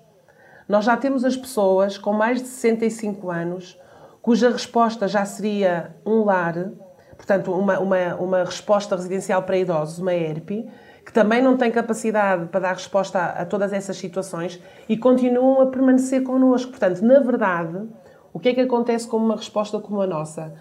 Nós 0.68 0.84
já 0.84 0.96
temos 0.96 1.24
as 1.24 1.36
pessoas 1.36 1.96
com 1.96 2.12
mais 2.12 2.42
de 2.42 2.48
65 2.48 3.30
anos, 3.30 3.78
cuja 4.20 4.50
resposta 4.50 5.06
já 5.06 5.24
seria 5.24 5.94
um 6.04 6.24
lar, 6.24 6.72
portanto, 7.16 7.52
uma, 7.52 7.78
uma, 7.78 8.14
uma 8.16 8.44
resposta 8.44 8.94
residencial 8.96 9.42
para 9.42 9.56
idosos, 9.56 9.98
uma 9.98 10.14
ERP, 10.14 10.68
que 11.04 11.12
também 11.12 11.40
não 11.40 11.56
tem 11.56 11.70
capacidade 11.70 12.46
para 12.46 12.60
dar 12.60 12.72
resposta 12.74 13.18
a, 13.18 13.42
a 13.42 13.46
todas 13.46 13.72
essas 13.72 13.96
situações 13.96 14.60
e 14.88 14.96
continuam 14.96 15.60
a 15.60 15.66
permanecer 15.66 16.22
connosco. 16.22 16.70
Portanto, 16.70 17.00
na 17.02 17.20
verdade, 17.20 17.88
o 18.32 18.38
que 18.38 18.48
é 18.50 18.54
que 18.54 18.60
acontece 18.60 19.06
com 19.06 19.16
uma 19.16 19.36
resposta 19.36 19.78
como 19.78 20.00
a 20.00 20.06
nossa? 20.06 20.52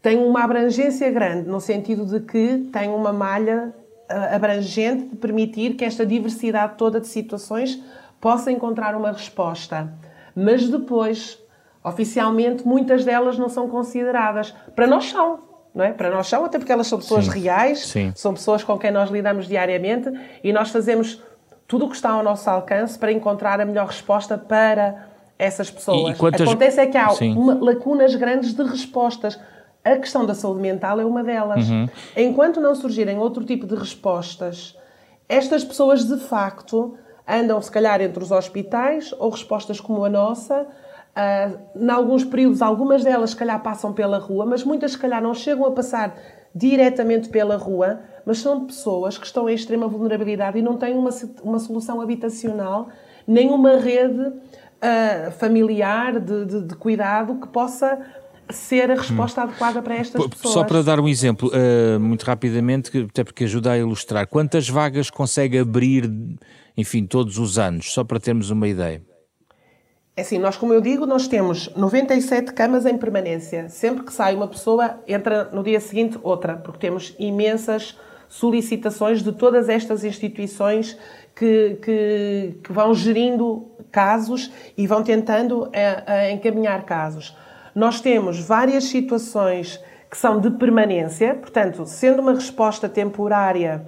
Tem 0.00 0.16
uma 0.16 0.44
abrangência 0.44 1.10
grande, 1.10 1.48
no 1.48 1.60
sentido 1.60 2.06
de 2.06 2.20
que 2.20 2.68
tem 2.72 2.88
uma 2.88 3.12
malha 3.12 3.74
abrangente 4.08 5.06
de 5.08 5.16
permitir 5.16 5.74
que 5.74 5.84
esta 5.84 6.06
diversidade 6.06 6.74
toda 6.76 7.00
de 7.00 7.08
situações 7.08 7.82
possa 8.20 8.50
encontrar 8.50 8.94
uma 8.94 9.12
resposta. 9.12 9.92
Mas 10.34 10.68
depois, 10.68 11.38
oficialmente, 11.82 12.66
muitas 12.66 13.04
delas 13.04 13.38
não 13.38 13.48
são 13.48 13.68
consideradas. 13.68 14.54
Para 14.74 14.86
nós 14.86 15.10
são, 15.10 15.40
não 15.76 15.84
é? 15.84 15.92
Para 15.92 16.10
nós 16.10 16.26
são, 16.26 16.44
até 16.44 16.58
porque 16.58 16.72
elas 16.72 16.86
são 16.86 16.98
pessoas 16.98 17.26
Sim. 17.26 17.38
reais, 17.40 17.86
Sim. 17.86 18.12
são 18.16 18.32
pessoas 18.32 18.64
com 18.64 18.76
quem 18.78 18.90
nós 18.90 19.10
lidamos 19.10 19.46
diariamente 19.46 20.10
e 20.42 20.52
nós 20.52 20.70
fazemos 20.70 21.22
tudo 21.68 21.84
o 21.84 21.88
que 21.90 21.94
está 21.96 22.10
ao 22.10 22.22
nosso 22.22 22.48
alcance 22.48 22.98
para 22.98 23.12
encontrar 23.12 23.60
a 23.60 23.64
melhor 23.66 23.86
resposta 23.88 24.38
para 24.38 25.06
essas 25.38 25.70
pessoas. 25.70 26.16
E 26.16 26.18
quantas- 26.18 26.40
Acontece 26.48 26.80
é 26.80 26.86
que 26.86 26.96
há 26.96 27.10
uma- 27.12 27.58
lacunas 27.62 28.14
grandes 28.14 28.54
de 28.54 28.62
respostas. 28.62 29.38
A 29.84 29.96
questão 29.96 30.24
da 30.24 30.34
saúde 30.34 30.60
mental 30.60 30.98
é 30.98 31.04
uma 31.04 31.22
delas. 31.22 31.68
Uhum. 31.68 31.86
Enquanto 32.16 32.60
não 32.60 32.74
surgirem 32.74 33.18
outro 33.18 33.44
tipo 33.44 33.66
de 33.66 33.74
respostas, 33.74 34.76
estas 35.28 35.62
pessoas 35.62 36.04
de 36.04 36.18
facto 36.18 36.96
andam, 37.28 37.60
se 37.60 37.70
calhar, 37.70 38.00
entre 38.00 38.22
os 38.22 38.30
hospitais 38.32 39.12
ou 39.18 39.28
respostas 39.30 39.78
como 39.80 40.04
a 40.04 40.08
nossa. 40.08 40.66
Ah, 41.16 41.50
em 41.74 41.88
alguns 41.90 42.24
períodos, 42.24 42.60
algumas 42.60 43.02
delas, 43.02 43.30
se 43.30 43.36
calhar, 43.36 43.58
passam 43.62 43.92
pela 43.94 44.18
rua, 44.18 44.44
mas 44.44 44.62
muitas, 44.62 44.92
se 44.92 44.98
calhar, 44.98 45.22
não 45.22 45.32
chegam 45.32 45.64
a 45.64 45.70
passar 45.70 46.14
diretamente 46.54 47.28
pela 47.30 47.56
rua, 47.56 48.00
mas 48.26 48.38
são 48.38 48.66
pessoas 48.66 49.16
que 49.16 49.24
estão 49.26 49.48
em 49.48 49.54
extrema 49.54 49.88
vulnerabilidade 49.88 50.58
e 50.58 50.62
não 50.62 50.76
têm 50.76 50.94
uma, 50.94 51.10
uma 51.42 51.58
solução 51.58 52.00
habitacional, 52.02 52.88
nem 53.26 53.48
uma 53.50 53.76
rede 53.78 54.30
ah, 54.82 55.30
familiar 55.32 56.20
de, 56.20 56.44
de- 56.44 56.62
de 56.62 56.74
cuidado 56.76 57.36
que 57.40 57.48
possa 57.48 57.98
ser 58.50 58.90
a 58.90 58.94
resposta 58.94 59.42
adequada 59.42 59.82
para 59.82 59.94
estas 59.96 60.22
P- 60.22 60.28
pessoas. 60.30 60.52
Só 60.54 60.64
para 60.64 60.82
dar 60.82 61.00
um 61.00 61.08
exemplo, 61.08 61.50
eh, 61.52 61.98
muito 61.98 62.22
rapidamente, 62.24 62.96
até 63.10 63.24
porque 63.24 63.44
ajuda 63.44 63.72
a 63.72 63.78
ilustrar, 63.78 64.26
quantas 64.28 64.68
vagas 64.68 65.10
consegue 65.10 65.58
abrir, 65.58 66.08
enfim, 66.76 67.06
todos 67.06 67.38
os 67.38 67.58
anos, 67.58 67.92
só 67.92 68.04
para 68.04 68.20
termos 68.20 68.50
uma 68.50 68.68
ideia? 68.68 69.02
É 70.16 70.22
assim, 70.22 70.38
nós, 70.38 70.56
como 70.56 70.72
eu 70.72 70.80
digo, 70.80 71.04
nós 71.04 71.28
temos 71.28 71.68
97 71.76 72.54
camas 72.54 72.86
em 72.86 72.96
permanência. 72.96 73.68
Sempre 73.68 74.02
que 74.02 74.10
sai 74.10 74.34
uma 74.34 74.48
pessoa, 74.48 74.98
entra 75.06 75.50
no 75.52 75.62
dia 75.62 75.78
seguinte 75.78 76.18
outra, 76.22 76.56
porque 76.56 76.78
temos 76.78 77.14
imensas 77.18 77.98
solicitações 78.26 79.22
de 79.22 79.30
todas 79.30 79.68
estas 79.68 80.04
instituições 80.04 80.98
que, 81.34 81.78
que, 81.82 82.54
que 82.64 82.72
vão 82.72 82.94
gerindo 82.94 83.68
casos 83.92 84.50
e 84.74 84.86
vão 84.86 85.02
tentando 85.02 85.68
eh, 85.70 86.02
eh, 86.06 86.32
encaminhar 86.32 86.84
casos. 86.84 87.36
Nós 87.74 88.00
temos 88.00 88.40
várias 88.40 88.84
situações 88.84 89.78
que 90.10 90.16
são 90.16 90.40
de 90.40 90.50
permanência, 90.52 91.34
portanto, 91.34 91.84
sendo 91.84 92.22
uma 92.22 92.32
resposta 92.32 92.88
temporária 92.88 93.86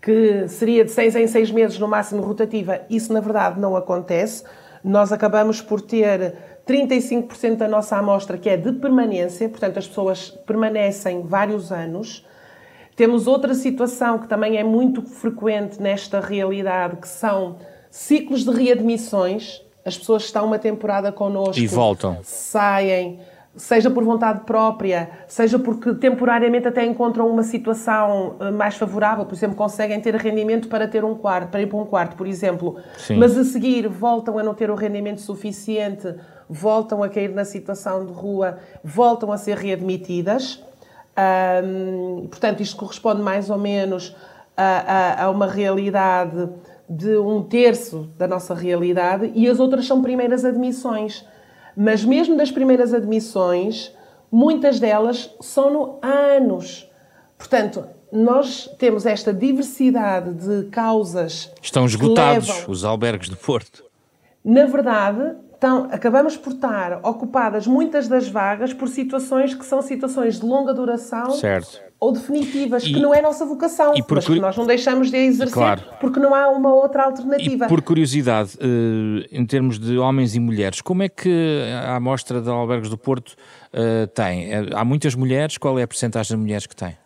que 0.00 0.48
seria 0.48 0.86
de 0.86 0.90
seis 0.90 1.14
em 1.14 1.26
seis 1.26 1.50
meses, 1.50 1.78
no 1.78 1.86
máximo 1.86 2.22
rotativa, 2.22 2.80
isso 2.88 3.12
na 3.12 3.20
verdade 3.20 3.60
não 3.60 3.76
acontece. 3.76 4.42
Nós 4.86 5.10
acabamos 5.10 5.60
por 5.60 5.80
ter 5.80 6.34
35% 6.64 7.56
da 7.56 7.66
nossa 7.66 7.96
amostra 7.96 8.38
que 8.38 8.48
é 8.48 8.56
de 8.56 8.70
permanência, 8.70 9.48
portanto, 9.48 9.78
as 9.78 9.88
pessoas 9.88 10.30
permanecem 10.46 11.22
vários 11.22 11.72
anos. 11.72 12.24
Temos 12.94 13.26
outra 13.26 13.52
situação 13.52 14.16
que 14.16 14.28
também 14.28 14.56
é 14.56 14.62
muito 14.62 15.02
frequente 15.02 15.82
nesta 15.82 16.20
realidade, 16.20 16.98
que 16.98 17.08
são 17.08 17.56
ciclos 17.90 18.44
de 18.44 18.50
readmissões. 18.52 19.60
as 19.84 19.98
pessoas 19.98 20.24
estão 20.24 20.46
uma 20.46 20.58
temporada 20.58 21.10
connosco. 21.10 21.58
E 21.58 21.66
voltam. 21.66 22.18
Saem 22.22 23.18
seja 23.56 23.90
por 23.90 24.04
vontade 24.04 24.40
própria, 24.40 25.10
seja 25.26 25.58
porque 25.58 25.94
temporariamente 25.94 26.68
até 26.68 26.84
encontram 26.84 27.28
uma 27.28 27.42
situação 27.42 28.36
eh, 28.38 28.50
mais 28.50 28.76
favorável, 28.76 29.24
por 29.24 29.34
exemplo, 29.34 29.56
conseguem 29.56 30.00
ter 30.00 30.14
rendimento 30.14 30.68
para 30.68 30.86
ter 30.86 31.04
um 31.04 31.14
quarto, 31.14 31.50
para 31.50 31.62
ir 31.62 31.66
para 31.66 31.78
um 31.78 31.86
quarto, 31.86 32.16
por 32.16 32.26
exemplo, 32.26 32.76
Sim. 32.98 33.16
mas 33.16 33.36
a 33.36 33.44
seguir 33.44 33.88
voltam 33.88 34.38
a 34.38 34.42
não 34.42 34.54
ter 34.54 34.70
o 34.70 34.74
rendimento 34.74 35.20
suficiente, 35.20 36.14
voltam 36.48 37.02
a 37.02 37.08
cair 37.08 37.30
na 37.30 37.44
situação 37.44 38.04
de 38.04 38.12
rua, 38.12 38.58
voltam 38.84 39.32
a 39.32 39.38
ser 39.38 39.56
readmitidas. 39.56 40.62
portanto, 42.30 42.60
isto 42.62 42.76
corresponde 42.76 43.22
mais 43.22 43.48
ou 43.50 43.58
menos 43.58 44.14
a, 44.56 45.22
a, 45.22 45.24
a 45.24 45.30
uma 45.30 45.46
realidade 45.46 46.48
de 46.88 47.16
um 47.16 47.42
terço 47.42 48.10
da 48.16 48.28
nossa 48.28 48.54
realidade 48.54 49.32
e 49.34 49.48
as 49.48 49.58
outras 49.58 49.86
são 49.86 50.02
primeiras 50.02 50.44
admissões. 50.44 51.24
Mas 51.76 52.04
mesmo 52.04 52.36
das 52.36 52.50
primeiras 52.50 52.94
admissões, 52.94 53.92
muitas 54.32 54.80
delas 54.80 55.30
são 55.40 55.70
no 55.70 55.98
anos. 56.02 56.88
Portanto, 57.36 57.84
nós 58.10 58.68
temos 58.78 59.04
esta 59.04 59.32
diversidade 59.32 60.32
de 60.32 60.68
causas. 60.70 61.52
Estão 61.60 61.84
esgotados 61.84 62.48
levam... 62.48 62.70
os 62.70 62.84
albergues 62.84 63.28
do 63.28 63.36
Porto. 63.36 63.84
Na 64.44 64.64
verdade, 64.64 65.36
então, 65.58 65.88
acabamos 65.90 66.36
por 66.36 66.52
estar 66.52 67.00
ocupadas 67.02 67.66
muitas 67.66 68.06
das 68.06 68.28
vagas 68.28 68.74
por 68.74 68.88
situações 68.88 69.54
que 69.54 69.64
são 69.64 69.80
situações 69.80 70.38
de 70.38 70.44
longa 70.44 70.74
duração 70.74 71.30
certo. 71.30 71.80
ou 71.98 72.12
definitivas, 72.12 72.84
e, 72.84 72.92
que 72.92 73.00
não 73.00 73.14
é 73.14 73.20
a 73.20 73.22
nossa 73.22 73.46
vocação, 73.46 73.94
e 73.96 74.02
por 74.02 74.16
mas 74.16 74.26
que 74.26 74.38
nós 74.38 74.56
não 74.56 74.66
deixamos 74.66 75.10
de 75.10 75.16
exercer 75.16 75.54
claro. 75.54 75.82
porque 75.98 76.20
não 76.20 76.34
há 76.34 76.48
uma 76.50 76.74
outra 76.74 77.04
alternativa. 77.04 77.64
E 77.64 77.68
por 77.68 77.80
curiosidade, 77.80 78.50
eh, 78.60 79.28
em 79.32 79.46
termos 79.46 79.78
de 79.78 79.96
homens 79.96 80.34
e 80.34 80.40
mulheres, 80.40 80.82
como 80.82 81.02
é 81.02 81.08
que 81.08 81.62
a 81.86 81.96
amostra 81.96 82.42
de 82.42 82.50
albergues 82.50 82.90
do 82.90 82.98
Porto 82.98 83.34
eh, 83.72 84.06
tem? 84.08 84.52
Eh, 84.52 84.66
há 84.74 84.84
muitas 84.84 85.14
mulheres, 85.14 85.56
qual 85.56 85.78
é 85.78 85.82
a 85.82 85.88
percentagem 85.88 86.36
de 86.36 86.42
mulheres 86.42 86.66
que 86.66 86.76
tem? 86.76 86.98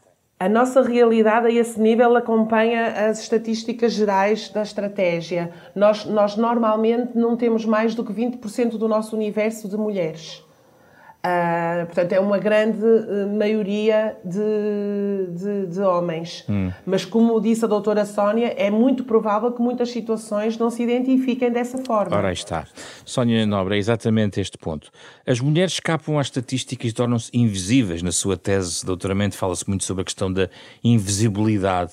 A 0.42 0.48
nossa 0.48 0.80
realidade 0.80 1.48
a 1.48 1.50
esse 1.50 1.78
nível 1.78 2.16
acompanha 2.16 3.10
as 3.10 3.20
estatísticas 3.20 3.92
gerais 3.92 4.48
da 4.48 4.62
estratégia. 4.62 5.50
Nós, 5.74 6.06
nós 6.06 6.34
normalmente 6.34 7.10
não 7.14 7.36
temos 7.36 7.66
mais 7.66 7.94
do 7.94 8.02
que 8.02 8.10
20% 8.10 8.78
do 8.78 8.88
nosso 8.88 9.14
universo 9.14 9.68
de 9.68 9.76
mulheres. 9.76 10.42
Uh, 11.20 11.84
portanto, 11.84 12.12
é 12.14 12.20
uma 12.20 12.38
grande 12.38 12.82
uh, 12.82 13.28
maioria 13.36 14.16
de, 14.24 15.26
de, 15.34 15.66
de 15.66 15.80
homens. 15.80 16.46
Hum. 16.48 16.72
Mas, 16.86 17.04
como 17.04 17.38
disse 17.38 17.62
a 17.62 17.68
doutora 17.68 18.06
Sónia, 18.06 18.54
é 18.56 18.70
muito 18.70 19.04
provável 19.04 19.52
que 19.52 19.60
muitas 19.60 19.90
situações 19.90 20.56
não 20.56 20.70
se 20.70 20.82
identifiquem 20.82 21.52
dessa 21.52 21.76
forma. 21.84 22.16
Ora, 22.16 22.28
aí 22.28 22.34
está. 22.34 22.66
Sónia 23.04 23.44
Nobre, 23.46 23.74
é 23.74 23.78
exatamente 23.78 24.40
este 24.40 24.56
ponto. 24.56 24.90
As 25.26 25.40
mulheres 25.40 25.74
escapam 25.74 26.18
às 26.18 26.28
estatísticas 26.28 26.90
e 26.90 26.94
tornam-se 26.94 27.30
invisíveis. 27.34 28.02
Na 28.02 28.12
sua 28.12 28.38
tese 28.38 28.80
de 28.80 28.86
doutoramento 28.86 29.36
fala-se 29.36 29.68
muito 29.68 29.84
sobre 29.84 30.00
a 30.00 30.04
questão 30.06 30.32
da 30.32 30.48
invisibilidade. 30.82 31.92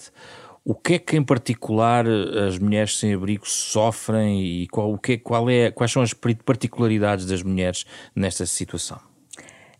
O 0.63 0.73
que 0.73 0.93
é 0.93 0.99
que, 0.99 1.17
em 1.17 1.23
particular, 1.23 2.05
as 2.47 2.57
mulheres 2.57 2.97
sem 2.97 3.13
abrigo 3.13 3.47
sofrem 3.47 4.41
e 4.41 4.67
qual, 4.67 4.91
o 4.91 4.97
que, 4.97 5.17
qual 5.17 5.49
é, 5.49 5.69
quais 5.69 5.91
são 5.91 6.01
as 6.01 6.13
particularidades 6.13 7.25
das 7.25 7.43
mulheres 7.43 7.85
nesta 8.15 8.45
situação? 8.45 9.06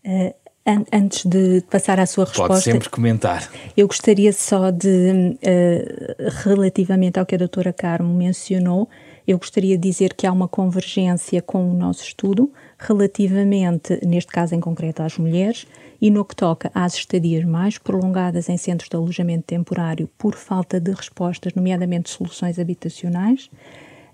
Uh, 0.07 0.33
an 0.65 0.83
antes 0.91 1.25
de 1.25 1.61
passar 1.69 1.99
à 1.99 2.05
sua 2.05 2.25
resposta. 2.25 2.47
Pode 2.47 2.63
sempre 2.63 2.89
comentar. 2.89 3.49
Eu 3.75 3.87
gostaria 3.87 4.33
só 4.33 4.69
de, 4.69 5.37
uh, 5.37 6.29
relativamente 6.43 7.19
ao 7.19 7.25
que 7.25 7.35
a 7.35 7.37
doutora 7.37 7.71
Carmo 7.71 8.13
mencionou, 8.13 8.89
eu 9.25 9.37
gostaria 9.37 9.77
de 9.77 9.89
dizer 9.89 10.13
que 10.13 10.27
há 10.27 10.31
uma 10.31 10.47
convergência 10.47 11.41
com 11.41 11.69
o 11.69 11.73
nosso 11.73 12.03
estudo 12.03 12.51
relativamente, 12.77 13.99
neste 14.05 14.31
caso 14.31 14.55
em 14.55 14.59
concreto, 14.59 15.03
às 15.03 15.17
mulheres 15.17 15.65
e 15.99 16.11
no 16.11 16.23
que 16.23 16.35
toca 16.35 16.71
às 16.73 16.93
estadias 16.95 17.43
mais 17.43 17.77
prolongadas 17.77 18.47
em 18.47 18.57
centros 18.57 18.89
de 18.89 18.95
alojamento 18.95 19.43
temporário 19.43 20.09
por 20.17 20.35
falta 20.35 20.79
de 20.79 20.91
respostas, 20.91 21.53
nomeadamente 21.53 22.09
soluções 22.09 22.59
habitacionais. 22.59 23.49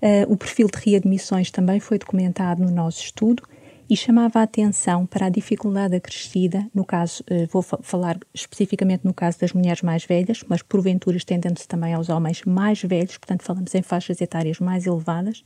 Uh, 0.02 0.32
o 0.32 0.38
perfil 0.38 0.68
de 0.68 0.92
readmissões 0.92 1.52
também 1.52 1.80
foi 1.80 1.98
documentado 1.98 2.64
no 2.64 2.72
nosso 2.72 3.02
estudo 3.04 3.44
e 3.90 3.98
chamava 3.98 4.40
a 4.40 4.44
atenção 4.44 5.06
para 5.06 5.26
a 5.26 5.30
dificuldade 5.30 5.96
acrescida, 5.96 6.66
no 6.74 6.86
caso, 6.86 7.24
eh, 7.28 7.46
vou 7.52 7.62
falar 7.62 8.18
especificamente 8.34 9.04
no 9.04 9.14
caso 9.14 9.40
das 9.40 9.54
mulheres 9.54 9.82
mais 9.82 10.06
velhas, 10.06 10.44
mas 10.48 10.62
porventura 10.62 11.18
estendendo-se 11.18 11.68
também 11.68 11.94
aos 11.94 12.10
homens 12.10 12.42
mais 12.46 12.82
velhos, 12.82 13.18
portanto 13.18 13.44
falamos 13.44 13.74
em 13.76 13.82
faixas 13.82 14.22
etárias 14.22 14.60
mais 14.60 14.86
elevadas, 14.86 15.44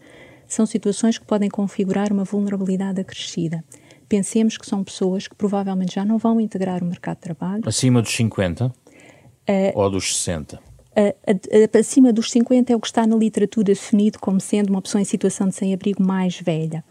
são 0.48 0.66
situações 0.66 1.18
que 1.18 1.26
podem 1.26 1.50
configurar 1.50 2.12
uma 2.14 2.24
vulnerabilidade 2.24 3.02
acrescida. 3.02 3.64
Pensemos 4.08 4.58
que 4.58 4.66
são 4.66 4.84
pessoas 4.84 5.28
que 5.28 5.36
provavelmente 5.36 5.96
já 5.96 6.06
não 6.06 6.18
vão 6.18 6.40
integrar 6.40 6.82
o 6.82 6.86
mercado 6.86 7.18
de 7.18 7.24
trabalho. 7.24 7.64
Acima 7.66 8.02
dos 8.02 8.16
50 8.16 8.68
uh, 8.68 8.74
ou 9.74 9.90
dos 9.90 10.16
60? 10.18 10.68
acima 11.80 12.12
dos 12.12 12.32
50 12.32 12.74
é 12.74 12.76
o 12.76 12.80
que 12.80 12.88
está 12.88 13.06
na 13.06 13.16
literatura 13.16 13.66
definido 13.66 14.18
como 14.18 14.40
sendo 14.40 14.72
uma 14.72 14.82
pessoa 14.82 15.00
em 15.00 15.06
situação 15.06 15.48
de 15.48 15.54
sem-abrigo 15.54 16.02
mais 16.02 16.40
velha 16.40 16.84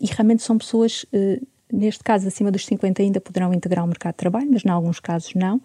e 0.00 0.06
realmente 0.06 0.42
são 0.42 0.58
pessoas, 0.58 1.04
uh, 1.04 1.46
neste 1.72 2.02
caso, 2.02 2.26
acima 2.26 2.50
dos 2.50 2.66
50 2.66 3.02
ainda 3.02 3.20
poderão 3.20 3.52
integrar 3.52 3.84
o 3.84 3.88
mercado 3.88 4.14
de 4.14 4.18
trabalho, 4.18 4.48
mas 4.50 4.64
em 4.64 4.70
alguns 4.70 5.00
casos 5.00 5.34
não. 5.34 5.60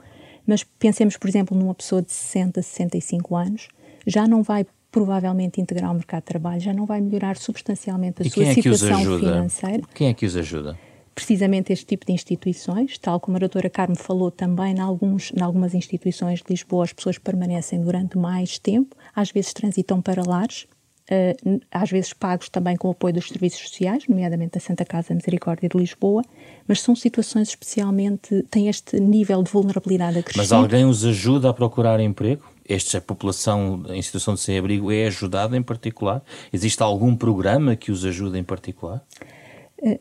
Mas 0.45 0.63
pensemos, 0.63 1.17
por 1.17 1.29
exemplo, 1.29 1.57
numa 1.57 1.73
pessoa 1.73 2.01
de 2.01 2.11
60, 2.11 2.61
65 2.61 3.35
anos, 3.35 3.67
já 4.05 4.27
não 4.27 4.43
vai 4.43 4.65
provavelmente 4.91 5.59
integrar 5.59 5.89
o 5.91 5.95
mercado 5.95 6.21
de 6.21 6.27
trabalho, 6.27 6.61
já 6.61 6.71
não 6.71 6.85
vai 6.85 7.01
melhorar 7.01 7.35
substancialmente 7.35 8.21
a 8.21 8.25
e 8.25 8.29
sua 8.29 8.43
é 8.43 8.53
situação 8.53 8.99
financeira. 8.99 9.81
Quem 9.93 10.09
é 10.09 10.13
que 10.13 10.25
os 10.25 10.37
ajuda? 10.37 10.77
Precisamente 11.15 11.73
este 11.73 11.85
tipo 11.85 12.05
de 12.05 12.11
instituições, 12.11 12.97
tal 12.99 13.19
como 13.19 13.37
a 13.37 13.39
doutora 13.39 13.69
Carmo 13.69 13.95
falou 13.95 14.29
também, 14.29 14.75
em, 14.75 14.79
alguns, 14.79 15.31
em 15.31 15.41
algumas 15.41 15.73
instituições 15.73 16.39
de 16.39 16.45
Lisboa 16.49 16.83
as 16.83 16.93
pessoas 16.93 17.17
permanecem 17.17 17.81
durante 17.81 18.17
mais 18.17 18.59
tempo, 18.59 18.95
às 19.15 19.31
vezes 19.31 19.53
transitam 19.53 20.01
para 20.01 20.23
lares, 20.23 20.67
às 21.71 21.89
vezes 21.89 22.13
pagos 22.13 22.49
também 22.49 22.75
com 22.75 22.87
o 22.87 22.91
apoio 22.91 23.13
dos 23.13 23.27
serviços 23.27 23.61
sociais, 23.61 24.03
nomeadamente 24.07 24.53
da 24.53 24.59
Santa 24.59 24.85
Casa 24.85 25.13
Misericórdia 25.13 25.69
de 25.69 25.77
Lisboa, 25.77 26.23
mas 26.67 26.81
são 26.81 26.95
situações 26.95 27.49
especialmente, 27.49 28.43
têm 28.49 28.67
este 28.67 28.99
nível 28.99 29.43
de 29.43 29.51
vulnerabilidade 29.51 30.19
acrescido. 30.19 30.41
Mas 30.41 30.51
alguém 30.51 30.85
os 30.85 31.05
ajuda 31.05 31.49
a 31.49 31.53
procurar 31.53 31.99
emprego? 31.99 32.43
Esta 32.67 33.01
população 33.01 33.83
em 33.89 34.01
situação 34.01 34.35
de 34.35 34.39
sem-abrigo 34.39 34.91
é 34.91 35.07
ajudada 35.07 35.57
em 35.57 35.61
particular? 35.61 36.23
Existe 36.51 36.81
algum 36.81 37.15
programa 37.15 37.75
que 37.75 37.91
os 37.91 38.05
ajude 38.05 38.39
em 38.39 38.43
particular? 38.43 39.03
Uh, 39.81 39.99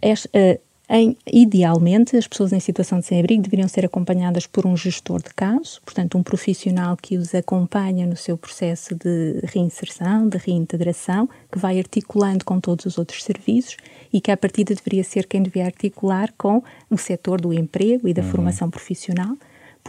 este, 0.00 0.28
uh, 0.28 0.69
em, 0.92 1.16
idealmente, 1.24 2.16
as 2.16 2.26
pessoas 2.26 2.52
em 2.52 2.58
situação 2.58 2.98
de 2.98 3.06
sem-abrigo 3.06 3.44
deveriam 3.44 3.68
ser 3.68 3.86
acompanhadas 3.86 4.44
por 4.44 4.66
um 4.66 4.76
gestor 4.76 5.22
de 5.22 5.32
caso, 5.32 5.80
portanto, 5.84 6.18
um 6.18 6.22
profissional 6.22 6.96
que 6.96 7.16
os 7.16 7.32
acompanha 7.32 8.04
no 8.08 8.16
seu 8.16 8.36
processo 8.36 8.92
de 8.96 9.38
reinserção, 9.44 10.28
de 10.28 10.36
reintegração, 10.36 11.28
que 11.50 11.60
vai 11.60 11.78
articulando 11.78 12.44
com 12.44 12.58
todos 12.58 12.86
os 12.86 12.98
outros 12.98 13.22
serviços 13.22 13.76
e 14.12 14.20
que, 14.20 14.32
à 14.32 14.36
partida, 14.36 14.74
deveria 14.74 15.04
ser 15.04 15.28
quem 15.28 15.44
devia 15.44 15.64
articular 15.64 16.34
com 16.36 16.60
o 16.90 16.98
setor 16.98 17.40
do 17.40 17.52
emprego 17.52 18.08
e 18.08 18.12
da 18.12 18.22
uhum. 18.22 18.30
formação 18.30 18.68
profissional 18.68 19.36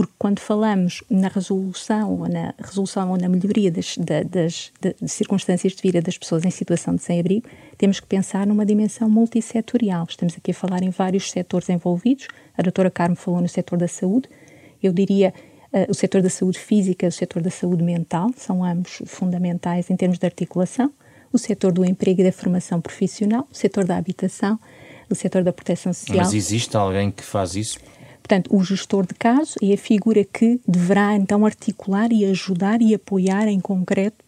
porque 0.01 0.13
quando 0.17 0.39
falamos 0.39 1.03
na 1.07 1.27
resolução 1.27 2.11
ou 2.19 2.27
na 2.27 2.55
resolução 2.57 3.11
ou 3.11 3.17
na 3.17 3.29
melhoria 3.29 3.69
das, 3.69 3.95
das, 3.97 4.71
das, 4.81 5.11
circunstâncias 5.11 5.73
de 5.73 5.81
vida 5.83 6.01
das 6.01 6.17
pessoas 6.17 6.43
em 6.43 6.49
situação 6.49 6.95
de 6.95 7.03
sem-abrigo, 7.03 7.47
temos 7.77 7.99
que 7.99 8.07
pensar 8.07 8.47
numa 8.47 8.65
dimensão 8.65 9.07
multissetorial. 9.07 10.07
Estamos 10.09 10.35
aqui 10.35 10.49
a 10.49 10.53
falar 10.55 10.81
em 10.81 10.89
vários 10.89 11.29
setores 11.29 11.69
envolvidos. 11.69 12.27
A 12.57 12.63
doutora 12.63 12.89
Carmo 12.89 13.15
falou 13.15 13.41
no 13.41 13.47
setor 13.47 13.77
da 13.77 13.87
saúde. 13.87 14.27
Eu 14.81 14.91
diria 14.91 15.35
uh, 15.71 15.91
o 15.91 15.93
setor 15.93 16.23
da 16.23 16.31
saúde 16.31 16.57
física, 16.57 17.07
o 17.07 17.11
setor 17.11 17.43
da 17.43 17.51
saúde 17.51 17.83
mental, 17.83 18.31
são 18.35 18.63
ambos 18.63 19.03
fundamentais 19.05 19.91
em 19.91 19.95
termos 19.95 20.17
de 20.17 20.25
articulação. 20.25 20.91
O 21.31 21.37
setor 21.37 21.71
do 21.71 21.85
emprego 21.85 22.21
e 22.21 22.23
da 22.23 22.31
formação 22.31 22.81
profissional, 22.81 23.47
o 23.51 23.55
setor 23.55 23.85
da 23.85 23.97
habitação, 23.97 24.59
o 25.07 25.13
setor 25.13 25.43
da 25.43 25.53
proteção 25.53 25.93
social. 25.93 26.17
Mas 26.17 26.33
existe 26.33 26.75
alguém 26.75 27.11
que 27.11 27.23
faz 27.23 27.55
isso? 27.55 27.77
Portanto, 28.21 28.55
o 28.55 28.63
gestor 28.63 29.05
de 29.05 29.15
caso 29.15 29.55
é 29.61 29.73
a 29.73 29.77
figura 29.77 30.23
que 30.23 30.59
deverá 30.67 31.15
então 31.15 31.45
articular 31.45 32.11
e 32.11 32.25
ajudar 32.25 32.81
e 32.81 32.93
apoiar 32.93 33.47
em 33.47 33.59
concreto 33.59 34.23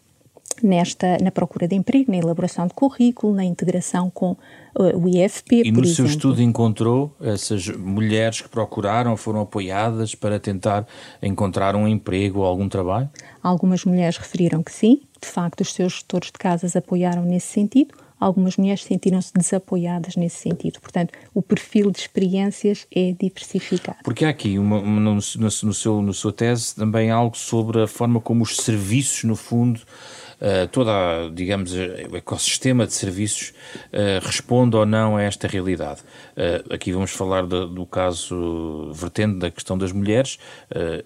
nesta 0.62 1.18
na 1.22 1.30
procura 1.30 1.66
de 1.66 1.74
emprego, 1.74 2.10
na 2.10 2.18
elaboração 2.18 2.66
de 2.66 2.74
currículo, 2.74 3.34
na 3.34 3.44
integração 3.44 4.10
com 4.10 4.32
uh, 4.32 4.96
o 4.96 5.08
IFP, 5.08 5.62
e 5.64 5.72
no 5.72 5.84
seu 5.84 6.06
estudo 6.06 6.42
encontrou 6.42 7.14
essas 7.20 7.68
mulheres 7.68 8.40
que 8.40 8.48
procuraram, 8.48 9.16
foram 9.16 9.40
apoiadas 9.40 10.14
para 10.14 10.38
tentar 10.38 10.86
encontrar 11.22 11.74
um 11.74 11.88
emprego 11.88 12.40
ou 12.40 12.46
algum 12.46 12.68
trabalho? 12.68 13.08
Algumas 13.42 13.84
mulheres 13.84 14.16
referiram 14.16 14.62
que 14.62 14.72
sim, 14.72 15.00
de 15.20 15.28
facto 15.28 15.60
os 15.60 15.72
seus 15.72 15.94
gestores 15.94 16.28
de 16.28 16.38
casas 16.38 16.76
apoiaram 16.76 17.24
nesse 17.24 17.48
sentido, 17.48 17.94
algumas 18.24 18.56
mulheres 18.56 18.82
sentiram-se 18.82 19.32
desapoiadas 19.34 20.16
nesse 20.16 20.38
sentido. 20.38 20.80
Portanto, 20.80 21.12
o 21.34 21.42
perfil 21.42 21.90
de 21.90 21.98
experiências 21.98 22.86
é 22.94 23.12
diversificado. 23.12 23.98
Porque 24.02 24.24
há 24.24 24.30
aqui, 24.30 24.58
uma, 24.58 24.78
uma, 24.78 25.00
no, 25.00 25.14
no, 25.14 25.74
seu, 25.74 26.00
no 26.00 26.14
sua 26.14 26.32
tese, 26.32 26.74
também 26.74 27.10
algo 27.10 27.36
sobre 27.36 27.82
a 27.82 27.86
forma 27.86 28.20
como 28.20 28.42
os 28.42 28.56
serviços, 28.56 29.24
no 29.24 29.36
fundo, 29.36 29.78
uh, 30.40 30.66
toda, 30.68 31.30
digamos, 31.34 31.74
o 31.74 32.16
ecossistema 32.16 32.86
de 32.86 32.94
serviços 32.94 33.52
uh, 33.92 34.24
responde 34.24 34.74
ou 34.74 34.86
não 34.86 35.18
a 35.18 35.22
esta 35.22 35.46
realidade. 35.46 36.00
Uh, 36.34 36.72
aqui 36.72 36.92
vamos 36.92 37.10
falar 37.10 37.42
de, 37.42 37.66
do 37.66 37.84
caso 37.84 38.90
vertente 38.94 39.38
da 39.38 39.50
questão 39.50 39.76
das 39.76 39.92
mulheres, 39.92 40.38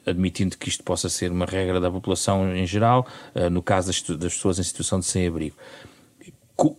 admitindo 0.07 0.57
que 0.57 0.69
isto 0.69 0.85
possa 0.85 1.09
ser 1.09 1.33
uma 1.33 1.47
regra 1.47 1.81
da 1.81 1.91
população 1.91 2.55
em 2.55 2.67
geral, 2.67 3.07
no 3.51 3.63
caso 3.63 3.89
das, 3.89 4.03
das 4.19 4.35
pessoas 4.35 4.59
em 4.59 4.63
situação 4.63 5.01
de 5.01 5.07
sem-abrigo 5.07 5.57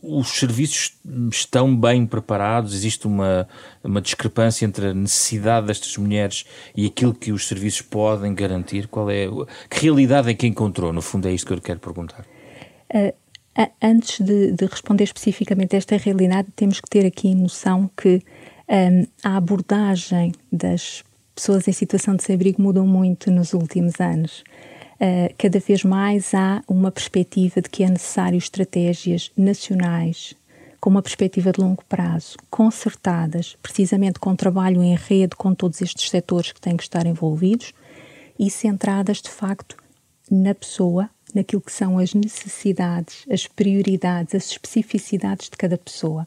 os 0.01 0.27
serviços 0.27 0.97
estão 1.31 1.75
bem 1.75 2.05
preparados? 2.05 2.73
Existe 2.73 3.07
uma, 3.07 3.47
uma 3.83 4.01
discrepância 4.01 4.65
entre 4.65 4.87
a 4.87 4.93
necessidade 4.93 5.67
destas 5.67 5.95
mulheres 5.97 6.45
e 6.75 6.85
aquilo 6.85 7.13
que 7.13 7.31
os 7.31 7.47
serviços 7.47 7.81
podem 7.81 8.33
garantir? 8.33 8.87
Qual 8.87 9.09
é, 9.09 9.27
que 9.69 9.81
realidade 9.81 10.29
é 10.29 10.33
que 10.33 10.45
encontrou? 10.45 10.91
No 10.91 11.01
fundo, 11.01 11.27
é 11.27 11.31
isto 11.31 11.47
que 11.47 11.53
eu 11.53 11.61
quero 11.61 11.79
perguntar. 11.79 12.25
Uh, 12.93 13.13
antes 13.81 14.19
de, 14.19 14.51
de, 14.51 14.65
responder 14.65 15.05
especificamente 15.05 15.75
a 15.75 15.77
esta 15.77 15.95
realidade, 15.97 16.49
temos 16.55 16.81
que 16.81 16.89
ter 16.89 17.05
aqui 17.05 17.33
noção 17.33 17.89
que 17.95 18.21
um, 18.67 19.05
a 19.23 19.37
abordagem 19.37 20.33
das 20.51 21.03
pessoas 21.33 21.67
em 21.67 21.71
situação 21.71 22.15
de 22.15 22.23
sem-abrigo 22.23 22.61
mudou 22.61 22.85
muito 22.85 23.31
nos 23.31 23.53
últimos 23.53 23.99
anos. 24.01 24.43
Uh, 25.01 25.33
cada 25.37 25.59
vez 25.59 25.83
mais 25.83 26.33
há 26.33 26.61
uma 26.67 26.91
perspectiva 26.91 27.61
de 27.61 27.69
que 27.69 27.83
é 27.83 27.89
necessário 27.89 28.37
estratégias 28.37 29.31
nacionais 29.37 30.35
com 30.79 30.89
uma 30.89 31.01
perspectiva 31.01 31.51
de 31.51 31.59
longo 31.59 31.83
prazo, 31.85 32.37
concertadas, 32.49 33.57
precisamente 33.61 34.19
com 34.19 34.35
trabalho 34.35 34.81
em 34.81 34.95
rede 34.95 35.35
com 35.35 35.53
todos 35.53 35.81
estes 35.81 36.09
setores 36.09 36.51
que 36.51 36.61
têm 36.61 36.77
que 36.77 36.83
estar 36.83 37.05
envolvidos 37.05 37.73
e 38.37 38.49
centradas 38.49 39.21
de 39.21 39.29
facto 39.29 39.75
na 40.31 40.55
pessoa, 40.55 41.09
naquilo 41.35 41.61
que 41.61 41.71
são 41.71 41.97
as 41.97 42.13
necessidades, 42.13 43.25
as 43.29 43.45
prioridades, 43.45 44.35
as 44.35 44.51
especificidades 44.51 45.49
de 45.49 45.57
cada 45.57 45.77
pessoa. 45.77 46.25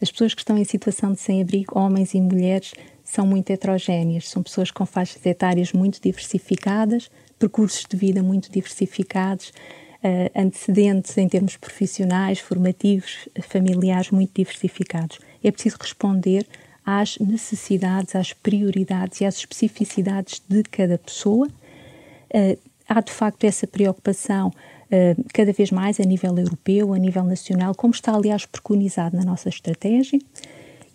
As 0.00 0.10
pessoas 0.10 0.34
que 0.34 0.40
estão 0.40 0.58
em 0.58 0.64
situação 0.64 1.12
de 1.12 1.20
sem-abrigo, 1.20 1.78
homens 1.78 2.14
e 2.14 2.20
mulheres, 2.20 2.74
são 3.02 3.26
muito 3.26 3.50
heterogéneas, 3.50 4.28
são 4.28 4.42
pessoas 4.42 4.70
com 4.70 4.84
faixas 4.84 5.24
etárias 5.24 5.72
muito 5.72 6.00
diversificadas, 6.00 7.10
percursos 7.38 7.84
de 7.88 7.96
vida 7.96 8.22
muito 8.22 8.50
diversificados, 8.50 9.48
uh, 9.48 10.38
antecedentes 10.38 11.16
em 11.16 11.28
termos 11.28 11.56
profissionais, 11.56 12.38
formativos, 12.38 13.28
familiares 13.42 14.10
muito 14.10 14.32
diversificados. 14.34 15.18
É 15.42 15.50
preciso 15.50 15.76
responder 15.80 16.46
às 16.84 17.18
necessidades, 17.18 18.14
às 18.14 18.32
prioridades 18.32 19.20
e 19.20 19.24
às 19.24 19.36
especificidades 19.36 20.42
de 20.48 20.62
cada 20.64 20.98
pessoa. 20.98 21.46
Uh, 21.46 22.58
há 22.88 23.00
de 23.00 23.12
facto 23.12 23.44
essa 23.44 23.66
preocupação 23.66 24.48
uh, 24.48 25.24
cada 25.32 25.52
vez 25.52 25.70
mais 25.70 25.98
a 25.98 26.04
nível 26.04 26.36
europeu, 26.36 26.92
a 26.92 26.98
nível 26.98 27.24
nacional, 27.24 27.74
como 27.74 27.94
está 27.94 28.14
aliás 28.14 28.44
preconizado 28.44 29.16
na 29.16 29.24
nossa 29.24 29.48
estratégia. 29.48 30.18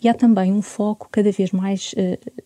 E 0.02 0.08
há 0.08 0.14
também 0.14 0.52
um 0.52 0.62
foco 0.62 1.08
cada 1.10 1.30
vez 1.30 1.50
mais, 1.50 1.94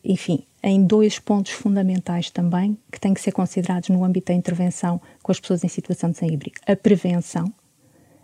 enfim, 0.03 0.45
em 0.62 0.85
dois 0.85 1.19
pontos 1.19 1.53
fundamentais 1.53 2.31
também 2.31 2.77
que 2.90 2.99
têm 2.99 3.14
que 3.14 3.21
ser 3.21 3.33
considerados 3.33 3.90
no 3.90 4.03
âmbito 4.03 4.33
da 4.33 4.35
intervenção 4.35 5.01
com 5.23 5.31
as 5.31 5.38
pessoas 5.38 5.62
em 5.62 5.69
situação 5.69 6.11
de 6.11 6.19
sem-abrigo. 6.19 6.57
A 6.67 6.75
prevenção, 6.75 7.53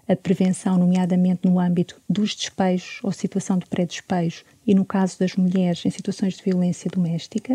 a 0.09 0.17
prevenção, 0.17 0.79
nomeadamente 0.79 1.47
no 1.49 1.61
âmbito 1.61 2.01
dos 2.09 2.35
despejos 2.35 2.99
ou 3.05 3.13
situação 3.13 3.59
de 3.59 3.67
pré-despejo 3.67 4.43
e 4.67 4.75
no 4.75 4.85
caso 4.85 5.19
das 5.19 5.37
mulheres 5.37 5.85
em 5.85 5.91
situações 5.91 6.35
de 6.35 6.43
violência 6.43 6.91
doméstica, 6.91 7.55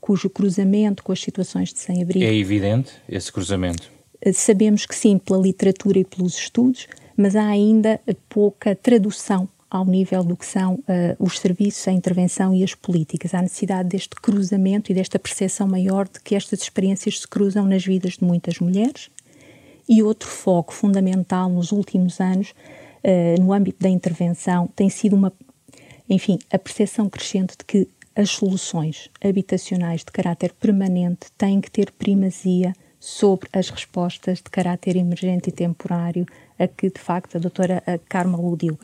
cujo 0.00 0.30
cruzamento 0.30 1.02
com 1.02 1.10
as 1.10 1.20
situações 1.20 1.72
de 1.72 1.80
sem-abrigo. 1.80 2.24
É 2.24 2.34
evidente 2.34 2.92
esse 3.08 3.32
cruzamento? 3.32 3.90
Eh, 4.20 4.32
sabemos 4.32 4.86
que 4.86 4.94
sim, 4.94 5.18
pela 5.18 5.40
literatura 5.40 5.98
e 5.98 6.04
pelos 6.04 6.36
estudos, 6.36 6.86
mas 7.16 7.34
há 7.34 7.46
ainda 7.46 8.00
pouca 8.28 8.76
tradução 8.76 9.48
ao 9.70 9.84
nível 9.84 10.24
do 10.24 10.36
que 10.36 10.46
são 10.46 10.74
uh, 10.74 10.84
os 11.18 11.38
serviços, 11.38 11.86
a 11.88 11.92
intervenção 11.92 12.54
e 12.54 12.64
as 12.64 12.74
políticas. 12.74 13.34
Há 13.34 13.42
necessidade 13.42 13.88
deste 13.88 14.16
cruzamento 14.16 14.90
e 14.90 14.94
desta 14.94 15.18
percepção 15.18 15.68
maior 15.68 16.08
de 16.08 16.20
que 16.20 16.34
estas 16.34 16.62
experiências 16.62 17.20
se 17.20 17.28
cruzam 17.28 17.66
nas 17.66 17.84
vidas 17.84 18.14
de 18.14 18.24
muitas 18.24 18.58
mulheres. 18.58 19.10
E 19.88 20.02
outro 20.02 20.28
foco 20.28 20.72
fundamental 20.72 21.48
nos 21.50 21.70
últimos 21.72 22.20
anos, 22.20 22.50
uh, 22.50 23.40
no 23.40 23.52
âmbito 23.52 23.82
da 23.82 23.88
intervenção, 23.88 24.68
tem 24.74 24.88
sido 24.88 25.14
uma, 25.14 25.32
enfim, 26.08 26.38
a 26.50 26.58
percepção 26.58 27.08
crescente 27.08 27.56
de 27.58 27.64
que 27.66 27.88
as 28.16 28.30
soluções 28.30 29.10
habitacionais 29.22 30.00
de 30.00 30.10
caráter 30.10 30.52
permanente 30.52 31.30
têm 31.36 31.60
que 31.60 31.70
ter 31.70 31.92
primazia 31.92 32.72
sobre 32.98 33.48
as 33.52 33.70
respostas 33.70 34.38
de 34.38 34.50
caráter 34.50 34.96
emergente 34.96 35.50
e 35.50 35.52
temporário 35.52 36.26
a 36.58 36.66
que, 36.66 36.90
de 36.90 36.98
facto, 36.98 37.36
a 37.36 37.38
doutora 37.38 37.82
Carma 38.08 38.36
aludiu. 38.36 38.76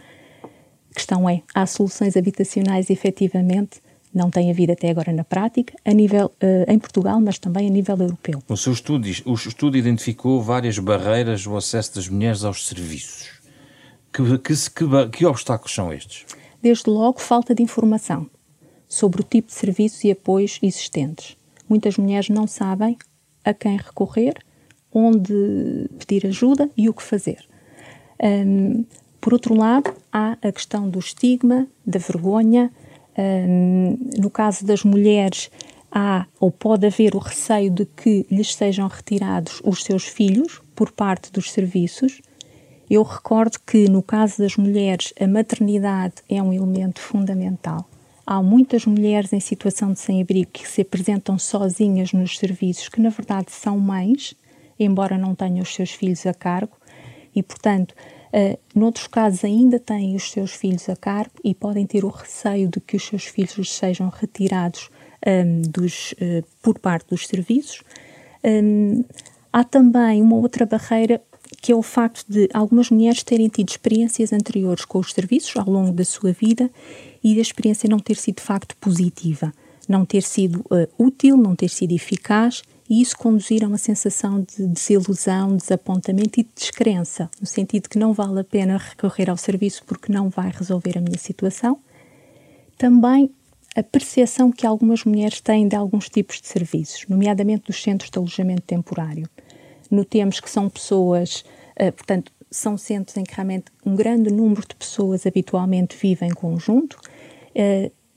A 0.95 0.97
questão 0.97 1.29
é, 1.29 1.43
há 1.53 1.67
soluções 1.67 2.17
habitacionais 2.17 2.89
efetivamente 2.89 3.83
não 4.15 4.31
têm 4.31 4.49
havido 4.49 4.71
até 4.71 4.91
agora 4.91 5.13
na 5.13 5.25
prática, 5.25 5.75
a 5.85 5.93
nível 5.93 6.27
uh, 6.27 6.71
em 6.71 6.79
Portugal, 6.79 7.21
mas 7.21 7.37
também 7.37 7.67
a 7.67 7.71
nível 7.71 7.97
europeu. 7.99 8.41
O 8.49 8.57
seu 8.57 8.73
estudo, 8.73 9.09
o 9.27 9.35
estudo 9.35 9.77
identificou 9.77 10.41
várias 10.41 10.79
barreiras 10.79 11.45
no 11.45 11.57
acesso 11.57 11.97
das 11.97 12.09
mulheres 12.09 12.45
aos 12.45 12.65
serviços. 12.69 13.41
Que, 14.13 14.23
que, 14.39 14.55
que, 14.55 15.09
que 15.11 15.27
obstáculos 15.27 15.75
são 15.75 15.93
estes? 15.93 16.25
Desde 16.63 16.89
logo, 16.89 17.21
falta 17.21 17.53
de 17.57 17.63
informação 17.65 18.31
sobre 18.89 19.21
o 19.21 19.25
tipo 19.25 19.49
de 19.49 19.55
serviços 19.55 20.05
e 20.05 20.13
apoios 20.13 20.61
existentes. 20.63 21.37
Muitas 21.69 21.99
mulheres 21.99 22.29
não 22.29 22.47
sabem 22.47 22.97
a 23.45 23.53
quem 23.53 23.77
recorrer, 23.77 24.35
onde 24.93 25.91
pedir 25.99 26.29
ajuda 26.29 26.71
e 26.77 26.89
o 26.89 26.95
que 26.95 27.03
fazer. 27.03 27.45
Um, 28.23 28.85
por 29.25 29.33
outro 29.33 29.55
lado, 29.55 29.91
há 30.13 30.37
a 30.43 30.53
questão 30.53 30.87
do 30.87 30.99
estigma, 30.99 31.67
da 31.87 31.99
vergonha. 31.99 32.71
Um, 33.17 33.97
no 34.21 34.29
caso 34.29 34.67
das 34.67 34.85
mulheres, 34.85 35.51
há 35.91 36.27
ou 36.39 36.51
pode 36.51 36.87
haver 36.87 37.15
o 37.15 37.19
receio 37.19 37.71
de 37.71 37.87
que 37.87 38.27
lhes 38.31 38.55
sejam 38.55 38.87
retirados 38.87 39.63
os 39.65 39.83
seus 39.83 40.05
filhos 40.05 40.61
por 40.77 40.93
parte 40.93 41.33
dos 41.33 41.51
serviços. 41.51 42.21
Eu 42.91 43.03
recordo 43.03 43.57
que, 43.67 43.89
no 43.89 44.03
caso 44.03 44.43
das 44.43 44.59
mulheres, 44.59 45.15
a 45.19 45.27
maternidade 45.27 46.17
é 46.29 46.43
um 46.43 46.53
elemento 46.53 47.01
fundamental. 47.01 47.89
Há 48.27 48.43
muitas 48.43 48.85
mulheres 48.85 49.33
em 49.33 49.41
situação 49.41 49.95
de 49.95 50.01
sem-abrigo 50.01 50.51
que 50.53 50.69
se 50.69 50.83
apresentam 50.83 51.39
sozinhas 51.39 52.13
nos 52.13 52.37
serviços, 52.37 52.91
que 52.91 53.01
na 53.01 53.09
verdade 53.09 53.53
são 53.53 53.79
mães, 53.79 54.37
embora 54.79 55.17
não 55.17 55.35
tenham 55.35 55.63
os 55.63 55.75
seus 55.75 55.93
filhos 55.93 56.27
a 56.27 56.35
cargo, 56.35 56.77
e 57.35 57.43
portanto 57.43 57.95
Uh, 58.35 58.59
noutros 58.75 59.07
casos, 59.07 59.45
ainda 59.45 59.79
têm 59.79 60.17
os 60.17 60.33
seus 60.33 60.51
filhos 60.51 60.89
a 60.89 60.97
cargo 60.97 61.35
e 61.45 61.55
podem 61.55 61.87
ter 61.87 62.05
o 62.05 62.09
receio 62.09 62.69
de 62.69 62.81
que 62.81 62.97
os 62.97 63.07
seus 63.07 63.27
filhos 63.27 63.73
sejam 63.73 64.09
retirados 64.09 64.91
um, 65.25 65.63
dos, 65.63 66.13
uh, 66.15 66.45
por 66.61 66.81
parte 66.81 67.11
dos 67.11 67.29
serviços. 67.29 67.85
Um, 68.43 69.05
há 69.53 69.63
também 69.63 70.21
uma 70.21 70.35
outra 70.35 70.67
barreira 70.67 71.23
que 71.63 71.71
é 71.71 71.77
o 71.77 71.83
facto 71.83 72.25
de 72.29 72.49
algumas 72.53 72.91
mulheres 72.91 73.23
terem 73.23 73.49
tido 73.49 73.69
experiências 73.69 74.33
anteriores 74.33 74.85
com 74.85 74.99
os 74.99 75.13
serviços 75.13 75.57
ao 75.57 75.71
longo 75.71 75.93
da 75.93 76.05
sua 76.05 76.33
vida 76.33 76.69
e 77.23 77.39
a 77.39 77.41
experiência 77.41 77.89
não 77.89 78.01
ter 78.01 78.17
sido 78.17 78.37
de 78.37 78.43
facto 78.43 78.77
positiva, 78.79 79.53
não 79.89 80.05
ter 80.05 80.25
sido 80.25 80.59
uh, 80.63 80.89
útil, 80.99 81.37
não 81.37 81.55
ter 81.55 81.69
sido 81.69 81.93
eficaz 81.93 82.65
e 82.89 83.01
isso 83.01 83.17
conduzir 83.17 83.65
a 83.65 83.69
uma 83.69 83.79
sensação 83.79 84.41
de 84.41 84.67
desilusão, 84.67 85.57
desapontamento 85.57 86.41
e 86.41 86.43
de 86.43 86.51
descrença, 86.55 87.31
no 87.41 87.47
sentido 87.47 87.89
que 87.89 87.99
não 87.99 88.13
vale 88.13 88.41
a 88.41 88.45
pena 88.45 88.77
recorrer 88.77 89.31
ao 89.31 89.37
serviço 89.37 89.83
porque 89.87 90.13
não 90.13 90.29
vai 90.29 90.51
resolver 90.51 90.99
a 90.99 91.01
minha 91.01 91.19
situação. 91.19 91.79
Também 92.77 93.31
a 93.75 93.83
percepção 93.83 94.53
que 94.53 94.67
algumas 94.67 95.05
mulheres 95.05 95.41
têm 95.41 95.67
de 95.67 95.75
alguns 95.75 96.09
tipos 96.09 96.41
de 96.41 96.47
serviços, 96.47 97.07
nomeadamente 97.09 97.65
dos 97.67 97.83
centros 97.83 98.11
de 98.11 98.19
alojamento 98.19 98.63
temporário. 98.63 99.29
Notemos 99.91 100.39
que 100.39 100.51
são 100.51 100.69
pessoas, 100.69 101.45
uh, 101.81 101.93
portanto, 101.93 102.33
são 102.51 102.77
centros 102.77 103.17
em 103.17 103.25
que 103.25 103.35
realmente 103.35 103.67
um 103.85 103.97
grande 103.97 104.33
número 104.33 104.61
de 104.61 104.75
pessoas 104.77 105.27
habitualmente 105.27 105.97
vivem 105.97 106.29
em 106.29 106.35
conjunto. 106.35 107.01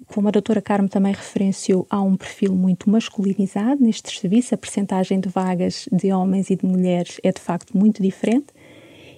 Como 0.06 0.28
a 0.28 0.32
doutora 0.32 0.62
Carmo 0.62 0.88
também 0.88 1.14
referenciou, 1.14 1.86
há 1.90 2.02
um 2.02 2.16
perfil 2.16 2.54
muito 2.54 2.90
masculinizado 2.90 3.84
nestes 3.84 4.20
serviços, 4.20 4.54
a 4.54 4.58
percentagem 4.58 5.20
de 5.20 5.28
vagas 5.28 5.90
de 5.92 6.14
homens 6.14 6.50
e 6.50 6.56
de 6.56 6.66
mulheres 6.66 7.20
é 7.24 7.32
de 7.32 7.42
facto 7.42 7.76
muito 7.76 8.02
diferente. 8.02 8.48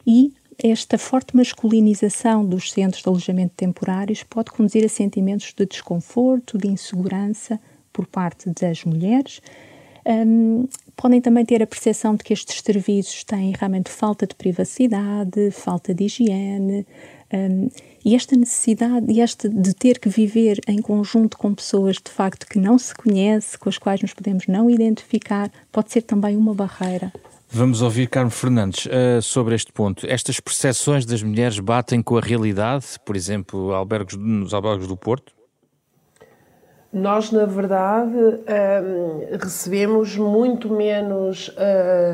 E 0.08 0.34
esta 0.62 0.98
forte 0.98 1.36
masculinização 1.36 2.46
dos 2.46 2.72
centros 2.72 3.02
de 3.02 3.10
alojamento 3.10 3.54
temporários 3.56 4.24
pode 4.24 4.52
conduzir 4.52 4.84
a 4.84 4.90
sentimentos 4.90 5.54
de 5.56 5.66
desconforto, 5.66 6.58
de 6.58 6.68
insegurança 6.68 7.60
por 7.94 8.08
parte 8.08 8.50
das 8.50 8.84
mulheres. 8.84 9.42
Um, 10.06 10.68
podem 10.96 11.22
também 11.22 11.46
ter 11.46 11.62
a 11.62 11.68
percepção 11.68 12.16
de 12.16 12.24
que 12.24 12.34
estes 12.34 12.62
serviços 12.62 13.24
têm 13.24 13.54
realmente 13.58 13.90
falta 13.90 14.26
de 14.26 14.36
privacidade, 14.36 15.52
falta 15.52 15.94
de 15.94 16.06
higiene, 16.06 16.86
um, 17.34 17.70
e 18.04 18.16
esta 18.16 18.36
necessidade 18.36 19.06
e 19.12 19.22
esta 19.22 19.50
de 19.50 19.74
ter 19.74 20.00
que 20.00 20.10
viver 20.10 20.60
em 20.68 20.82
conjunto 20.82 21.38
com 21.38 21.54
pessoas 21.54 21.96
de 21.96 22.12
facto 22.12 22.48
que 22.48 22.60
não 22.60 22.78
se 22.78 22.94
conhece, 22.94 23.58
com 23.58 23.70
as 23.70 23.78
quais 23.78 24.02
nos 24.02 24.14
podemos 24.14 24.48
não 24.48 24.70
identificar, 24.70 25.52
pode 25.72 25.92
ser 25.92 26.02
também 26.02 26.36
uma 26.38 26.54
barreira 26.54 27.12
Vamos 27.52 27.82
ouvir 27.82 28.08
Carmo 28.08 28.30
Fernandes 28.30 28.86
uh, 28.86 29.20
sobre 29.24 29.56
este 29.56 29.74
ponto. 29.74 30.06
Estas 30.06 30.40
percepções 30.40 31.04
das 31.04 31.24
mulheres 31.24 31.58
batem 31.58 32.00
com 32.00 32.16
a 32.16 32.22
realidade, 32.22 32.86
por 33.04 33.16
exemplo, 33.16 33.74
albergos, 33.74 34.16
nos 34.16 34.54
albergos 34.54 34.86
do 34.86 34.96
Porto? 34.96 35.34
Nós, 36.94 37.32
na 37.32 37.46
verdade, 37.46 38.16
um, 38.16 39.38
recebemos 39.40 40.16
muito 40.16 40.72
menos 40.72 41.52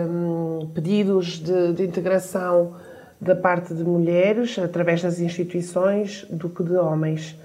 um, 0.10 0.68
pedidos 0.74 1.40
de, 1.40 1.74
de, 1.74 1.84
integração 1.84 2.74
da 3.20 3.36
parte 3.36 3.74
de 3.74 3.84
mulheres 3.84 4.58
através 4.60 5.02
das 5.02 5.20
instituições 5.20 6.26
do 6.30 6.50
que 6.50 6.64
de 6.64 6.76
homens. 6.76 7.40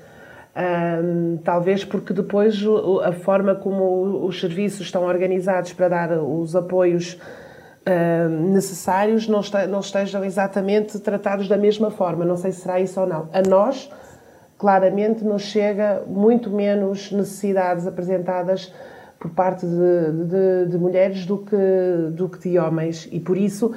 Um, 0.56 1.36
talvez 1.44 1.84
porque 1.84 2.12
depois 2.12 2.60
a 3.04 3.12
forma 3.12 3.54
como 3.54 4.26
os 4.26 4.40
serviços 4.40 4.80
estão 4.80 5.04
organizados 5.04 5.72
para 5.72 5.88
dar 5.88 6.10
os 6.18 6.56
apoios 6.56 7.16
necessários 8.52 9.26
não, 9.26 9.40
não 9.68 9.80
estejam 9.80 10.24
exatamente 10.24 10.98
tratados 10.98 11.48
da 11.48 11.56
mesma 11.56 11.90
forma. 11.90 12.24
Não 12.24 12.36
sei 12.36 12.52
se 12.52 12.60
será 12.60 12.80
isso 12.80 13.00
ou 13.00 13.06
não. 13.06 13.28
A 13.32 13.42
nós, 13.42 13.90
claramente, 14.58 15.24
nos 15.24 15.42
chega 15.42 16.02
muito 16.06 16.50
menos 16.50 17.10
necessidades 17.10 17.86
apresentadas 17.86 18.72
por 19.20 19.30
parte 19.30 19.66
de, 19.66 20.24
de, 20.24 20.70
de, 20.70 20.78
mulheres 20.78 21.26
do 21.26 21.36
que, 21.36 21.56
do 22.12 22.26
que 22.26 22.48
de 22.48 22.58
homens. 22.58 23.06
E 23.12 23.20
por 23.20 23.36
isso 23.36 23.72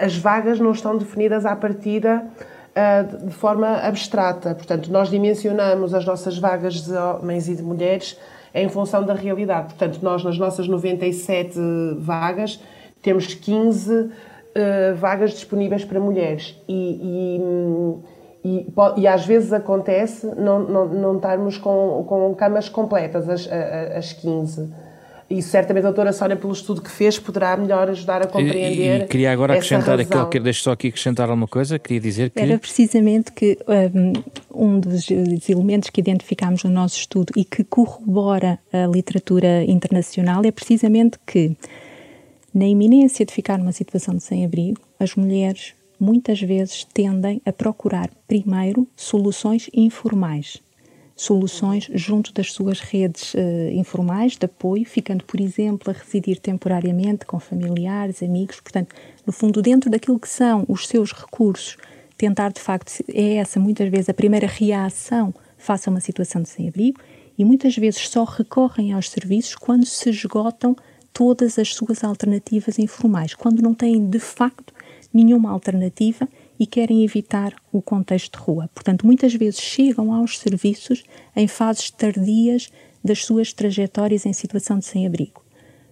as 0.00 0.16
vagas 0.16 0.58
não 0.58 0.72
estão 0.72 0.98
definidas 0.98 1.46
à 1.46 1.54
partida 1.54 2.26
uh, 2.74 3.26
de 3.26 3.32
forma 3.32 3.76
abstrata. 3.76 4.56
Portanto, 4.56 4.90
nós 4.90 5.08
dimensionamos 5.08 5.94
as 5.94 6.04
nossas 6.04 6.36
vagas 6.36 6.82
de 6.82 6.92
homens 6.92 7.48
e 7.48 7.54
de 7.54 7.62
mulheres 7.62 8.18
em 8.52 8.68
função 8.68 9.04
da 9.04 9.14
realidade. 9.14 9.74
Portanto, 9.74 10.00
nós 10.02 10.24
nas 10.24 10.36
nossas 10.36 10.66
97 10.66 11.56
vagas 11.98 12.60
temos 13.00 13.34
15 13.34 13.92
uh, 13.92 14.10
eh, 14.52 14.94
vagas 14.94 15.32
disponíveis 15.32 15.84
para 15.84 16.00
mulheres 16.00 16.58
e, 16.66 16.98
e, 17.02 17.40
e, 18.46 18.66
e, 18.96 19.08
às 19.08 19.26
vezes 19.26 19.52
acontece 19.52 20.24
não, 20.36 20.60
não, 20.60 20.86
não 20.86 21.16
estarmos 21.16 21.58
com, 21.58 22.04
com 22.06 22.32
camas 22.36 22.68
completas, 22.68 23.28
as, 23.28 23.48
as 23.50 24.12
15. 24.12 24.68
E 25.28 25.42
certamente 25.42 25.82
a 25.82 25.88
doutora 25.88 26.12
Sónia, 26.12 26.36
pelo 26.36 26.52
estudo 26.52 26.80
que 26.80 26.90
fez, 26.90 27.18
poderá 27.18 27.56
melhor 27.56 27.90
ajudar 27.90 28.22
a 28.22 28.28
compreender. 28.28 29.00
E, 29.00 29.02
e 29.02 29.06
queria 29.08 29.32
agora 29.32 29.54
acrescentar 29.54 29.98
aqui, 29.98 30.38
deixo 30.38 30.62
só 30.62 30.70
aqui 30.70 30.86
acrescentar 30.86 31.28
alguma 31.28 31.48
coisa, 31.48 31.76
queria 31.76 31.98
dizer 31.98 32.30
que. 32.30 32.38
Era 32.40 32.56
precisamente 32.56 33.32
que 33.32 33.58
um, 33.92 34.12
um 34.54 34.78
dos 34.78 35.08
elementos 35.50 35.90
que 35.90 36.00
identificámos 36.00 36.62
no 36.62 36.70
nosso 36.70 36.96
estudo 36.96 37.32
e 37.36 37.44
que 37.44 37.64
corrobora 37.64 38.60
a 38.72 38.86
literatura 38.86 39.64
internacional 39.64 40.42
é 40.44 40.52
precisamente 40.52 41.18
que 41.26 41.56
na 42.54 42.64
iminência 42.64 43.26
de 43.26 43.34
ficar 43.34 43.58
numa 43.58 43.72
situação 43.72 44.14
de 44.14 44.22
sem-abrigo, 44.22 44.80
as 45.00 45.16
mulheres 45.16 45.74
muitas 45.98 46.40
vezes 46.40 46.84
tendem 46.84 47.40
a 47.44 47.52
procurar 47.52 48.10
primeiro 48.26 48.86
soluções 48.96 49.68
informais, 49.72 50.62
soluções 51.14 51.88
junto 51.94 52.32
das 52.32 52.52
suas 52.52 52.80
redes 52.80 53.34
uh, 53.34 53.38
informais 53.72 54.36
de 54.36 54.44
apoio, 54.44 54.84
ficando, 54.84 55.24
por 55.24 55.40
exemplo, 55.40 55.90
a 55.90 55.98
residir 55.98 56.38
temporariamente 56.38 57.24
com 57.24 57.40
familiares, 57.40 58.22
amigos, 58.22 58.60
portanto, 58.60 58.94
no 59.26 59.32
fundo, 59.32 59.62
dentro 59.62 59.90
daquilo 59.90 60.20
que 60.20 60.28
são 60.28 60.64
os 60.68 60.86
seus 60.86 61.12
recursos, 61.12 61.76
tentar 62.18 62.52
de 62.52 62.60
facto, 62.60 62.92
é 63.12 63.34
essa 63.36 63.58
muitas 63.58 63.88
vezes 63.88 64.08
a 64.08 64.14
primeira 64.14 64.46
reação 64.46 65.34
face 65.56 65.88
a 65.88 65.90
uma 65.90 66.00
situação 66.00 66.42
de 66.42 66.48
sem-abrigo 66.48 67.00
e 67.38 67.44
muitas 67.44 67.76
vezes 67.76 68.08
só 68.08 68.24
recorrem 68.24 68.92
aos 68.92 69.10
serviços 69.10 69.54
quando 69.54 69.84
se 69.84 70.10
esgotam 70.10 70.76
todas 71.12 71.58
as 71.58 71.74
suas 71.74 72.04
alternativas 72.04 72.78
informais, 72.78 73.34
quando 73.34 73.62
não 73.62 73.74
têm 73.74 74.06
de 74.06 74.18
facto 74.18 74.74
nenhuma 75.12 75.50
alternativa 75.50 76.28
e 76.58 76.66
querem 76.66 77.04
evitar 77.04 77.54
o 77.72 77.82
contexto 77.82 78.38
de 78.38 78.44
rua. 78.44 78.70
Portanto, 78.74 79.06
muitas 79.06 79.34
vezes 79.34 79.60
chegam 79.60 80.12
aos 80.12 80.38
serviços 80.38 81.04
em 81.34 81.46
fases 81.46 81.90
tardias 81.90 82.70
das 83.04 83.24
suas 83.24 83.52
trajetórias 83.52 84.26
em 84.26 84.32
situação 84.32 84.78
de 84.78 84.84
sem-abrigo. 84.84 85.44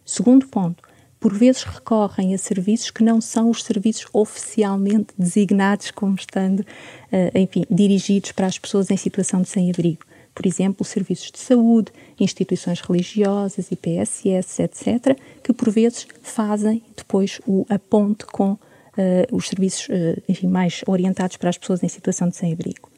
Segundo 0.04 0.46
ponto, 0.48 0.82
por 1.20 1.32
vezes 1.32 1.62
recorrem 1.62 2.34
a 2.34 2.38
serviços 2.38 2.90
que 2.90 3.02
não 3.02 3.20
são 3.20 3.48
os 3.48 3.62
serviços 3.62 4.06
oficialmente 4.12 5.14
designados 5.16 5.90
como 5.90 6.16
estando, 6.16 6.64
eh, 7.10 7.30
enfim, 7.34 7.64
dirigidos 7.70 8.32
para 8.32 8.46
as 8.46 8.58
pessoas 8.58 8.90
em 8.90 8.96
situação 8.96 9.40
de 9.40 9.48
sem-abrigo 9.48 10.04
por 10.34 10.46
exemplo, 10.46 10.84
serviços 10.84 11.30
de 11.30 11.38
saúde, 11.38 11.92
instituições 12.18 12.80
religiosas, 12.80 13.70
IPSS, 13.70 14.62
etc., 14.62 15.16
que 15.42 15.52
por 15.52 15.70
vezes 15.70 16.06
fazem 16.22 16.82
depois 16.96 17.40
o, 17.46 17.64
a 17.68 17.78
ponte 17.78 18.26
com 18.26 18.58
uh, 18.98 19.34
os 19.34 19.48
serviços 19.48 19.88
uh, 19.88 20.22
enfim, 20.28 20.46
mais 20.46 20.82
orientados 20.86 21.36
para 21.36 21.50
as 21.50 21.58
pessoas 21.58 21.82
em 21.82 21.88
situação 21.88 22.28
de 22.28 22.36
sem-abrigo. 22.36 22.90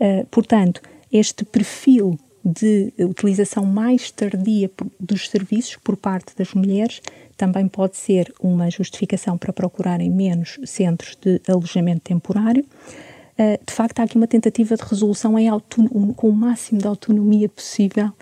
Uh, 0.00 0.26
portanto, 0.30 0.80
este 1.12 1.44
perfil 1.44 2.18
de 2.44 2.92
utilização 2.98 3.64
mais 3.64 4.10
tardia 4.10 4.70
dos 5.00 5.30
serviços 5.30 5.76
por 5.76 5.96
parte 5.96 6.36
das 6.36 6.52
mulheres 6.52 7.00
também 7.36 7.66
pode 7.66 7.96
ser 7.96 8.32
uma 8.38 8.70
justificação 8.70 9.38
para 9.38 9.52
procurarem 9.52 10.10
menos 10.10 10.58
centros 10.66 11.16
de 11.16 11.40
alojamento 11.48 12.02
temporário. 12.02 12.64
De 13.66 13.72
facto, 13.72 13.98
há 13.98 14.02
aqui 14.02 14.16
uma 14.16 14.26
tentativa 14.26 14.76
de 14.76 14.82
resolução 14.82 15.38
em 15.38 15.48
com 16.14 16.28
o 16.28 16.32
máximo 16.32 16.80
de 16.80 16.86
autonomia 16.86 17.48
possível 17.48 18.12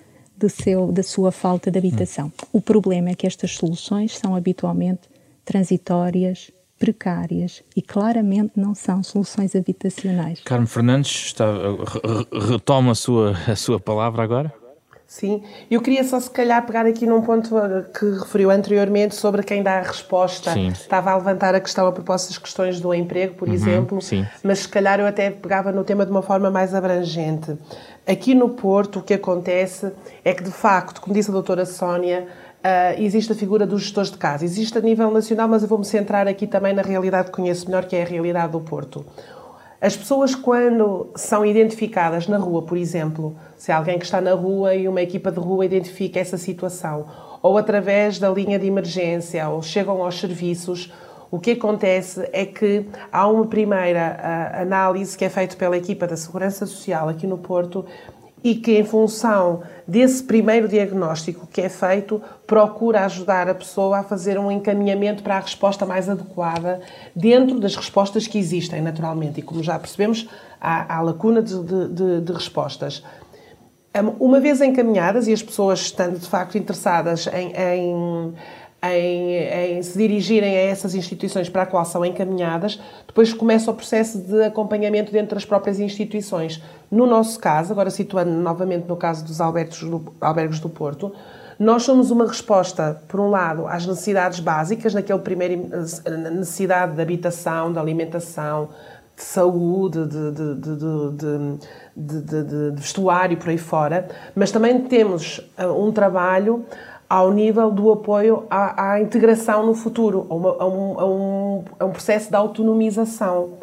do 0.43 0.49
seu, 0.49 0.91
da 0.91 1.03
sua 1.03 1.31
falta 1.31 1.71
de 1.71 1.79
habitação. 1.79 2.27
Hum. 2.27 2.47
O 2.55 2.61
problema 2.61 3.11
é 3.11 3.15
que 3.15 3.27
estas 3.27 3.55
soluções 3.55 4.17
são 4.19 4.35
habitualmente 4.35 5.03
transitórias, 5.45 6.51
precárias 6.83 7.63
e 7.77 7.81
claramente 7.81 8.55
não 8.57 8.75
são 8.75 9.05
soluções 9.05 9.55
habitacionais. 9.55 10.41
Carmo 10.45 10.67
Fernandes, 10.67 11.27
está, 11.27 11.47
retoma 12.49 12.91
a 12.91 12.95
sua, 12.97 13.37
a 13.47 13.55
sua 13.55 13.79
palavra 13.79 14.25
agora. 14.25 14.53
Sim, 15.07 15.45
eu 15.71 15.81
queria 15.81 16.03
só 16.03 16.19
se 16.19 16.29
calhar 16.29 16.65
pegar 16.67 16.87
aqui 16.87 17.07
num 17.07 17.21
ponto 17.21 17.55
uh, 17.55 17.85
que 17.93 18.19
referiu 18.19 18.51
anteriormente 18.51 19.15
sobre 19.15 19.45
quem 19.45 19.63
dá 19.63 19.79
a 19.79 19.83
resposta. 19.83 20.53
Sim. 20.55 20.69
Estava 20.69 21.13
a 21.13 21.17
levantar 21.17 21.55
a 21.55 21.61
questão 21.61 21.87
a 21.87 21.93
propósito 21.93 22.31
das 22.31 22.39
questões 22.39 22.81
do 22.81 22.93
emprego, 22.93 23.35
por 23.35 23.47
uhum, 23.47 23.55
exemplo, 23.55 24.03
sim. 24.03 24.27
mas 24.43 24.61
se 24.61 24.69
calhar 24.69 24.99
eu 24.99 25.07
até 25.07 25.31
pegava 25.31 25.71
no 25.71 25.85
tema 25.85 26.05
de 26.05 26.11
uma 26.11 26.23
forma 26.23 26.51
mais 26.51 26.75
abrangente. 26.75 27.57
Aqui 28.05 28.35
no 28.35 28.49
Porto 28.49 28.99
o 28.99 29.03
que 29.03 29.15
acontece 29.15 29.93
é 30.25 30.35
que 30.35 30.43
de 30.43 30.51
facto, 30.51 31.01
como 31.01 31.15
disse 31.15 31.31
a 31.31 31.33
doutora 31.33 31.65
Sónia, 31.65 32.27
Uh, 32.63 33.03
existe 33.03 33.33
a 33.33 33.35
figura 33.35 33.67
dos 33.67 33.83
gestores 33.83 34.11
de 34.11 34.17
casa. 34.17 34.45
Existe 34.45 34.79
a 34.79 34.81
nível 34.81 35.11
nacional, 35.11 35.49
mas 35.49 35.63
eu 35.63 35.69
vou-me 35.69 35.85
centrar 35.85 36.29
aqui 36.29 36.47
também 36.47 36.73
na 36.73 36.83
realidade 36.83 37.27
que 37.27 37.37
conheço 37.37 37.67
melhor, 37.67 37.87
que 37.87 37.97
é 37.97 38.03
a 38.03 38.07
realidade 38.07 38.53
do 38.53 38.61
Porto. 38.61 39.05
As 39.81 39.97
pessoas, 39.97 40.33
quando 40.37 41.09
são 41.17 41.45
identificadas 41.45 42.29
na 42.29 42.39
rua, 42.39 42.63
por 42.63 42.79
exemplo, 42.79 43.35
se 43.57 43.73
alguém 43.73 43.99
que 43.99 44.05
está 44.05 44.21
na 44.21 44.33
rua 44.33 44.77
e 44.77 44.87
uma 44.87 45.03
equipa 45.03 45.33
de 45.33 45.41
rua 45.41 45.65
identifica 45.67 46.21
essa 46.21 46.39
situação, 46.39 47.05
ou 47.43 47.59
através 47.59 48.21
da 48.21 48.31
linha 48.31 48.61
de 48.61 48.67
emergência, 48.69 49.49
ou 49.49 49.61
chegam 49.61 50.01
aos 50.01 50.21
serviços, 50.21 50.93
o 51.33 51.41
que 51.41 51.51
acontece 51.51 52.29
é 52.33 52.47
que 52.47 52.87
há 53.11 53.27
uma 53.27 53.47
primeira 53.47 54.21
uh, 54.21 54.63
análise 54.63 55.19
que 55.19 55.25
é 55.25 55.29
feita 55.29 55.57
pela 55.57 55.77
equipa 55.77 56.07
da 56.07 56.17
Segurança 56.17 56.65
Social 56.65 57.09
aqui 57.09 57.27
no 57.27 57.39
Porto 57.39 57.85
e 58.45 58.55
que, 58.55 58.79
em 58.79 58.85
função 58.85 59.63
desse 59.87 60.23
primeiro 60.23 60.69
diagnóstico 60.69 61.47
que 61.47 61.61
é 61.61 61.69
feito, 61.69 62.21
procura 62.47 63.05
ajudar 63.05 63.49
a 63.49 63.55
pessoa 63.55 63.99
a 63.99 64.03
fazer 64.03 64.39
um 64.39 64.51
encaminhamento 64.51 65.23
para 65.23 65.37
a 65.37 65.41
resposta 65.41 65.87
mais 65.87 66.09
adequada 66.09 66.81
dentro 67.15 67.61
das 67.61 67.77
respostas 67.77 68.27
que 68.27 68.39
existem, 68.39 68.81
naturalmente. 68.81 69.41
E 69.41 69.43
como 69.43 69.63
já 69.63 69.79
percebemos, 69.79 70.29
há, 70.61 70.97
há 70.97 71.01
lacuna 71.01 71.43
de, 71.43 71.63
de, 71.63 72.21
de 72.21 72.33
respostas. 72.33 73.03
Uma 74.19 74.41
vez 74.41 74.63
encaminhadas 74.63 75.29
e 75.29 75.35
as 75.35 75.43
pessoas 75.43 75.81
estando 75.81 76.19
de 76.19 76.27
facto 76.27 76.57
interessadas 76.57 77.27
em, 77.27 77.53
em 77.53 78.35
em, 78.83 79.37
em, 79.37 79.83
se 79.83 79.97
dirigirem 79.97 80.57
a 80.57 80.61
essas 80.63 80.95
instituições 80.95 81.49
para 81.49 81.63
a 81.63 81.67
qual 81.67 81.85
são 81.85 82.05
encaminhadas, 82.05 82.81
depois 83.07 83.33
começa 83.33 83.71
o 83.71 83.75
processo 83.75 84.19
de 84.19 84.43
acompanhamento 84.45 85.13
dentro 85.13 85.35
das 85.35 85.45
próprias 85.45 85.79
instituições. 85.79 86.63
No 86.91 87.07
nosso 87.07 87.39
caso, 87.39 87.73
agora 87.73 87.91
situando 87.91 88.33
novamente 88.33 88.89
no 88.89 88.97
caso 88.97 89.25
dos 89.25 89.41
albergos 89.41 89.81
do, 89.81 90.13
albergos 90.21 90.59
do 90.59 90.69
Porto, 90.69 91.13
nós 91.59 91.85
somos 91.85 92.11
uma 92.11 92.27
resposta, 92.27 93.01
por 93.07 93.21
um 93.21 93.31
lado, 93.31 93.69
às 93.69 93.87
necessidades 93.87 94.41
básicas, 94.41 94.95
naquele 94.95 95.21
primeiro 95.21 95.69
necessidade 96.35 96.97
de 96.97 97.03
habitação, 97.03 97.73
de 97.73 97.79
alimentação, 97.79 98.71
de 99.17 99.23
saúde, 99.23 100.07
de, 100.07 100.33
de, 101.95 102.23
de, 102.23 102.71
vestuário 102.75 103.37
por 103.37 103.51
aí 103.51 103.59
fora, 103.59 104.09
mas 104.35 104.51
também 104.51 104.81
temos 104.81 105.39
uh, 105.59 105.67
um 105.67 105.93
trabalho 105.93 106.65
ao 107.13 107.31
nível 107.31 107.71
do 107.71 107.93
apoio 107.93 108.47
à, 108.49 108.93
à 108.93 109.01
integração 109.03 109.67
no 109.67 109.75
futuro, 109.75 110.27
a, 110.31 110.35
uma, 110.35 110.57
a, 110.59 110.67
um, 110.67 110.99
a, 110.99 111.07
um, 111.07 111.65
a, 111.79 111.85
um, 111.85 111.91
processo 111.91 112.31
de 112.31 112.37
autonomização. 112.37 113.59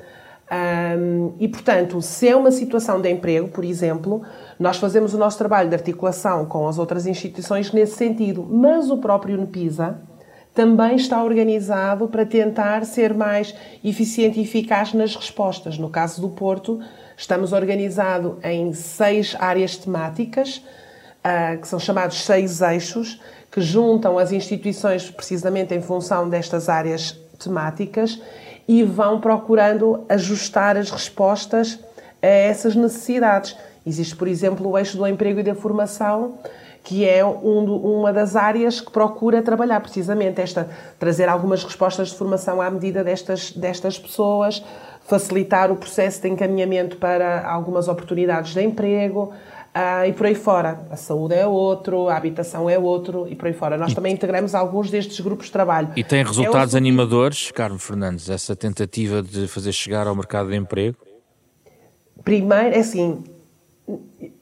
Um, 0.52 1.34
e, 1.40 1.48
portanto, 1.48 2.00
se 2.00 2.28
é 2.28 2.36
uma 2.36 2.52
situação 2.52 3.02
de 3.02 3.10
emprego, 3.10 3.48
por 3.48 3.66
exemplo, 3.66 4.22
nós 4.60 4.78
fazemos 4.78 5.16
o 5.16 5.18
nosso 5.18 5.40
trabalho 5.40 5.68
de 5.68 5.74
articulação 5.74 6.46
com 6.46 6.68
as 6.68 6.78
outras 6.78 7.08
instituições 7.08 7.72
nesse 7.72 7.96
sentido, 7.96 8.46
mas 8.48 8.92
o 8.92 9.00
próprio 9.00 9.36
NEPISA 9.36 10.00
também 10.54 10.96
está 10.96 11.24
organizado 11.24 12.08
para 12.08 12.28
tentar 12.28 12.86
ser 12.86 13.16
mais 13.16 13.56
eficiente 13.84 14.40
e 14.40 14.44
eficaz 14.44 14.94
nas 14.94 15.16
respostas. 15.16 15.76
No 15.76 15.90
caso 15.90 16.22
do 16.22 16.30
Porto, 16.30 16.80
estamos 17.18 17.52
organizados 17.52 18.34
em 18.44 18.74
seis 18.74 19.36
áreas 19.40 19.76
temáticas, 19.76 20.64
que 21.62 21.68
são 21.68 21.80
chamados 21.80 22.24
seis 22.24 22.62
eixos, 22.62 23.22
que 23.52 23.62
juntam 23.62 24.18
as 24.18 24.32
instituições 24.32 25.10
precisamente 25.10 25.74
em 25.74 25.82
função 25.82 26.30
destas 26.30 26.70
áreas 26.70 27.20
temáticas 27.38 28.22
e 28.68 28.84
vão 28.84 29.20
procurando 29.20 30.06
ajustar 30.08 30.78
as 30.78 30.92
respostas 30.92 31.80
a 32.22 32.28
essas 32.28 32.76
necessidades. 32.76 33.56
Existe, 33.86 34.16
por 34.16 34.28
exemplo, 34.28 34.70
o 34.70 34.78
eixo 34.78 34.98
do 34.98 35.08
emprego 35.08 35.40
e 35.40 35.44
da 35.44 35.56
formação, 35.56 36.36
que 36.84 37.08
é 37.08 37.26
um, 37.26 38.00
uma 38.00 38.14
das 38.14 38.36
áreas 38.36 38.80
que 38.80 38.92
procura 38.92 39.42
trabalhar 39.42 39.80
precisamente 39.80 40.40
esta, 40.42 40.70
trazer 41.00 41.28
algumas 41.28 41.64
respostas 41.64 42.10
de 42.10 42.16
formação 42.16 42.62
à 42.62 42.70
medida 42.70 43.04
destas, 43.04 43.52
destas 43.52 43.98
pessoas, 43.98 44.64
facilitar 45.08 45.72
o 45.72 45.76
processo 45.76 46.22
de 46.22 46.30
encaminhamento 46.30 46.98
para 46.98 47.48
algumas 47.50 47.88
oportunidades 47.88 48.54
de 48.54 48.62
emprego, 48.62 49.34
Uh, 49.70 50.08
e 50.08 50.14
por 50.14 50.26
aí 50.26 50.34
fora. 50.34 50.80
A 50.90 50.96
saúde 50.96 51.36
é 51.36 51.46
outro, 51.46 52.10
a 52.10 52.18
habitação 52.18 52.68
é 52.70 52.78
outro 52.78 53.28
e 53.30 53.36
por 53.36 53.48
aí 53.48 53.54
fora. 53.54 53.78
Nós 53.78 53.92
e, 53.92 53.96
também 53.96 54.14
integramos 54.14 54.56
alguns 54.56 54.90
destes 54.90 55.20
grupos 55.20 55.46
de 55.46 55.52
trabalho. 55.52 55.90
E 55.96 56.04
tem 56.04 56.24
resultados 56.24 56.74
é 56.74 56.78
animadores, 56.78 57.52
Carlos 57.52 57.84
Fernandes, 57.84 58.30
essa 58.30 58.56
tentativa 58.56 59.22
de 59.22 59.48
fazer 59.48 59.72
chegar 59.72 60.08
ao 60.08 60.16
mercado 60.16 60.50
de 60.50 60.56
emprego? 60.56 60.98
Primeiro, 62.24 62.76
é 62.76 62.80
assim, 62.80 63.24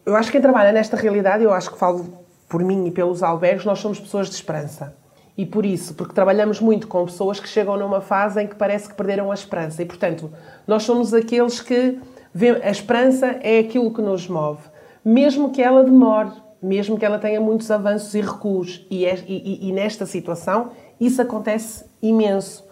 eu 0.06 0.16
acho 0.16 0.30
que 0.30 0.34
quem 0.34 0.42
trabalha 0.42 0.72
nesta 0.72 0.96
realidade, 0.96 1.44
eu 1.44 1.54
acho 1.54 1.72
que 1.72 1.78
falo 1.78 2.26
por 2.48 2.64
mim 2.64 2.88
e 2.88 2.92
pelos 2.92 3.22
albergues, 3.22 3.66
nós 3.66 3.80
somos 3.80 4.00
pessoas 4.00 4.30
de 4.30 4.36
esperança. 4.36 4.96
E 5.38 5.46
por 5.46 5.66
isso, 5.66 5.94
porque 5.94 6.14
trabalhamos 6.14 6.62
muito 6.62 6.88
com 6.88 7.06
pessoas 7.06 7.40
que 7.40 7.50
chegam 7.50 7.78
numa 7.78 8.00
fase 8.00 8.42
em 8.42 8.48
que 8.48 8.56
parece 8.56 8.88
que 8.88 8.96
perderam 8.96 9.30
a 9.30 9.34
esperança. 9.34 9.84
E, 9.84 9.86
portanto, 9.86 10.32
nós 10.66 10.84
somos 10.84 11.14
aqueles 11.14 11.60
que 11.62 12.00
vê, 12.34 12.62
a 12.64 12.72
esperança 12.72 13.38
é 13.42 13.60
aquilo 13.60 13.94
que 13.94 14.02
nos 14.02 14.28
move 14.28 14.62
mesmo 15.08 15.52
que 15.52 15.62
ela 15.62 15.86
demore, 15.86 16.34
mesmo 16.62 17.00
que 17.00 17.06
ela 17.06 17.18
tenha 17.18 17.40
muitos 17.40 17.72
avanços 17.72 18.14
e 18.14 18.20
recuos. 18.20 18.86
E, 18.92 19.06
é, 19.06 19.18
e, 19.26 19.70
e 19.70 19.72
nesta 19.72 20.06
situação, 20.06 20.72
isso 21.00 21.22
acontece 21.22 21.86
imenso. 22.02 22.68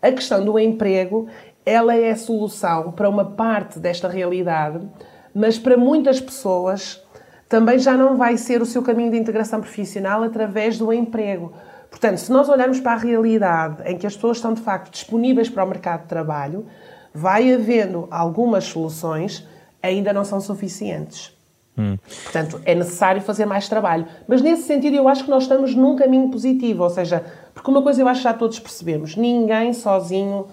A 0.00 0.12
questão 0.12 0.44
do 0.44 0.56
emprego, 0.56 1.26
ela 1.66 1.92
é 1.92 2.12
a 2.12 2.16
solução 2.16 2.92
para 2.92 3.08
uma 3.08 3.24
parte 3.24 3.80
desta 3.80 4.06
realidade, 4.06 4.88
mas 5.34 5.58
para 5.58 5.76
muitas 5.76 6.20
pessoas 6.20 7.04
também 7.48 7.76
já 7.76 7.96
não 7.96 8.16
vai 8.16 8.36
ser 8.36 8.62
o 8.62 8.66
seu 8.66 8.82
caminho 8.84 9.10
de 9.10 9.18
integração 9.18 9.60
profissional 9.60 10.22
através 10.22 10.78
do 10.78 10.92
emprego. 10.92 11.52
Portanto, 11.90 12.18
se 12.18 12.30
nós 12.30 12.48
olharmos 12.48 12.78
para 12.78 12.92
a 12.92 12.98
realidade 12.98 13.82
em 13.84 13.98
que 13.98 14.06
as 14.06 14.14
pessoas 14.14 14.36
estão 14.36 14.54
de 14.54 14.60
facto 14.60 14.92
disponíveis 14.92 15.48
para 15.48 15.64
o 15.64 15.68
mercado 15.68 16.02
de 16.02 16.08
trabalho, 16.08 16.66
vai 17.12 17.52
havendo 17.52 18.06
algumas 18.12 18.62
soluções, 18.62 19.44
ainda 19.82 20.12
não 20.12 20.24
são 20.24 20.40
suficientes. 20.40 21.39
Hum. 21.80 21.98
Portanto, 22.24 22.60
é 22.66 22.74
necessário 22.74 23.22
fazer 23.22 23.46
mais 23.46 23.68
trabalho. 23.68 24.06
Mas 24.28 24.42
nesse 24.42 24.64
sentido, 24.64 24.96
eu 24.96 25.08
acho 25.08 25.24
que 25.24 25.30
nós 25.30 25.44
estamos 25.44 25.74
num 25.74 25.96
caminho 25.96 26.28
positivo. 26.28 26.82
Ou 26.82 26.90
seja, 26.90 27.24
porque 27.54 27.70
uma 27.70 27.80
coisa 27.80 28.02
eu 28.02 28.08
acho 28.08 28.20
que 28.20 28.24
já 28.24 28.34
todos 28.34 28.58
percebemos: 28.58 29.16
ninguém 29.16 29.72
sozinho 29.72 30.46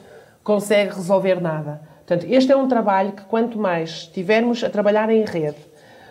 consegue 0.43 0.95
resolver 0.95 1.41
nada. 1.41 1.81
Portanto, 2.05 2.25
este 2.31 2.53
é 2.53 2.55
um 2.55 2.69
trabalho 2.69 3.11
que, 3.11 3.23
quanto 3.23 3.59
mais 3.59 3.89
estivermos 3.89 4.63
a 4.63 4.69
trabalhar 4.69 5.09
em 5.09 5.25
rede, 5.25 5.57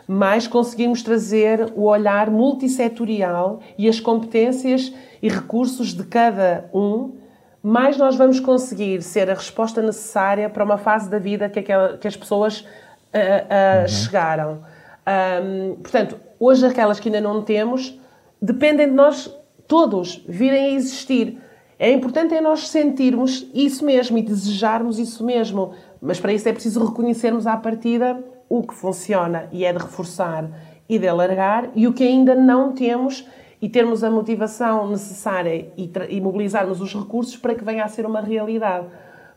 mais 0.06 0.46
conseguimos 0.46 1.02
trazer 1.02 1.72
o 1.74 1.84
olhar 1.84 2.30
multissetorial 2.30 3.60
e 3.78 3.88
as 3.88 3.98
competências 3.98 4.92
e 5.22 5.28
recursos 5.30 5.94
de 5.94 6.04
cada 6.04 6.68
um, 6.74 7.14
mais 7.62 7.96
nós 7.96 8.14
vamos 8.14 8.38
conseguir 8.38 9.02
ser 9.02 9.30
a 9.30 9.34
resposta 9.34 9.80
necessária 9.80 10.50
para 10.50 10.62
uma 10.62 10.76
fase 10.76 11.10
da 11.10 11.18
vida 11.18 11.48
que, 11.48 11.58
aquela, 11.58 11.96
que 11.96 12.06
as 12.06 12.14
pessoas 12.14 12.60
uh, 12.60 12.64
uh, 12.64 13.80
uhum. 13.82 13.88
chegaram. 13.88 14.62
Um, 15.06 15.76
portanto, 15.76 16.18
hoje 16.38 16.66
aquelas 16.66 16.98
que 16.98 17.08
ainda 17.08 17.20
não 17.20 17.42
temos 17.42 17.98
dependem 18.42 18.88
de 18.88 18.94
nós 18.94 19.32
todos 19.68 20.24
virem 20.28 20.64
a 20.64 20.70
existir. 20.70 21.40
É 21.78 21.90
importante 21.92 22.34
é 22.34 22.40
nós 22.40 22.68
sentirmos 22.68 23.48
isso 23.54 23.84
mesmo 23.84 24.16
e 24.18 24.22
desejarmos 24.22 24.98
isso 24.98 25.24
mesmo, 25.24 25.74
mas 26.00 26.18
para 26.18 26.32
isso 26.32 26.48
é 26.48 26.52
preciso 26.52 26.84
reconhecermos 26.84 27.46
à 27.46 27.56
partida 27.56 28.22
o 28.48 28.62
que 28.62 28.74
funciona 28.74 29.48
e 29.52 29.64
é 29.64 29.72
de 29.72 29.78
reforçar 29.78 30.48
e 30.88 30.98
de 30.98 31.06
alargar 31.06 31.70
e 31.74 31.86
o 31.86 31.92
que 31.92 32.04
ainda 32.04 32.34
não 32.34 32.72
temos 32.72 33.26
e 33.60 33.68
termos 33.68 34.04
a 34.04 34.10
motivação 34.10 34.88
necessária 34.88 35.72
e, 35.76 35.90
e 36.08 36.20
mobilizarmos 36.20 36.80
os 36.80 36.94
recursos 36.94 37.36
para 37.36 37.54
que 37.54 37.64
venha 37.64 37.84
a 37.84 37.88
ser 37.88 38.06
uma 38.06 38.20
realidade. 38.20 38.86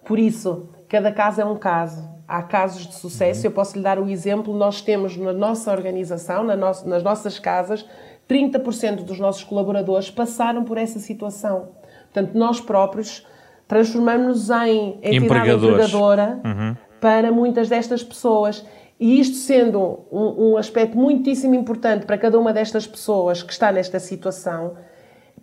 Por 0.05 0.17
isso, 0.19 0.69
cada 0.87 1.11
caso 1.11 1.41
é 1.41 1.45
um 1.45 1.57
caso 1.57 2.18
há 2.29 2.43
casos 2.43 2.85
de 2.85 2.93
sucesso. 2.93 3.45
Eu 3.45 3.51
posso 3.51 3.75
lhe 3.75 3.83
dar 3.83 3.99
o 3.99 4.07
exemplo: 4.07 4.53
nós 4.53 4.81
temos 4.81 5.17
na 5.17 5.33
nossa 5.33 5.71
organização, 5.71 6.43
na 6.43 6.55
no 6.55 6.67
nas 6.85 7.03
nossas 7.03 7.39
casas, 7.39 7.85
30% 8.29 9.03
dos 9.03 9.19
nossos 9.19 9.43
colaboradores 9.43 10.11
passaram 10.11 10.63
por 10.63 10.77
essa 10.77 10.99
situação. 10.99 11.69
Portanto, 12.13 12.37
nós 12.37 12.61
próprios 12.61 13.25
transformamos-nos 13.67 14.49
em 14.49 14.99
entidade 15.01 15.25
empregadora 15.25 16.39
uhum. 16.45 16.75
para 17.01 17.31
muitas 17.31 17.67
destas 17.67 18.03
pessoas. 18.03 18.63
E 18.99 19.19
isto 19.19 19.35
sendo 19.37 20.01
um, 20.11 20.51
um 20.51 20.57
aspecto 20.57 20.97
muitíssimo 20.97 21.55
importante 21.55 22.05
para 22.05 22.17
cada 22.17 22.37
uma 22.37 22.51
destas 22.51 22.85
pessoas 22.85 23.41
que 23.41 23.53
está 23.53 23.71
nesta 23.71 23.99
situação, 23.99 24.75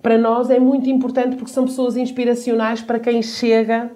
para 0.03 0.19
nós 0.19 0.51
é 0.51 0.59
muito 0.59 0.91
importante 0.91 1.37
porque 1.37 1.51
são 1.51 1.65
pessoas 1.65 1.97
inspiracionais 1.97 2.83
para 2.83 3.01
quem 3.01 3.23
chega 3.23 3.91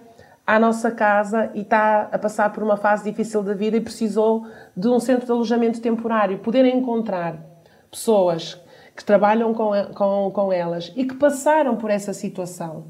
à 0.50 0.58
nossa 0.58 0.90
casa 0.90 1.48
e 1.54 1.60
está 1.60 2.08
a 2.10 2.18
passar 2.18 2.52
por 2.52 2.60
uma 2.60 2.76
fase 2.76 3.08
difícil 3.08 3.40
da 3.40 3.54
vida 3.54 3.76
e 3.76 3.80
precisou 3.80 4.48
de 4.76 4.88
um 4.88 4.98
centro 4.98 5.24
de 5.24 5.30
alojamento 5.30 5.80
temporário, 5.80 6.38
poder 6.38 6.64
encontrar 6.64 7.40
pessoas 7.88 8.60
que 8.96 9.04
trabalham 9.04 9.54
com, 9.54 9.70
com, 9.94 10.30
com 10.32 10.52
elas 10.52 10.92
e 10.96 11.04
que 11.04 11.14
passaram 11.14 11.76
por 11.76 11.88
essa 11.88 12.12
situação. 12.12 12.86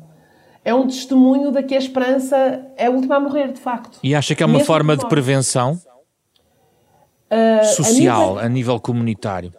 É 0.64 0.74
um 0.74 0.86
testemunho 0.86 1.52
de 1.52 1.62
que 1.62 1.74
a 1.74 1.78
esperança 1.78 2.66
é 2.78 2.86
a 2.86 2.90
última 2.90 3.16
a 3.16 3.20
morrer, 3.20 3.52
de 3.52 3.61
facto. 3.61 3.98
E 4.02 4.14
acha 4.14 4.34
que 4.34 4.42
é 4.42 4.46
uma 4.46 4.54
Mesmo 4.54 4.66
forma 4.66 4.96
de 4.96 5.06
prevenção 5.06 5.78
uh, 7.30 7.64
social, 7.64 8.22
a 8.22 8.24
nível... 8.24 8.38
a 8.38 8.48
nível 8.48 8.80
comunitário? 8.80 9.52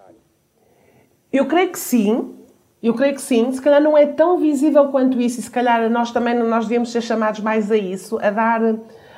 Eu 1.32 1.46
creio 1.46 1.72
que 1.72 1.80
sim, 1.80 2.34
eu 2.88 2.94
creio 2.96 3.14
que 3.14 3.22
sim, 3.22 3.52
se 3.52 3.62
calhar 3.62 3.82
não 3.82 3.98
é 3.98 4.06
tão 4.06 4.38
visível 4.38 4.88
quanto 4.88 5.22
isso 5.22 5.40
e 5.40 5.44
se 5.44 5.52
calhar 5.52 5.90
nós 5.90 6.12
também 6.12 6.36
nós 6.36 6.68
devemos 6.68 6.92
ser 6.92 7.02
chamados 7.02 7.40
mais 7.40 7.72
a 7.72 7.78
isso, 7.78 8.18
a 8.20 8.32
dar, 8.32 8.62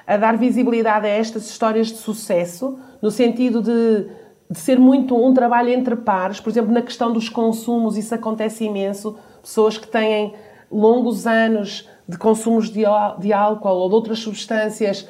a 0.05 0.18
dar 0.18 0.38
visibilidade 0.38 1.05
a 1.05 1.09
estas 1.09 1.49
histórias 1.49 1.88
de 1.88 1.97
sucesso, 1.97 2.78
no 3.01 3.09
sentido 3.09 3.61
de, 3.61 4.07
de 4.49 4.59
ser 4.59 4.78
muito 4.78 5.16
um 5.16 5.34
trabalho 5.34 5.70
entre 5.70 5.95
pares. 5.95 6.41
Por 6.41 6.49
exemplo, 6.49 6.74
na 6.74 6.82
questão 6.82 7.14
dos 7.14 7.30
consumos, 7.30 7.97
isso 7.97 8.14
acontece 8.14 8.66
imenso. 8.66 9.18
Pessoas 9.41 9.78
que 9.78 9.88
têm 9.88 10.34
longos 10.70 11.26
anos 11.26 11.88
de 12.07 12.18
consumos 12.18 12.70
de, 12.70 12.84
de 13.20 13.34
álcool 13.34 13.78
ou 13.78 13.89
de 13.89 13.95
outras 13.95 14.20
substâncias, 14.20 15.07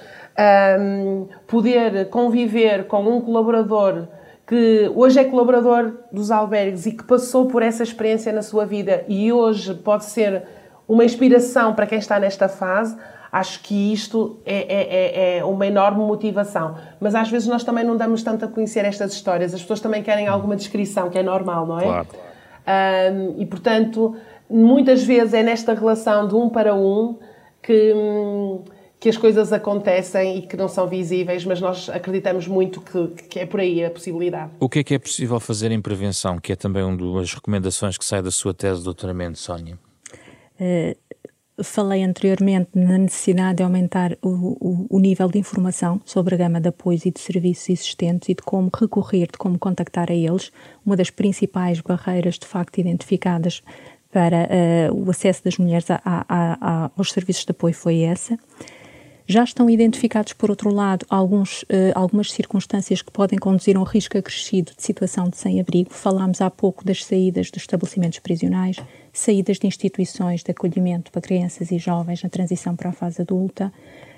um, 0.80 1.28
poder 1.48 2.10
conviver 2.10 2.88
com 2.88 3.02
um 3.04 3.22
colaborador 3.22 4.08
que 4.46 4.92
hoje 4.94 5.20
é 5.20 5.24
colaborador 5.24 5.94
dos 6.12 6.30
albergues 6.30 6.86
e 6.86 6.92
que 6.92 7.04
passou 7.04 7.48
por 7.48 7.62
essa 7.62 7.84
experiência 7.84 8.32
na 8.32 8.42
sua 8.42 8.66
vida 8.66 9.06
e 9.08 9.32
hoje 9.32 9.74
pode 9.74 10.06
ser 10.06 10.44
uma 10.88 11.06
inspiração 11.06 11.74
para 11.74 11.88
quem 11.88 11.98
está 11.98 12.20
nesta 12.20 12.50
fase, 12.50 12.98
acho 13.32 13.62
que 13.62 13.94
isto 13.94 14.40
é, 14.46 14.56
é, 14.56 15.36
é, 15.36 15.38
é, 15.38 15.46
uma 15.46 15.66
enorme 15.66 16.04
motivação. 16.04 16.76
Mas 17.00 17.16
às 17.16 17.30
vezes 17.30 17.48
nós 17.48 17.64
também 17.64 17.86
não 17.86 17.96
damos 17.96 18.22
tanto 18.22 18.44
a 18.46 18.48
conhecer 18.48 18.84
estas 18.86 19.14
histórias, 19.14 19.54
as 19.54 19.62
pessoas 19.62 19.80
também 19.80 20.04
querem 20.04 20.28
alguma 20.28 20.56
descrição, 20.56 21.10
que 21.10 21.18
é 21.18 21.24
normal, 21.24 21.66
não 21.66 21.80
é? 21.80 21.84
Claro. 21.84 22.08
Um, 22.66 23.42
e 23.42 23.46
portanto, 23.46 24.16
muitas 24.50 25.04
vezes 25.04 25.34
é 25.34 25.42
nesta 25.42 25.74
relação 25.74 26.28
de 26.28 26.36
um 26.36 26.50
para 26.50 26.76
um 26.76 27.18
que. 27.62 27.94
Hum, 27.94 28.64
que 29.04 29.10
as 29.10 29.18
coisas 29.18 29.52
acontecem 29.52 30.38
e 30.38 30.42
que 30.44 30.56
não 30.56 30.70
são 30.70 30.88
visíveis, 30.88 31.44
mas 31.44 31.60
nós 31.60 31.90
acreditamos 31.90 32.48
muito 32.48 32.80
que, 32.80 33.24
que, 33.24 33.40
é 33.40 33.46
por 33.46 33.60
aí 33.60 33.84
a 33.84 33.92
possibilidade. 33.92 34.52
O 34.62 34.70
que 34.70 34.80
é 34.80 34.84
que 34.86 34.94
é 34.94 34.98
possível 34.98 35.42
fazer 35.42 35.74
em 35.74 35.82
prevenção, 35.82 36.40
que 36.40 36.54
é 36.54 36.56
também 36.56 36.82
uma 36.84 37.20
das 37.20 37.34
recomendações 37.34 37.98
que 37.98 38.06
sai 38.06 38.22
da 38.22 38.32
sua 38.32 38.54
tese 38.54 38.78
de 38.78 38.86
doutoramento, 38.86 39.38
Sónia? 39.38 39.78
Uh, 40.58 40.96
falei 41.62 42.02
anteriormente 42.02 42.70
na 42.74 42.98
necessidade 42.98 43.58
de 43.58 43.64
aumentar 43.64 44.18
o, 44.22 44.30
o, 44.30 44.88
o, 44.90 45.00
nível 45.02 45.28
de 45.28 45.38
informação 45.38 46.00
sobre 46.06 46.36
a 46.36 46.38
gama 46.38 46.62
de 46.62 46.70
apoios 46.70 47.06
e 47.06 47.12
de 47.12 47.20
serviços 47.20 47.72
existentes 47.72 48.30
e 48.30 48.36
de 48.36 48.42
como 48.42 48.72
recorrer, 48.74 49.28
de 49.30 49.38
como 49.38 49.60
contactar 49.60 50.12
a 50.12 50.16
eles. 50.16 50.50
Uma 50.86 50.96
das 50.96 51.10
principais 51.10 51.82
barreiras, 51.82 52.40
de 52.40 52.48
facto, 52.48 52.78
identificadas 52.78 53.62
para 54.10 54.48
uh, 54.48 54.96
o 54.96 55.10
acesso 55.10 55.44
das 55.44 55.58
mulheres 55.58 55.92
a, 55.92 56.00
a, 56.06 56.26
a, 56.30 56.92
aos 56.96 57.12
serviços 57.12 57.44
de 57.44 57.52
apoio 57.52 57.74
foi 57.74 58.00
essa. 58.00 58.40
Já 59.26 59.44
estão 59.44 59.70
identificados, 59.70 60.34
por 60.34 60.50
outro 60.50 60.74
lado, 60.74 61.06
alguns, 61.10 61.64
uh, 61.64 61.94
algumas 61.96 62.32
circunstâncias 62.32 63.02
que 63.02 63.12
podem 63.12 63.40
conduzir 63.40 63.78
a 63.78 63.80
um 63.80 63.84
risco 63.84 64.18
acrescido 64.18 64.74
de 64.76 64.84
situação 64.84 65.30
de 65.30 65.38
sem-abrigo. 65.38 65.94
Falámos 65.94 66.42
há 66.42 66.50
pouco 66.50 66.84
das 66.84 67.06
saídas 67.06 67.50
dos 67.50 67.62
estabelecimentos 67.62 68.20
prisionais, 68.20 68.78
saídas 69.14 69.58
de 69.60 69.68
instituições 69.68 70.44
de 70.44 70.52
acolhimento 70.52 71.12
para 71.12 71.22
crianças 71.22 71.72
e 71.72 71.78
jovens 71.78 72.22
na 72.22 72.30
transição 72.30 72.76
para 72.76 72.90
a 72.90 72.94
fase 72.94 73.22
adulta, 73.22 73.72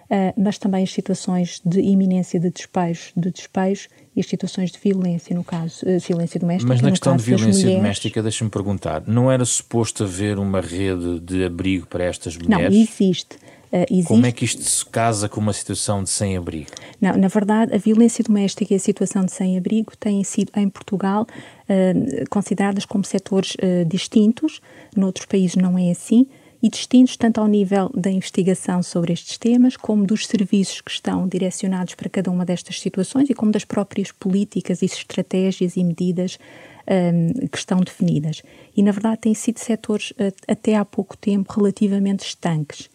uh, 0.10 0.41
mas 0.41 0.58
também 0.58 0.84
as 0.84 0.91
situações 0.91 1.62
de 1.64 1.82
iminência 1.82 2.39
de 2.39 2.49
despejo, 2.49 3.12
de 3.16 3.30
despejo 3.30 3.88
e 4.16 4.22
as 4.22 4.26
situações 4.26 4.72
de 4.72 4.80
violência, 4.80 5.36
no 5.36 5.43
caso, 5.43 5.86
uh, 5.86 5.99
violência 5.99 6.39
doméstica. 6.39 6.68
Mas 6.68 6.82
na 6.82 6.89
questão 6.89 7.16
de 7.16 7.24
violência 7.24 7.62
mulheres... 7.62 7.78
doméstica, 7.78 8.24
deixa-me 8.24 8.49
perguntar, 8.49 9.03
não 9.06 9.32
era 9.32 9.45
suposto 9.45 10.03
haver 10.03 10.39
uma 10.39 10.62
rede 10.62 11.20
de 11.20 11.45
abrigo 11.45 11.86
para 11.86 12.06
estas 12.06 12.36
mulheres? 12.36 12.74
Não, 12.74 12.82
existe. 12.82 13.38
Uh, 13.76 13.86
existe... 13.92 14.08
Como 14.08 14.26
é 14.26 14.32
que 14.32 14.46
isto 14.46 14.64
se 14.64 14.86
casa 14.86 15.28
com 15.28 15.42
uma 15.42 15.52
situação 15.52 16.02
de 16.02 16.10
sem-abrigo? 16.10 16.72
Não, 17.02 17.18
na 17.18 17.28
verdade, 17.28 17.76
a 17.76 17.78
violência 17.78 18.24
doméstica 18.24 18.74
e 18.74 18.78
a 18.78 18.80
situação 18.80 19.26
de 19.26 19.34
sem-abrigo 19.34 19.98
têm 19.98 20.24
sido, 20.24 20.50
em 20.56 20.70
Portugal, 20.70 21.24
uh, 21.24 22.30
consideradas 22.30 22.86
como 22.86 23.04
setores 23.04 23.56
uh, 23.56 23.84
distintos. 23.86 24.62
Noutros 24.96 25.26
países 25.26 25.58
não 25.58 25.78
é 25.78 25.92
assim 25.92 26.26
e 26.64 26.70
distintos 26.70 27.18
tanto 27.18 27.42
ao 27.42 27.48
nível 27.48 27.92
da 27.94 28.10
investigação 28.10 28.82
sobre 28.82 29.12
estes 29.12 29.38
temas, 29.38 29.76
como 29.76 30.06
dos 30.06 30.26
serviços 30.26 30.80
que 30.80 30.90
estão 30.90 31.28
direcionados 31.28 31.96
para 31.96 32.10
cada 32.10 32.32
uma 32.32 32.46
destas 32.46 32.80
situações 32.80 33.30
e 33.30 33.34
como 33.34 33.52
das 33.52 33.66
próprias 33.66 34.12
políticas 34.12 34.82
e 34.82 34.86
estratégias 34.86 35.76
e 35.76 35.84
medidas 35.84 36.40
um, 36.88 37.48
que 37.48 37.58
estão 37.58 37.82
definidas. 37.82 38.42
E, 38.76 38.82
na 38.82 38.92
verdade, 38.92 39.22
têm 39.22 39.34
sido 39.34 39.60
setores, 39.60 40.14
até 40.48 40.76
há 40.76 40.86
pouco 40.86 41.16
tempo, 41.16 41.54
relativamente 41.54 42.26
estanques. 42.26 42.90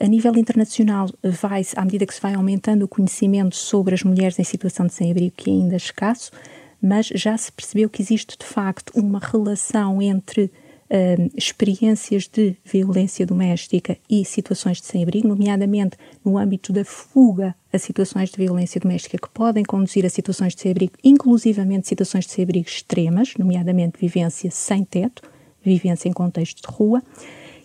A 0.00 0.06
nível 0.06 0.34
internacional, 0.36 1.10
vai 1.22 1.62
à 1.76 1.84
medida 1.84 2.06
que 2.06 2.14
se 2.14 2.20
vai 2.20 2.34
aumentando 2.34 2.84
o 2.84 2.88
conhecimento 2.88 3.54
sobre 3.54 3.94
as 3.94 4.02
mulheres 4.02 4.38
em 4.38 4.44
situação 4.44 4.86
de 4.86 4.94
sem-abrigo, 4.94 5.34
que 5.36 5.50
é 5.50 5.52
ainda 5.52 5.76
escasso, 5.76 6.30
mas 6.80 7.06
já 7.08 7.36
se 7.36 7.52
percebeu 7.52 7.90
que 7.90 8.00
existe, 8.00 8.38
de 8.38 8.46
facto, 8.46 8.90
uma 8.94 9.18
relação 9.18 10.00
entre 10.00 10.44
uh, 10.44 11.30
experiências 11.36 12.28
de 12.28 12.56
violência 12.64 13.26
doméstica 13.26 13.96
e 14.08 14.24
situações 14.24 14.80
de 14.80 14.86
sem-abrigo, 14.86 15.28
nomeadamente 15.28 15.96
no 16.24 16.38
âmbito 16.38 16.72
da 16.72 16.84
fuga 16.84 17.54
a 17.72 17.78
situações 17.78 18.30
de 18.30 18.36
violência 18.36 18.80
doméstica 18.80 19.18
que 19.18 19.28
podem 19.28 19.64
conduzir 19.64 20.04
a 20.06 20.10
situações 20.10 20.54
de 20.54 20.62
sem-abrigo, 20.62 20.94
inclusivamente 21.02 21.88
situações 21.88 22.24
de 22.26 22.32
sem-abrigo 22.32 22.68
extremas, 22.68 23.34
nomeadamente 23.38 23.98
vivência 24.00 24.50
sem 24.50 24.84
teto, 24.84 25.22
vivência 25.62 26.08
em 26.08 26.12
contexto 26.12 26.62
de 26.62 26.74
rua, 26.74 27.02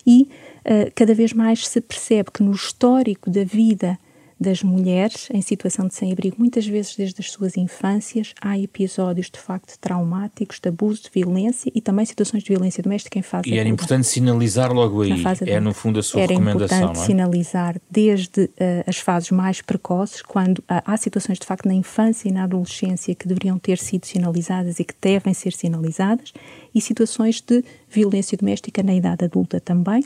e 0.05 0.23
uh, 0.23 0.91
cada 0.95 1.13
vez 1.13 1.33
mais 1.33 1.67
se 1.67 1.81
percebe 1.81 2.31
que 2.31 2.43
no 2.43 2.51
histórico 2.51 3.29
da 3.29 3.43
vida 3.43 3.97
das 4.41 4.63
mulheres 4.63 5.27
em 5.31 5.39
situação 5.39 5.87
de 5.87 5.93
sem-abrigo, 5.93 6.37
muitas 6.39 6.65
vezes 6.65 6.95
desde 6.95 7.21
as 7.21 7.29
suas 7.29 7.55
infâncias, 7.55 8.33
há 8.41 8.57
episódios 8.57 9.29
de 9.29 9.39
facto 9.39 9.77
traumáticos, 9.79 10.59
de 10.59 10.67
abuso, 10.67 11.03
de 11.03 11.11
violência 11.13 11.71
e 11.75 11.79
também 11.79 12.03
situações 12.05 12.41
de 12.41 12.49
violência 12.49 12.81
doméstica 12.81 13.19
em 13.19 13.21
fase 13.21 13.47
E 13.47 13.59
era 13.59 13.69
importante 13.69 14.07
sinalizar 14.07 14.73
logo 14.73 15.03
aí, 15.03 15.23
é 15.45 15.59
no 15.59 15.75
fundo 15.75 15.99
a 15.99 16.03
sua 16.03 16.21
era 16.21 16.33
recomendação, 16.33 16.75
Era 16.75 16.85
importante 16.85 17.03
é? 17.03 17.05
sinalizar 17.05 17.81
desde 17.89 18.45
uh, 18.45 18.49
as 18.87 18.97
fases 18.97 19.29
mais 19.29 19.61
precoces, 19.61 20.23
quando 20.23 20.57
uh, 20.59 20.81
há 20.85 20.97
situações 20.97 21.37
de 21.37 21.45
facto 21.45 21.67
na 21.67 21.75
infância 21.75 22.27
e 22.27 22.31
na 22.31 22.45
adolescência 22.45 23.13
que 23.13 23.27
deveriam 23.27 23.59
ter 23.59 23.77
sido 23.77 24.07
sinalizadas 24.07 24.79
e 24.79 24.83
que 24.83 24.95
devem 24.99 25.35
ser 25.35 25.53
sinalizadas, 25.53 26.33
e 26.73 26.81
situações 26.81 27.41
de 27.41 27.63
violência 27.87 28.35
doméstica 28.35 28.81
na 28.81 28.95
idade 28.95 29.23
adulta 29.23 29.59
também. 29.59 30.03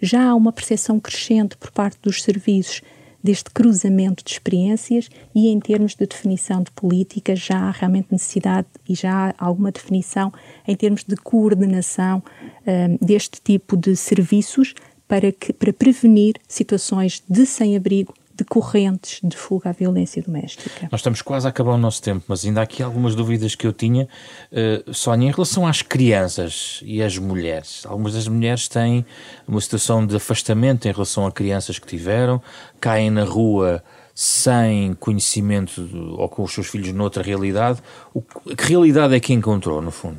Já 0.00 0.28
há 0.28 0.34
uma 0.36 0.52
percepção 0.52 1.00
crescente 1.00 1.56
por 1.56 1.72
parte 1.72 1.98
dos 2.00 2.22
serviços 2.22 2.80
deste 3.22 3.50
cruzamento 3.50 4.24
de 4.24 4.30
experiências 4.32 5.08
e 5.34 5.48
em 5.48 5.60
termos 5.60 5.94
de 5.94 6.06
definição 6.06 6.62
de 6.62 6.70
políticas 6.72 7.38
já 7.38 7.58
há 7.58 7.70
realmente 7.70 8.08
necessidade 8.10 8.66
e 8.88 8.94
já 8.94 9.30
há 9.30 9.34
alguma 9.44 9.70
definição 9.70 10.32
em 10.66 10.74
termos 10.74 11.04
de 11.04 11.16
coordenação 11.16 12.22
um, 12.66 13.04
deste 13.04 13.40
tipo 13.40 13.76
de 13.76 13.94
serviços 13.96 14.74
para, 15.06 15.30
que, 15.30 15.52
para 15.52 15.72
prevenir 15.72 16.36
situações 16.48 17.22
de 17.28 17.44
sem-abrigo 17.44 18.14
decorrentes 18.36 19.20
de 19.22 19.36
fuga 19.36 19.70
à 19.70 19.72
violência 19.72 20.22
doméstica. 20.22 20.88
Nós 20.90 21.00
estamos 21.00 21.22
quase 21.22 21.46
a 21.46 21.50
acabar 21.50 21.72
o 21.72 21.78
nosso 21.78 22.02
tempo, 22.02 22.24
mas 22.28 22.44
ainda 22.44 22.60
há 22.60 22.62
aqui 22.62 22.82
algumas 22.82 23.14
dúvidas 23.14 23.54
que 23.54 23.66
eu 23.66 23.72
tinha. 23.72 24.08
Uh, 24.50 24.92
Sónia, 24.92 25.28
em 25.28 25.32
relação 25.32 25.66
às 25.66 25.82
crianças 25.82 26.80
e 26.84 27.02
às 27.02 27.16
mulheres, 27.18 27.84
algumas 27.86 28.14
das 28.14 28.28
mulheres 28.28 28.68
têm 28.68 29.04
uma 29.46 29.60
situação 29.60 30.06
de 30.06 30.16
afastamento 30.16 30.86
em 30.86 30.92
relação 30.92 31.26
a 31.26 31.32
crianças 31.32 31.78
que 31.78 31.86
tiveram, 31.86 32.40
caem 32.80 33.10
na 33.10 33.24
rua 33.24 33.82
sem 34.14 34.94
conhecimento 34.94 35.88
ou 36.18 36.28
com 36.28 36.42
os 36.42 36.52
seus 36.52 36.66
filhos 36.66 36.92
noutra 36.92 37.22
realidade. 37.22 37.80
O, 38.12 38.20
que 38.20 38.68
realidade 38.68 39.14
é 39.14 39.20
que 39.20 39.32
encontrou, 39.32 39.80
no 39.80 39.90
fundo? 39.90 40.18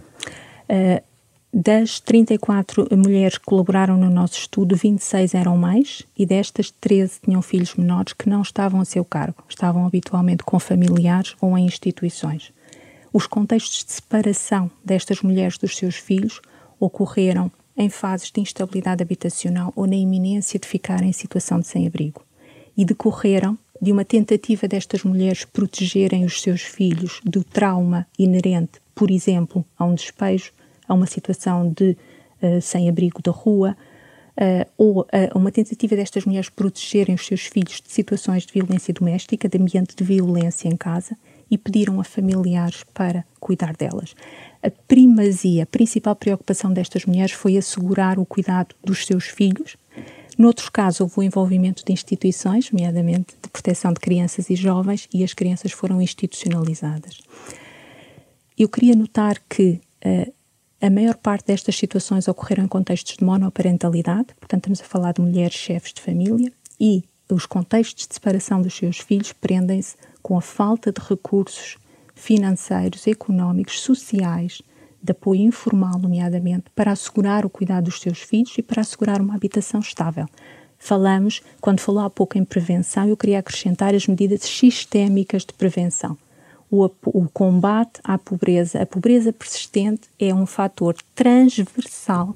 Uh, 0.70 1.01
das 1.54 1.99
34 1.99 2.88
mulheres 2.97 3.38
que 3.38 3.45
colaboraram 3.45 3.95
no 3.95 4.10
nosso 4.10 4.39
estudo, 4.39 4.76
26 4.76 5.36
eram 5.36 5.56
mães 5.56 6.01
e 6.18 6.26
destas 6.26 6.72
13 6.72 7.20
tinham 7.24 7.43
filhos 7.43 7.76
menores 7.76 8.14
que 8.14 8.28
não 8.28 8.41
estavam 8.41 8.82
a 8.82 8.86
seu 8.86 9.06
cargo, 9.06 9.43
estavam 9.47 9.86
habitualmente 9.86 10.43
com 10.43 10.60
familiares 10.60 11.36
ou 11.39 11.56
em 11.56 11.68
instituições. 11.68 12.51
Os 13.14 13.28
contextos 13.28 13.86
de 13.86 13.91
separação 13.91 14.72
destas 14.84 15.22
mulheres 15.22 15.60
dos 15.60 15.78
seus 15.78 15.95
filhos 15.95 16.41
ocorreram 16.80 17.51
em 17.78 17.88
fases 17.88 18.32
de 18.32 18.41
instabilidade 18.41 19.04
habitacional 19.04 19.72
ou 19.76 19.86
na 19.86 19.95
iminência 19.95 20.60
de 20.60 20.68
ficar 20.68 21.04
em 21.04 21.14
situação 21.14 21.60
de 21.60 21.68
sem-abrigo 21.68 22.24
e 22.76 22.84
decorreram 22.84 23.56
de 23.80 23.91
uma 23.91 24.04
tentativa 24.04 24.68
destas 24.68 25.04
mulheres 25.04 25.45
protegerem 25.45 26.26
os 26.26 26.41
seus 26.41 26.62
filhos 26.64 27.22
do 27.24 27.43
trauma 27.43 28.08
inerente, 28.18 28.82
por 28.95 29.12
exemplo, 29.12 29.64
a 29.78 29.86
um 29.86 29.93
despejo 29.93 30.51
a 30.93 30.95
uma 30.95 31.07
situação 31.07 31.69
de 31.69 31.97
uh, 32.41 32.61
sem-abrigo 32.61 33.21
da 33.21 33.31
rua, 33.31 33.75
uh, 34.37 34.71
ou 34.77 35.01
uh, 35.01 35.05
uma 35.35 35.51
tentativa 35.51 35.95
destas 35.95 36.25
mulheres 36.25 36.49
protegerem 36.49 37.15
os 37.15 37.25
seus 37.25 37.41
filhos 37.41 37.81
de 37.81 37.91
situações 37.91 38.45
de 38.45 38.53
violência 38.53 38.93
doméstica, 38.93 39.49
de 39.49 39.57
ambiente 39.57 39.95
de 39.95 40.03
violência 40.03 40.67
em 40.67 40.77
casa, 40.77 41.17
e 41.49 41.57
pediram 41.57 41.99
a 41.99 42.03
familiares 42.03 42.83
para 42.93 43.25
cuidar 43.39 43.75
delas. 43.75 44.15
A 44.61 44.71
primazia, 44.87 45.63
a 45.63 45.65
principal 45.65 46.15
preocupação 46.15 46.71
destas 46.71 47.05
mulheres 47.05 47.31
foi 47.31 47.57
assegurar 47.57 48.17
o 48.17 48.25
cuidado 48.25 48.75
dos 48.83 49.05
seus 49.05 49.25
filhos. 49.25 49.75
Noutros 50.37 50.69
casos, 50.69 51.01
houve 51.01 51.19
o 51.19 51.23
envolvimento 51.23 51.85
de 51.85 51.91
instituições, 51.91 52.71
nomeadamente 52.71 53.35
de 53.41 53.49
proteção 53.49 53.93
de 53.93 53.99
crianças 53.99 54.49
e 54.49 54.55
jovens, 54.55 55.07
e 55.13 55.23
as 55.23 55.33
crianças 55.33 55.71
foram 55.71 56.01
institucionalizadas. 56.01 57.19
Eu 58.57 58.67
queria 58.67 58.95
notar 58.95 59.39
que 59.47 59.79
uh, 60.05 60.33
a 60.84 60.89
maior 60.89 61.15
parte 61.15 61.45
destas 61.47 61.77
situações 61.77 62.27
ocorreram 62.27 62.65
em 62.65 62.67
contextos 62.67 63.15
de 63.15 63.23
monoparentalidade, 63.23 64.36
portanto, 64.38 64.63
estamos 64.63 64.81
a 64.81 64.84
falar 64.84 65.13
de 65.13 65.21
mulheres 65.21 65.53
chefes 65.53 65.93
de 65.93 66.01
família, 66.01 66.51
e 66.77 67.05
os 67.31 67.45
contextos 67.45 68.05
de 68.05 68.13
separação 68.13 68.61
dos 68.61 68.73
seus 68.73 68.99
filhos 68.99 69.31
prendem-se 69.31 69.95
com 70.21 70.38
a 70.38 70.41
falta 70.41 70.91
de 70.91 70.99
recursos 70.99 71.77
financeiros, 72.13 73.07
económicos, 73.07 73.79
sociais, 73.79 74.61
de 75.01 75.11
apoio 75.13 75.43
informal, 75.43 75.97
nomeadamente, 75.97 76.65
para 76.75 76.91
assegurar 76.91 77.45
o 77.45 77.49
cuidado 77.49 77.86
dos 77.86 78.01
seus 78.01 78.19
filhos 78.19 78.53
e 78.57 78.61
para 78.61 78.81
assegurar 78.81 79.21
uma 79.21 79.36
habitação 79.36 79.79
estável. 79.79 80.25
Falamos, 80.77 81.41
quando 81.61 81.79
falou 81.79 82.03
há 82.03 82.09
pouco 82.09 82.38
em 82.38 82.43
prevenção, 82.43 83.07
eu 83.07 83.15
queria 83.15 83.39
acrescentar 83.39 83.95
as 83.95 84.05
medidas 84.05 84.41
sistémicas 84.41 85.45
de 85.45 85.53
prevenção 85.53 86.17
o, 86.74 86.89
o 87.05 87.30
combate 87.30 87.99
à 88.03 88.17
pobreza. 88.17 88.82
A 88.82 88.86
pobreza 88.86 89.32
persistente 89.32 90.09
é 90.19 90.34
um 90.34 90.47
fator 90.47 90.95
transversal 91.13 92.36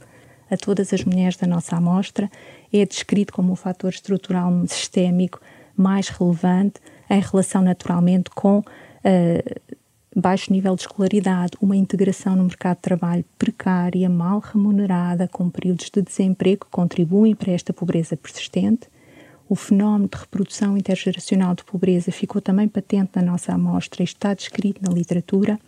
a 0.50 0.56
todas 0.56 0.94
as 0.94 1.04
mulheres 1.04 1.36
da 1.36 1.48
nossa 1.48 1.76
amostra, 1.76 2.30
é 2.72 2.86
descrito 2.86 3.34
como 3.34 3.52
um 3.52 3.56
fator 3.56 3.90
estrutural 3.90 4.52
sistémico 4.68 5.42
mais 5.76 6.10
relevante 6.10 6.80
em 7.10 7.20
relação 7.20 7.64
naturalmente 7.64 8.30
com 8.30 8.60
uh, 8.60 8.64
baixo 10.16 10.54
nível 10.54 10.76
de 10.76 10.82
escolaridade, 10.84 11.58
uma 11.60 11.76
integração 11.76 12.36
no 12.36 12.44
mercado 12.44 12.78
de 12.78 12.84
trabalho 12.84 13.26
precária, 13.40 14.08
mal 14.08 14.40
remunerada, 14.40 15.28
com 15.28 15.50
períodos 15.50 15.90
de 15.90 16.02
desemprego 16.02 16.66
que 16.66 16.72
contribuem 16.72 17.34
para 17.34 17.52
esta 17.52 17.74
pobreza 17.74 18.16
persistente, 18.16 18.88
o 19.50 19.56
fenómeno 19.56 20.10
de 20.10 20.18
reprodução 20.18 20.78
intergeracional 20.78 21.56
de 21.56 21.64
pobreza 21.64 22.12
ficou 22.12 22.42
também 22.42 22.68
patente 22.68 23.12
na 23.16 23.22
nossa 23.22 23.54
amostra 23.54 24.04
e 24.04 24.06
está 24.06 24.34
descrito 24.34 24.82
na 24.84 24.94
literatura 24.94 25.60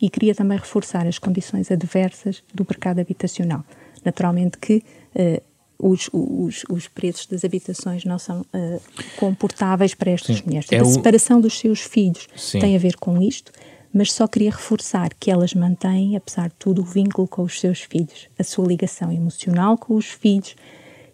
e 0.00 0.08
queria 0.08 0.34
também 0.34 0.58
reforçar 0.58 1.06
as 1.06 1.18
condições 1.18 1.70
adversas 1.70 2.42
do 2.54 2.64
mercado 2.68 3.00
habitacional. 3.00 3.64
Naturalmente 4.04 4.58
que 4.58 4.82
uh, 5.14 5.42
os, 5.78 6.08
os, 6.12 6.64
os, 6.70 6.88
preços 6.88 7.26
das 7.26 7.44
habitações 7.44 8.04
não 8.04 8.18
são 8.18 8.42
uh, 8.42 8.82
comportáveis 9.16 9.94
para 9.94 10.10
estas 10.10 10.36
Sim, 10.36 10.42
mulheres. 10.46 10.70
É 10.70 10.78
a 10.78 10.84
separação 10.84 11.40
dos 11.40 11.58
seus 11.58 11.80
filhos 11.80 12.28
Sim. 12.36 12.60
tem 12.60 12.76
a 12.76 12.78
ver 12.78 12.96
com 12.96 13.20
isto, 13.20 13.50
mas 13.92 14.12
só 14.12 14.26
queria 14.26 14.50
reforçar 14.50 15.12
que 15.18 15.30
elas 15.30 15.54
mantêm, 15.54 16.16
apesar 16.16 16.48
de 16.48 16.54
tudo, 16.58 16.82
o 16.82 16.84
vínculo 16.84 17.26
com 17.26 17.42
os 17.42 17.58
seus 17.58 17.80
filhos, 17.80 18.28
a 18.38 18.44
sua 18.44 18.66
ligação 18.66 19.10
emocional 19.10 19.76
com 19.76 19.94
os 19.94 20.06
filhos 20.06 20.54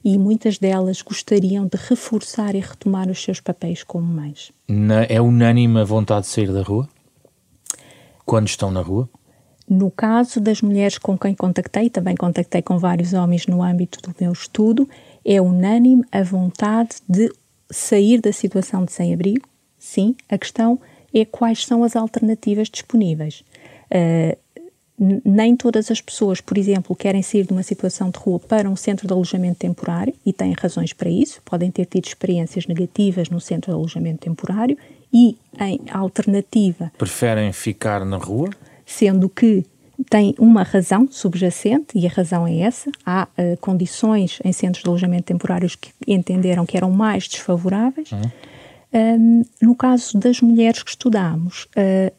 e 0.05 0.19
muitas 0.19 0.59
delas 0.59 1.03
gostariam 1.03 1.67
de 1.67 1.77
reforçar 1.77 2.55
e 2.55 2.61
retomar 2.61 3.09
os 3.09 3.23
seus 3.23 3.41
papéis 3.41 3.83
como 3.83 4.07
mães. 4.07 4.53
é 5.09 5.21
unânime 5.21 5.81
a 5.81 5.85
vontade 5.85 6.27
de 6.27 6.33
sair 6.33 6.53
da 6.53 6.63
rua? 6.63 6.89
Quando 8.25 8.49
estão 8.49 8.71
na 8.71 8.81
rua? 8.81 9.09
No 9.69 9.91
caso 9.91 10.41
das 10.41 10.61
mulheres 10.61 10.99
com 10.99 11.17
quem 11.17 11.35
contactei, 11.35 11.89
também 11.89 12.17
contactei 12.17 12.63
com 12.63 12.79
vários 12.79 13.13
homens 13.13 13.47
no 13.47 13.63
âmbito 13.63 14.01
do 14.03 14.15
meu 14.21 14.33
estudo, 14.33 14.89
é 15.25 15.41
unânime 15.41 16.05
a 16.11 16.23
vontade 16.23 16.97
de 17.09 17.33
sair 17.71 18.21
da 18.21 18.33
situação 18.33 18.85
de 18.85 18.93
sem-abrigo. 18.93 19.49
Sim, 19.79 20.15
a 20.29 20.37
questão 20.37 20.81
é 21.15 21.25
quais 21.25 21.65
são 21.65 21.85
as 21.85 21.97
alternativas 21.97 22.69
disponíveis. 22.69 23.45
Uh, 23.91 24.37
nem 24.99 25.57
todas 25.57 25.91
as 25.91 26.01
pessoas, 26.01 26.41
por 26.41 26.57
exemplo, 26.57 26.95
querem 26.95 27.23
sair 27.23 27.47
de 27.47 27.53
uma 27.53 27.63
situação 27.63 28.11
de 28.11 28.19
rua 28.19 28.39
para 28.39 28.69
um 28.69 28.77
centro 28.77 29.07
de 29.07 29.13
alojamento 29.13 29.59
temporário 29.59 30.15
e 30.25 30.33
têm 30.33 30.53
razões 30.53 30.93
para 30.93 31.09
isso, 31.09 31.41
podem 31.45 31.71
ter 31.71 31.87
tido 31.87 32.07
experiências 32.07 32.67
negativas 32.67 33.29
no 33.29 33.41
centro 33.41 33.73
de 33.73 33.77
alojamento 33.77 34.21
temporário 34.21 34.77
e, 35.13 35.37
em 35.61 35.81
alternativa. 35.91 36.93
Preferem 36.97 37.53
ficar 37.53 38.05
na 38.05 38.17
rua? 38.17 38.51
Sendo 38.87 39.29
que 39.29 39.65
tem 40.09 40.35
uma 40.39 40.63
razão 40.63 41.09
subjacente 41.11 41.99
e 41.99 42.07
a 42.07 42.11
razão 42.11 42.47
é 42.47 42.59
essa. 42.59 42.91
Há 43.05 43.29
uh, 43.39 43.57
condições 43.59 44.41
em 44.45 44.53
centros 44.53 44.83
de 44.83 44.89
alojamento 44.89 45.25
temporários 45.25 45.77
que 45.77 45.91
entenderam 46.07 46.67
que 46.67 46.77
eram 46.77 46.91
mais 46.91 47.29
desfavoráveis. 47.29 48.11
Uhum. 48.13 48.31
Um, 48.95 49.43
no 49.61 49.75
caso 49.75 50.19
das 50.19 50.41
mulheres 50.41 50.83
que 50.83 50.91
estudámos, 50.91 51.65
uh, 51.77 52.13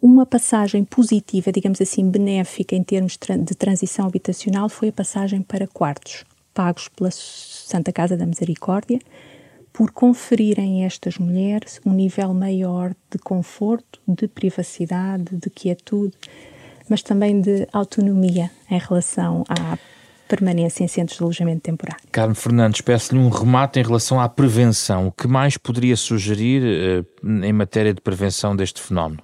uma 0.00 0.26
passagem 0.26 0.84
positiva, 0.84 1.50
digamos 1.50 1.80
assim, 1.80 2.08
benéfica 2.10 2.76
em 2.76 2.82
termos 2.82 3.16
de 3.16 3.54
transição 3.54 4.06
habitacional 4.06 4.68
foi 4.68 4.88
a 4.88 4.92
passagem 4.92 5.42
para 5.42 5.66
quartos, 5.66 6.24
pagos 6.52 6.88
pela 6.88 7.10
Santa 7.10 7.92
Casa 7.92 8.16
da 8.16 8.26
Misericórdia, 8.26 8.98
por 9.72 9.90
conferirem 9.90 10.82
a 10.82 10.86
estas 10.86 11.18
mulheres 11.18 11.80
um 11.84 11.92
nível 11.92 12.32
maior 12.32 12.94
de 13.10 13.18
conforto, 13.18 14.00
de 14.06 14.26
privacidade, 14.26 15.36
de 15.36 15.50
quietude, 15.50 16.16
mas 16.88 17.02
também 17.02 17.40
de 17.40 17.66
autonomia 17.72 18.50
em 18.70 18.78
relação 18.78 19.44
à 19.48 19.78
permanência 20.28 20.82
em 20.82 20.88
centros 20.88 21.18
de 21.18 21.22
alojamento 21.22 21.60
temporário. 21.60 22.02
Carmo 22.10 22.34
Fernandes, 22.34 22.80
peço-lhe 22.80 23.20
um 23.20 23.28
remate 23.28 23.78
em 23.78 23.82
relação 23.82 24.20
à 24.20 24.28
prevenção. 24.28 25.08
O 25.08 25.12
que 25.12 25.28
mais 25.28 25.56
poderia 25.56 25.96
sugerir 25.96 26.62
uh, 26.62 27.44
em 27.44 27.52
matéria 27.52 27.94
de 27.94 28.00
prevenção 28.00 28.56
deste 28.56 28.80
fenómeno? 28.80 29.22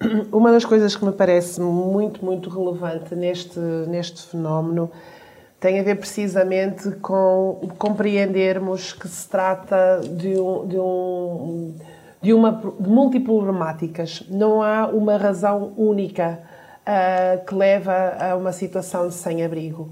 Uma 0.32 0.52
das 0.52 0.64
coisas 0.64 0.94
que 0.94 1.04
me 1.04 1.12
parece 1.12 1.60
muito, 1.60 2.24
muito 2.24 2.48
relevante 2.48 3.14
neste, 3.14 3.58
neste 3.58 4.22
fenómeno 4.22 4.90
tem 5.60 5.80
a 5.80 5.82
ver 5.82 5.96
precisamente 5.96 6.90
com 7.02 7.68
compreendermos 7.78 8.92
que 8.92 9.08
se 9.08 9.28
trata 9.28 10.00
de, 10.04 10.38
um, 10.38 10.68
de, 10.68 10.78
um, 10.78 11.74
de, 12.22 12.32
uma, 12.32 12.52
de 12.78 12.88
múltiplas 12.88 13.38
problemáticas. 13.38 14.22
Não 14.30 14.62
há 14.62 14.86
uma 14.86 15.16
razão 15.16 15.72
única 15.76 16.38
uh, 16.86 17.44
que 17.44 17.54
leva 17.56 18.16
a 18.20 18.36
uma 18.36 18.52
situação 18.52 19.08
de 19.08 19.14
sem-abrigo. 19.14 19.90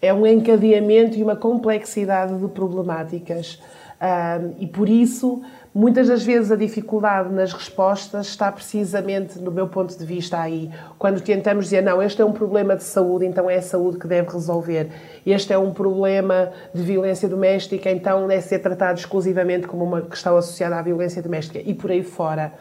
É 0.00 0.14
um 0.14 0.24
encadeamento 0.24 1.18
e 1.18 1.22
uma 1.24 1.34
complexidade 1.34 2.38
de 2.38 2.46
problemáticas. 2.46 3.60
Uh, 4.00 4.54
e 4.60 4.68
por 4.68 4.88
isso 4.88 5.42
Muitas 5.80 6.08
das 6.08 6.24
vezes 6.24 6.50
a 6.50 6.56
dificuldade 6.56 7.32
nas 7.32 7.52
respostas 7.52 8.26
está 8.26 8.50
precisamente, 8.50 9.38
no 9.38 9.52
meu 9.52 9.68
ponto 9.68 9.96
de 9.96 10.04
vista, 10.04 10.36
aí. 10.36 10.68
Quando 10.98 11.20
tentamos 11.20 11.66
dizer, 11.66 11.84
não, 11.84 12.02
este 12.02 12.20
é 12.20 12.24
um 12.24 12.32
problema 12.32 12.74
de 12.74 12.82
saúde, 12.82 13.24
então 13.24 13.48
é 13.48 13.58
a 13.58 13.62
saúde 13.62 13.96
que 13.96 14.08
deve 14.08 14.28
resolver. 14.28 14.88
Este 15.24 15.52
é 15.52 15.56
um 15.58 15.72
problema 15.72 16.50
de 16.74 16.82
violência 16.82 17.28
doméstica, 17.28 17.88
então 17.92 18.26
deve 18.26 18.42
ser 18.42 18.58
tratado 18.58 18.98
exclusivamente 18.98 19.68
como 19.68 19.84
uma 19.84 20.02
questão 20.02 20.36
associada 20.36 20.74
à 20.74 20.82
violência 20.82 21.22
doméstica 21.22 21.60
e 21.64 21.72
por 21.72 21.92
aí 21.92 22.02
fora. 22.02 22.52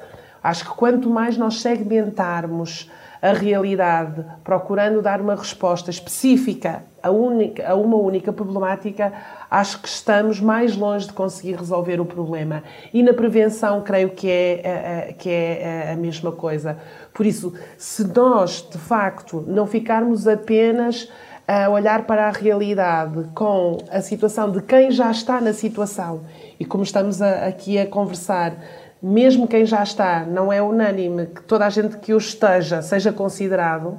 Acho 0.44 0.66
que 0.66 0.76
quanto 0.76 1.10
mais 1.10 1.38
nós 1.38 1.62
segmentarmos 1.62 2.90
a 3.22 3.34
realidade, 3.34 4.24
procurando 4.44 5.02
dar 5.02 5.20
uma 5.20 5.36
resposta 5.36 5.90
específica 5.90 6.84
a, 7.02 7.10
única, 7.10 7.68
a 7.68 7.76
uma 7.76 7.98
única 7.98 8.32
problemática, 8.32 9.14
acho 9.50 9.82
que 9.82 9.88
estamos 9.88 10.40
mais 10.40 10.76
longe 10.76 11.08
de 11.08 11.14
conseguir 11.14 11.56
resolver 11.56 12.00
o 12.00 12.06
problema. 12.06 12.64
E 12.94 13.02
na 13.02 13.14
prevenção, 13.14 13.82
creio 13.82 14.10
que 14.10 14.30
é, 14.30 14.62
é, 14.64 15.10
é 15.10 15.14
que 15.14 15.30
é 15.30 15.92
a 15.94 15.96
mesma 15.96 16.32
coisa. 16.32 16.78
Por 17.14 17.26
isso, 17.26 17.54
se 17.78 18.04
nós, 18.04 18.68
de 18.70 18.78
facto, 18.78 19.44
não 19.48 19.66
ficarmos 19.66 20.28
apenas 20.28 21.10
a 21.48 21.70
olhar 21.70 22.06
para 22.06 22.28
a 22.28 22.32
realidade 22.32 23.24
com 23.34 23.78
a 23.90 24.02
situação 24.02 24.52
de 24.52 24.62
quem 24.62 24.92
já 24.92 25.10
está 25.10 25.40
na 25.40 25.54
situação, 25.54 26.22
e 26.60 26.66
como 26.66 26.84
estamos 26.84 27.22
aqui 27.22 27.80
a 27.80 27.88
conversar, 27.88 28.54
mesmo 29.02 29.48
quem 29.48 29.66
já 29.66 29.84
está, 29.84 30.26
não 30.26 30.52
é 30.52 30.62
unânime 30.62 31.28
que 31.28 31.44
toda 31.44 31.66
a 31.66 31.70
gente 31.70 31.98
que 31.98 32.14
o 32.14 32.18
esteja 32.18 32.82
seja 32.82 33.12
considerado, 33.12 33.98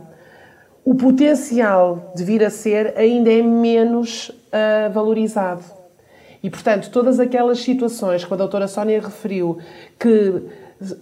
o 0.84 0.94
potencial 0.94 2.12
de 2.16 2.24
vir 2.24 2.42
a 2.42 2.50
ser 2.50 2.94
ainda 2.96 3.30
é 3.30 3.42
menos 3.42 4.30
uh, 4.30 4.90
valorizado. 4.92 5.62
E, 6.42 6.48
portanto, 6.48 6.90
todas 6.90 7.18
aquelas 7.20 7.58
situações 7.60 8.24
que 8.24 8.32
a 8.32 8.36
doutora 8.36 8.68
Sónia 8.68 9.00
referiu, 9.00 9.58
que 9.98 10.42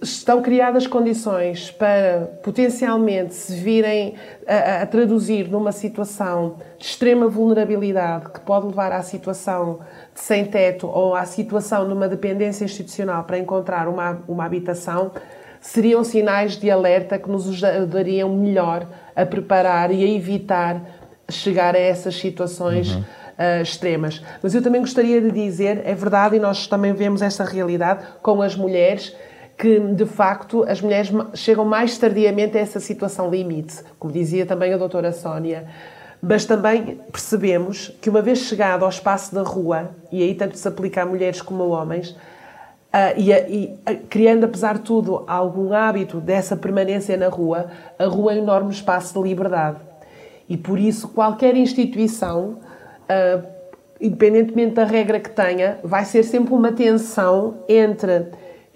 estão 0.00 0.40
criadas 0.40 0.86
condições 0.86 1.70
para 1.70 2.30
potencialmente 2.42 3.34
se 3.34 3.54
virem 3.56 4.14
a, 4.46 4.82
a, 4.82 4.86
traduzir 4.86 5.50
numa 5.50 5.70
situação 5.70 6.56
de 6.78 6.86
extrema 6.86 7.28
vulnerabilidade 7.28 8.30
que 8.30 8.40
pode 8.40 8.66
levar 8.66 8.90
à 8.92 9.02
situação 9.02 9.80
de 10.14 10.20
sem 10.20 10.46
teto 10.46 10.86
ou 10.86 11.14
à 11.14 11.26
situação 11.26 11.86
numa 11.86 12.08
dependência 12.08 12.64
institucional 12.64 13.24
para 13.24 13.38
encontrar 13.38 13.86
uma, 13.86 14.22
uma 14.26 14.46
habitação, 14.46 15.10
seriam 15.60 16.02
sinais 16.02 16.56
de 16.56 16.70
alerta 16.70 17.18
que 17.18 17.28
nos 17.28 17.62
ajudariam 17.62 18.34
melhor 18.34 18.86
a 19.14 19.26
preparar 19.26 19.92
e 19.92 20.02
a 20.02 20.08
evitar 20.08 20.80
chegar 21.28 21.74
a 21.74 21.78
essas 21.78 22.16
situações. 22.16 22.94
Uhum. 22.94 23.04
Uh, 23.36 23.60
extremas. 23.60 24.22
Mas 24.42 24.54
eu 24.54 24.62
também 24.62 24.80
gostaria 24.80 25.20
de 25.20 25.30
dizer, 25.30 25.82
é 25.84 25.94
verdade, 25.94 26.36
e 26.36 26.38
nós 26.38 26.66
também 26.66 26.94
vemos 26.94 27.20
essa 27.20 27.44
realidade 27.44 28.02
com 28.22 28.40
as 28.40 28.56
mulheres, 28.56 29.14
que 29.56 29.80
de 29.80 30.04
facto 30.04 30.64
as 30.68 30.80
mulheres 30.80 31.10
chegam 31.34 31.64
mais 31.64 31.96
tardiamente 31.96 32.58
a 32.58 32.60
essa 32.60 32.78
situação 32.78 33.30
limite, 33.30 33.82
como 33.98 34.12
dizia 34.12 34.44
também 34.44 34.72
a 34.72 34.76
doutora 34.76 35.12
Sónia. 35.12 35.66
Mas 36.20 36.44
também 36.44 37.00
percebemos 37.10 37.88
que, 38.00 38.10
uma 38.10 38.22
vez 38.22 38.40
chegado 38.40 38.84
ao 38.84 38.88
espaço 38.88 39.34
da 39.34 39.42
rua, 39.42 39.90
e 40.10 40.22
aí 40.22 40.34
tanto 40.34 40.56
se 40.56 40.66
aplica 40.66 41.02
a 41.02 41.06
mulheres 41.06 41.40
como 41.40 41.62
a 41.62 41.66
homens, 41.66 42.16
Uh, 42.86 43.12
e, 43.18 43.30
e 43.30 43.78
uh, 43.92 44.06
criando, 44.08 44.44
apesar 44.44 44.74
de 44.74 44.80
tudo, 44.80 45.22
algum 45.26 45.74
hábito 45.74 46.18
dessa 46.18 46.56
permanência 46.56 47.14
na 47.14 47.28
rua, 47.28 47.66
a 47.98 48.06
rua 48.06 48.32
é 48.32 48.36
um 48.36 48.38
enorme 48.38 48.72
espaço 48.72 49.12
de 49.12 49.28
liberdade. 49.28 49.76
E 50.48 50.56
por 50.56 50.78
isso, 50.78 51.08
qualquer 51.08 51.54
instituição, 51.56 52.58
uh, 53.02 53.46
independentemente 54.00 54.76
da 54.76 54.84
regra 54.84 55.20
que 55.20 55.28
tenha, 55.28 55.78
vai 55.84 56.06
ser 56.06 56.22
sempre 56.22 56.54
uma 56.54 56.72
tensão 56.72 57.58
entre 57.68 58.28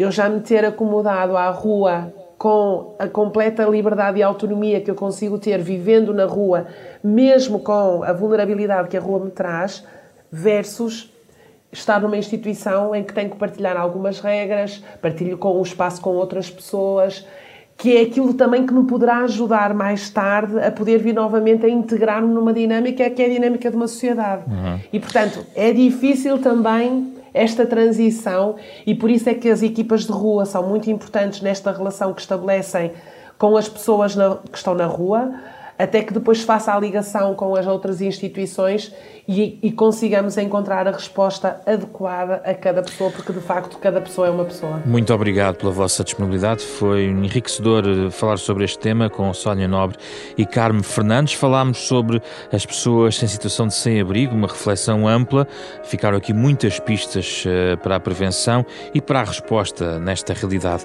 eu 0.03 0.11
já 0.11 0.29
me 0.29 0.41
ter 0.41 0.65
acomodado 0.65 1.37
à 1.37 1.51
rua 1.51 2.13
com 2.39 2.95
a 2.99 3.07
completa 3.07 3.65
liberdade 3.65 4.19
e 4.19 4.23
autonomia 4.23 4.81
que 4.81 4.91
eu 4.91 4.95
consigo 4.95 5.39
ter 5.39 5.61
vivendo 5.61 6.15
na 6.15 6.25
rua, 6.25 6.69
mesmo 7.05 7.61
com 7.61 8.03
a 8.03 8.13
vulnerabilidade 8.15 8.89
que 8.89 8.97
a 8.97 9.01
rua 9.01 9.23
me 9.23 9.31
traz, 9.31 9.85
versus 10.33 11.13
estar 11.71 12.01
numa 12.01 12.17
instituição 12.17 12.95
em 12.95 13.05
que 13.05 13.13
tenho 13.13 13.29
que 13.29 13.37
partilhar 13.37 13.77
algumas 13.77 14.21
regras, 14.21 14.83
partilho 15.03 15.37
com 15.37 15.59
o 15.59 15.63
espaço 15.63 16.01
com 16.01 16.11
outras 16.11 16.49
pessoas, 16.49 17.27
que 17.77 17.95
é 17.95 18.01
aquilo 18.01 18.33
também 18.33 18.67
que 18.67 18.73
me 18.73 18.85
poderá 18.87 19.19
ajudar 19.19 19.75
mais 19.75 20.09
tarde 20.09 20.59
a 20.61 20.71
poder 20.71 20.99
vir 20.99 21.13
novamente 21.13 21.67
a 21.67 21.69
integrar-me 21.69 22.33
numa 22.33 22.55
dinâmica 22.55 23.09
que 23.11 23.23
é 23.23 23.27
a 23.27 23.29
dinâmica 23.29 23.71
de 23.71 23.77
uma 23.77 23.87
sociedade. 23.87 24.45
Uhum. 24.47 24.81
E, 24.91 24.99
portanto, 24.99 25.45
é 25.55 25.73
difícil 25.73 26.39
também 26.39 27.20
esta 27.33 27.65
transição 27.67 28.57
e 28.87 28.95
por 28.95 29.11
isso 29.11 29.29
é 29.29 29.35
que 29.35 29.49
as 29.49 29.63
equipas 29.63 30.05
de 30.05 30.13
rua 30.13 30.45
são 30.45 30.67
muito 30.69 30.91
importantes 30.91 31.41
nesta 31.41 31.73
relação 31.73 32.13
que 32.13 32.21
estabelecem 32.21 32.93
com 33.39 33.57
as 33.57 33.69
pessoas 33.69 34.15
na, 34.15 34.37
que 34.37 34.59
estão 34.59 34.75
na 34.75 34.87
rua, 34.87 35.33
até 35.79 36.03
que 36.03 36.13
depois 36.13 36.43
faça 36.43 36.75
a 36.75 36.79
ligação 36.79 37.35
com 37.35 37.57
as 37.57 37.67
outras 37.67 38.03
instituições 38.03 38.93
e, 39.31 39.59
e, 39.63 39.71
consigamos 39.71 40.37
encontrar 40.37 40.89
a 40.89 40.91
resposta 40.91 41.61
adequada 41.65 42.43
a 42.45 42.53
cada 42.53 42.83
pessoa, 42.83 43.13
porque 43.13 43.33
de 43.33 43.39
facto 43.39 43.79
cada 43.79 44.01
pessoa 44.01 44.27
é 44.27 44.31
uma 44.31 44.45
pessoa. 44.45 44.83
Muito 44.85 45.15
obrigado 45.15 45.55
pela 45.55 45.71
vossa 45.71 46.03
disponibilidade. 46.03 46.65
Foi 46.65 47.05
enriquecedor 47.05 47.85
eh, 47.87 48.11
falar 48.11 48.39
sobre 48.39 48.65
este 48.65 48.81
tema 48.81 49.09
com 49.09 49.33
Sónia 49.33 49.69
Nobre 49.69 49.97
e 50.37 50.45
Carme 50.45 50.83
Fernandes. 50.83 51.35
Falámos 51.35 51.79
sobre 51.79 52.21
as 52.53 52.67
pessoas 52.67 53.23
em 53.23 53.29
situação 53.29 53.69
de 53.69 53.75
sem-abrigo, 53.75 54.35
uma 54.35 54.49
reflexão 54.49 55.07
ampla. 55.07 55.47
Ficaram 55.85 56.19
aqui 56.19 56.33
muitas 56.33 56.81
pistas 56.81 57.45
uh, 57.47 57.77
para 57.79 57.97
a 57.97 58.01
prevenção 58.01 58.67
e 58.93 59.01
para 59.01 59.21
a 59.21 59.25
resposta 59.25 60.01
nesta 60.01 60.33
realidade 60.33 60.85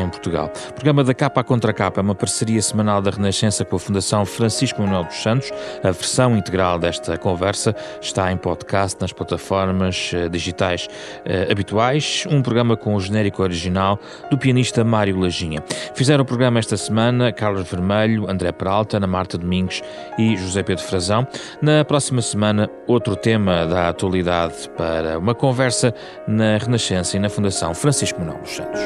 em 0.00 0.08
Portugal. 0.08 0.50
O 0.70 0.72
programa 0.72 1.04
da 1.04 1.14
Capa 1.14 1.42
à 1.42 1.44
Contra 1.44 1.72
Capa 1.72 2.00
é 2.00 2.02
uma 2.02 2.14
parceria 2.14 2.60
semanal 2.60 3.00
da 3.00 3.10
Renascença 3.10 3.64
com 3.64 3.76
a 3.76 3.78
Fundação 3.78 4.26
Francisco 4.26 4.82
Manuel 4.82 5.04
dos 5.04 5.22
Santos. 5.22 5.52
A 5.82 5.92
versão 5.92 6.36
integral 6.36 6.78
desta 6.78 7.16
conversa 7.16 7.74
está 8.00 8.30
em 8.32 8.36
podcast 8.36 9.00
nas 9.00 9.12
plataformas 9.12 10.12
uh, 10.12 10.28
digitais 10.28 10.86
uh, 10.86 11.50
habituais. 11.50 12.24
Um 12.30 12.42
programa 12.42 12.76
com 12.76 12.94
o 12.94 13.00
genérico 13.00 13.42
original 13.42 13.98
do 14.30 14.38
pianista 14.38 14.84
Mário 14.84 15.18
Lajinha. 15.18 15.62
Fizeram 15.94 16.22
o 16.22 16.26
programa 16.26 16.58
esta 16.58 16.76
semana 16.76 17.32
Carlos 17.32 17.68
Vermelho, 17.68 18.28
André 18.28 18.52
Peralta, 18.52 18.96
Ana 18.96 19.06
Marta 19.06 19.38
Domingos 19.38 19.82
e 20.18 20.36
José 20.36 20.62
Pedro 20.62 20.84
Frazão. 20.84 21.26
Na 21.60 21.84
próxima 21.84 22.22
semana, 22.22 22.70
outro 22.86 23.16
tema 23.16 23.66
da 23.66 23.88
atualidade 23.88 24.68
para 24.76 25.18
uma 25.18 25.34
conversa 25.34 25.94
na 26.26 26.56
Renascença 26.58 27.16
e 27.16 27.20
na 27.20 27.28
Fundação 27.28 27.74
Francisco 27.74 28.20
Manuel 28.20 28.40
dos 28.40 28.50
Santos. 28.50 28.80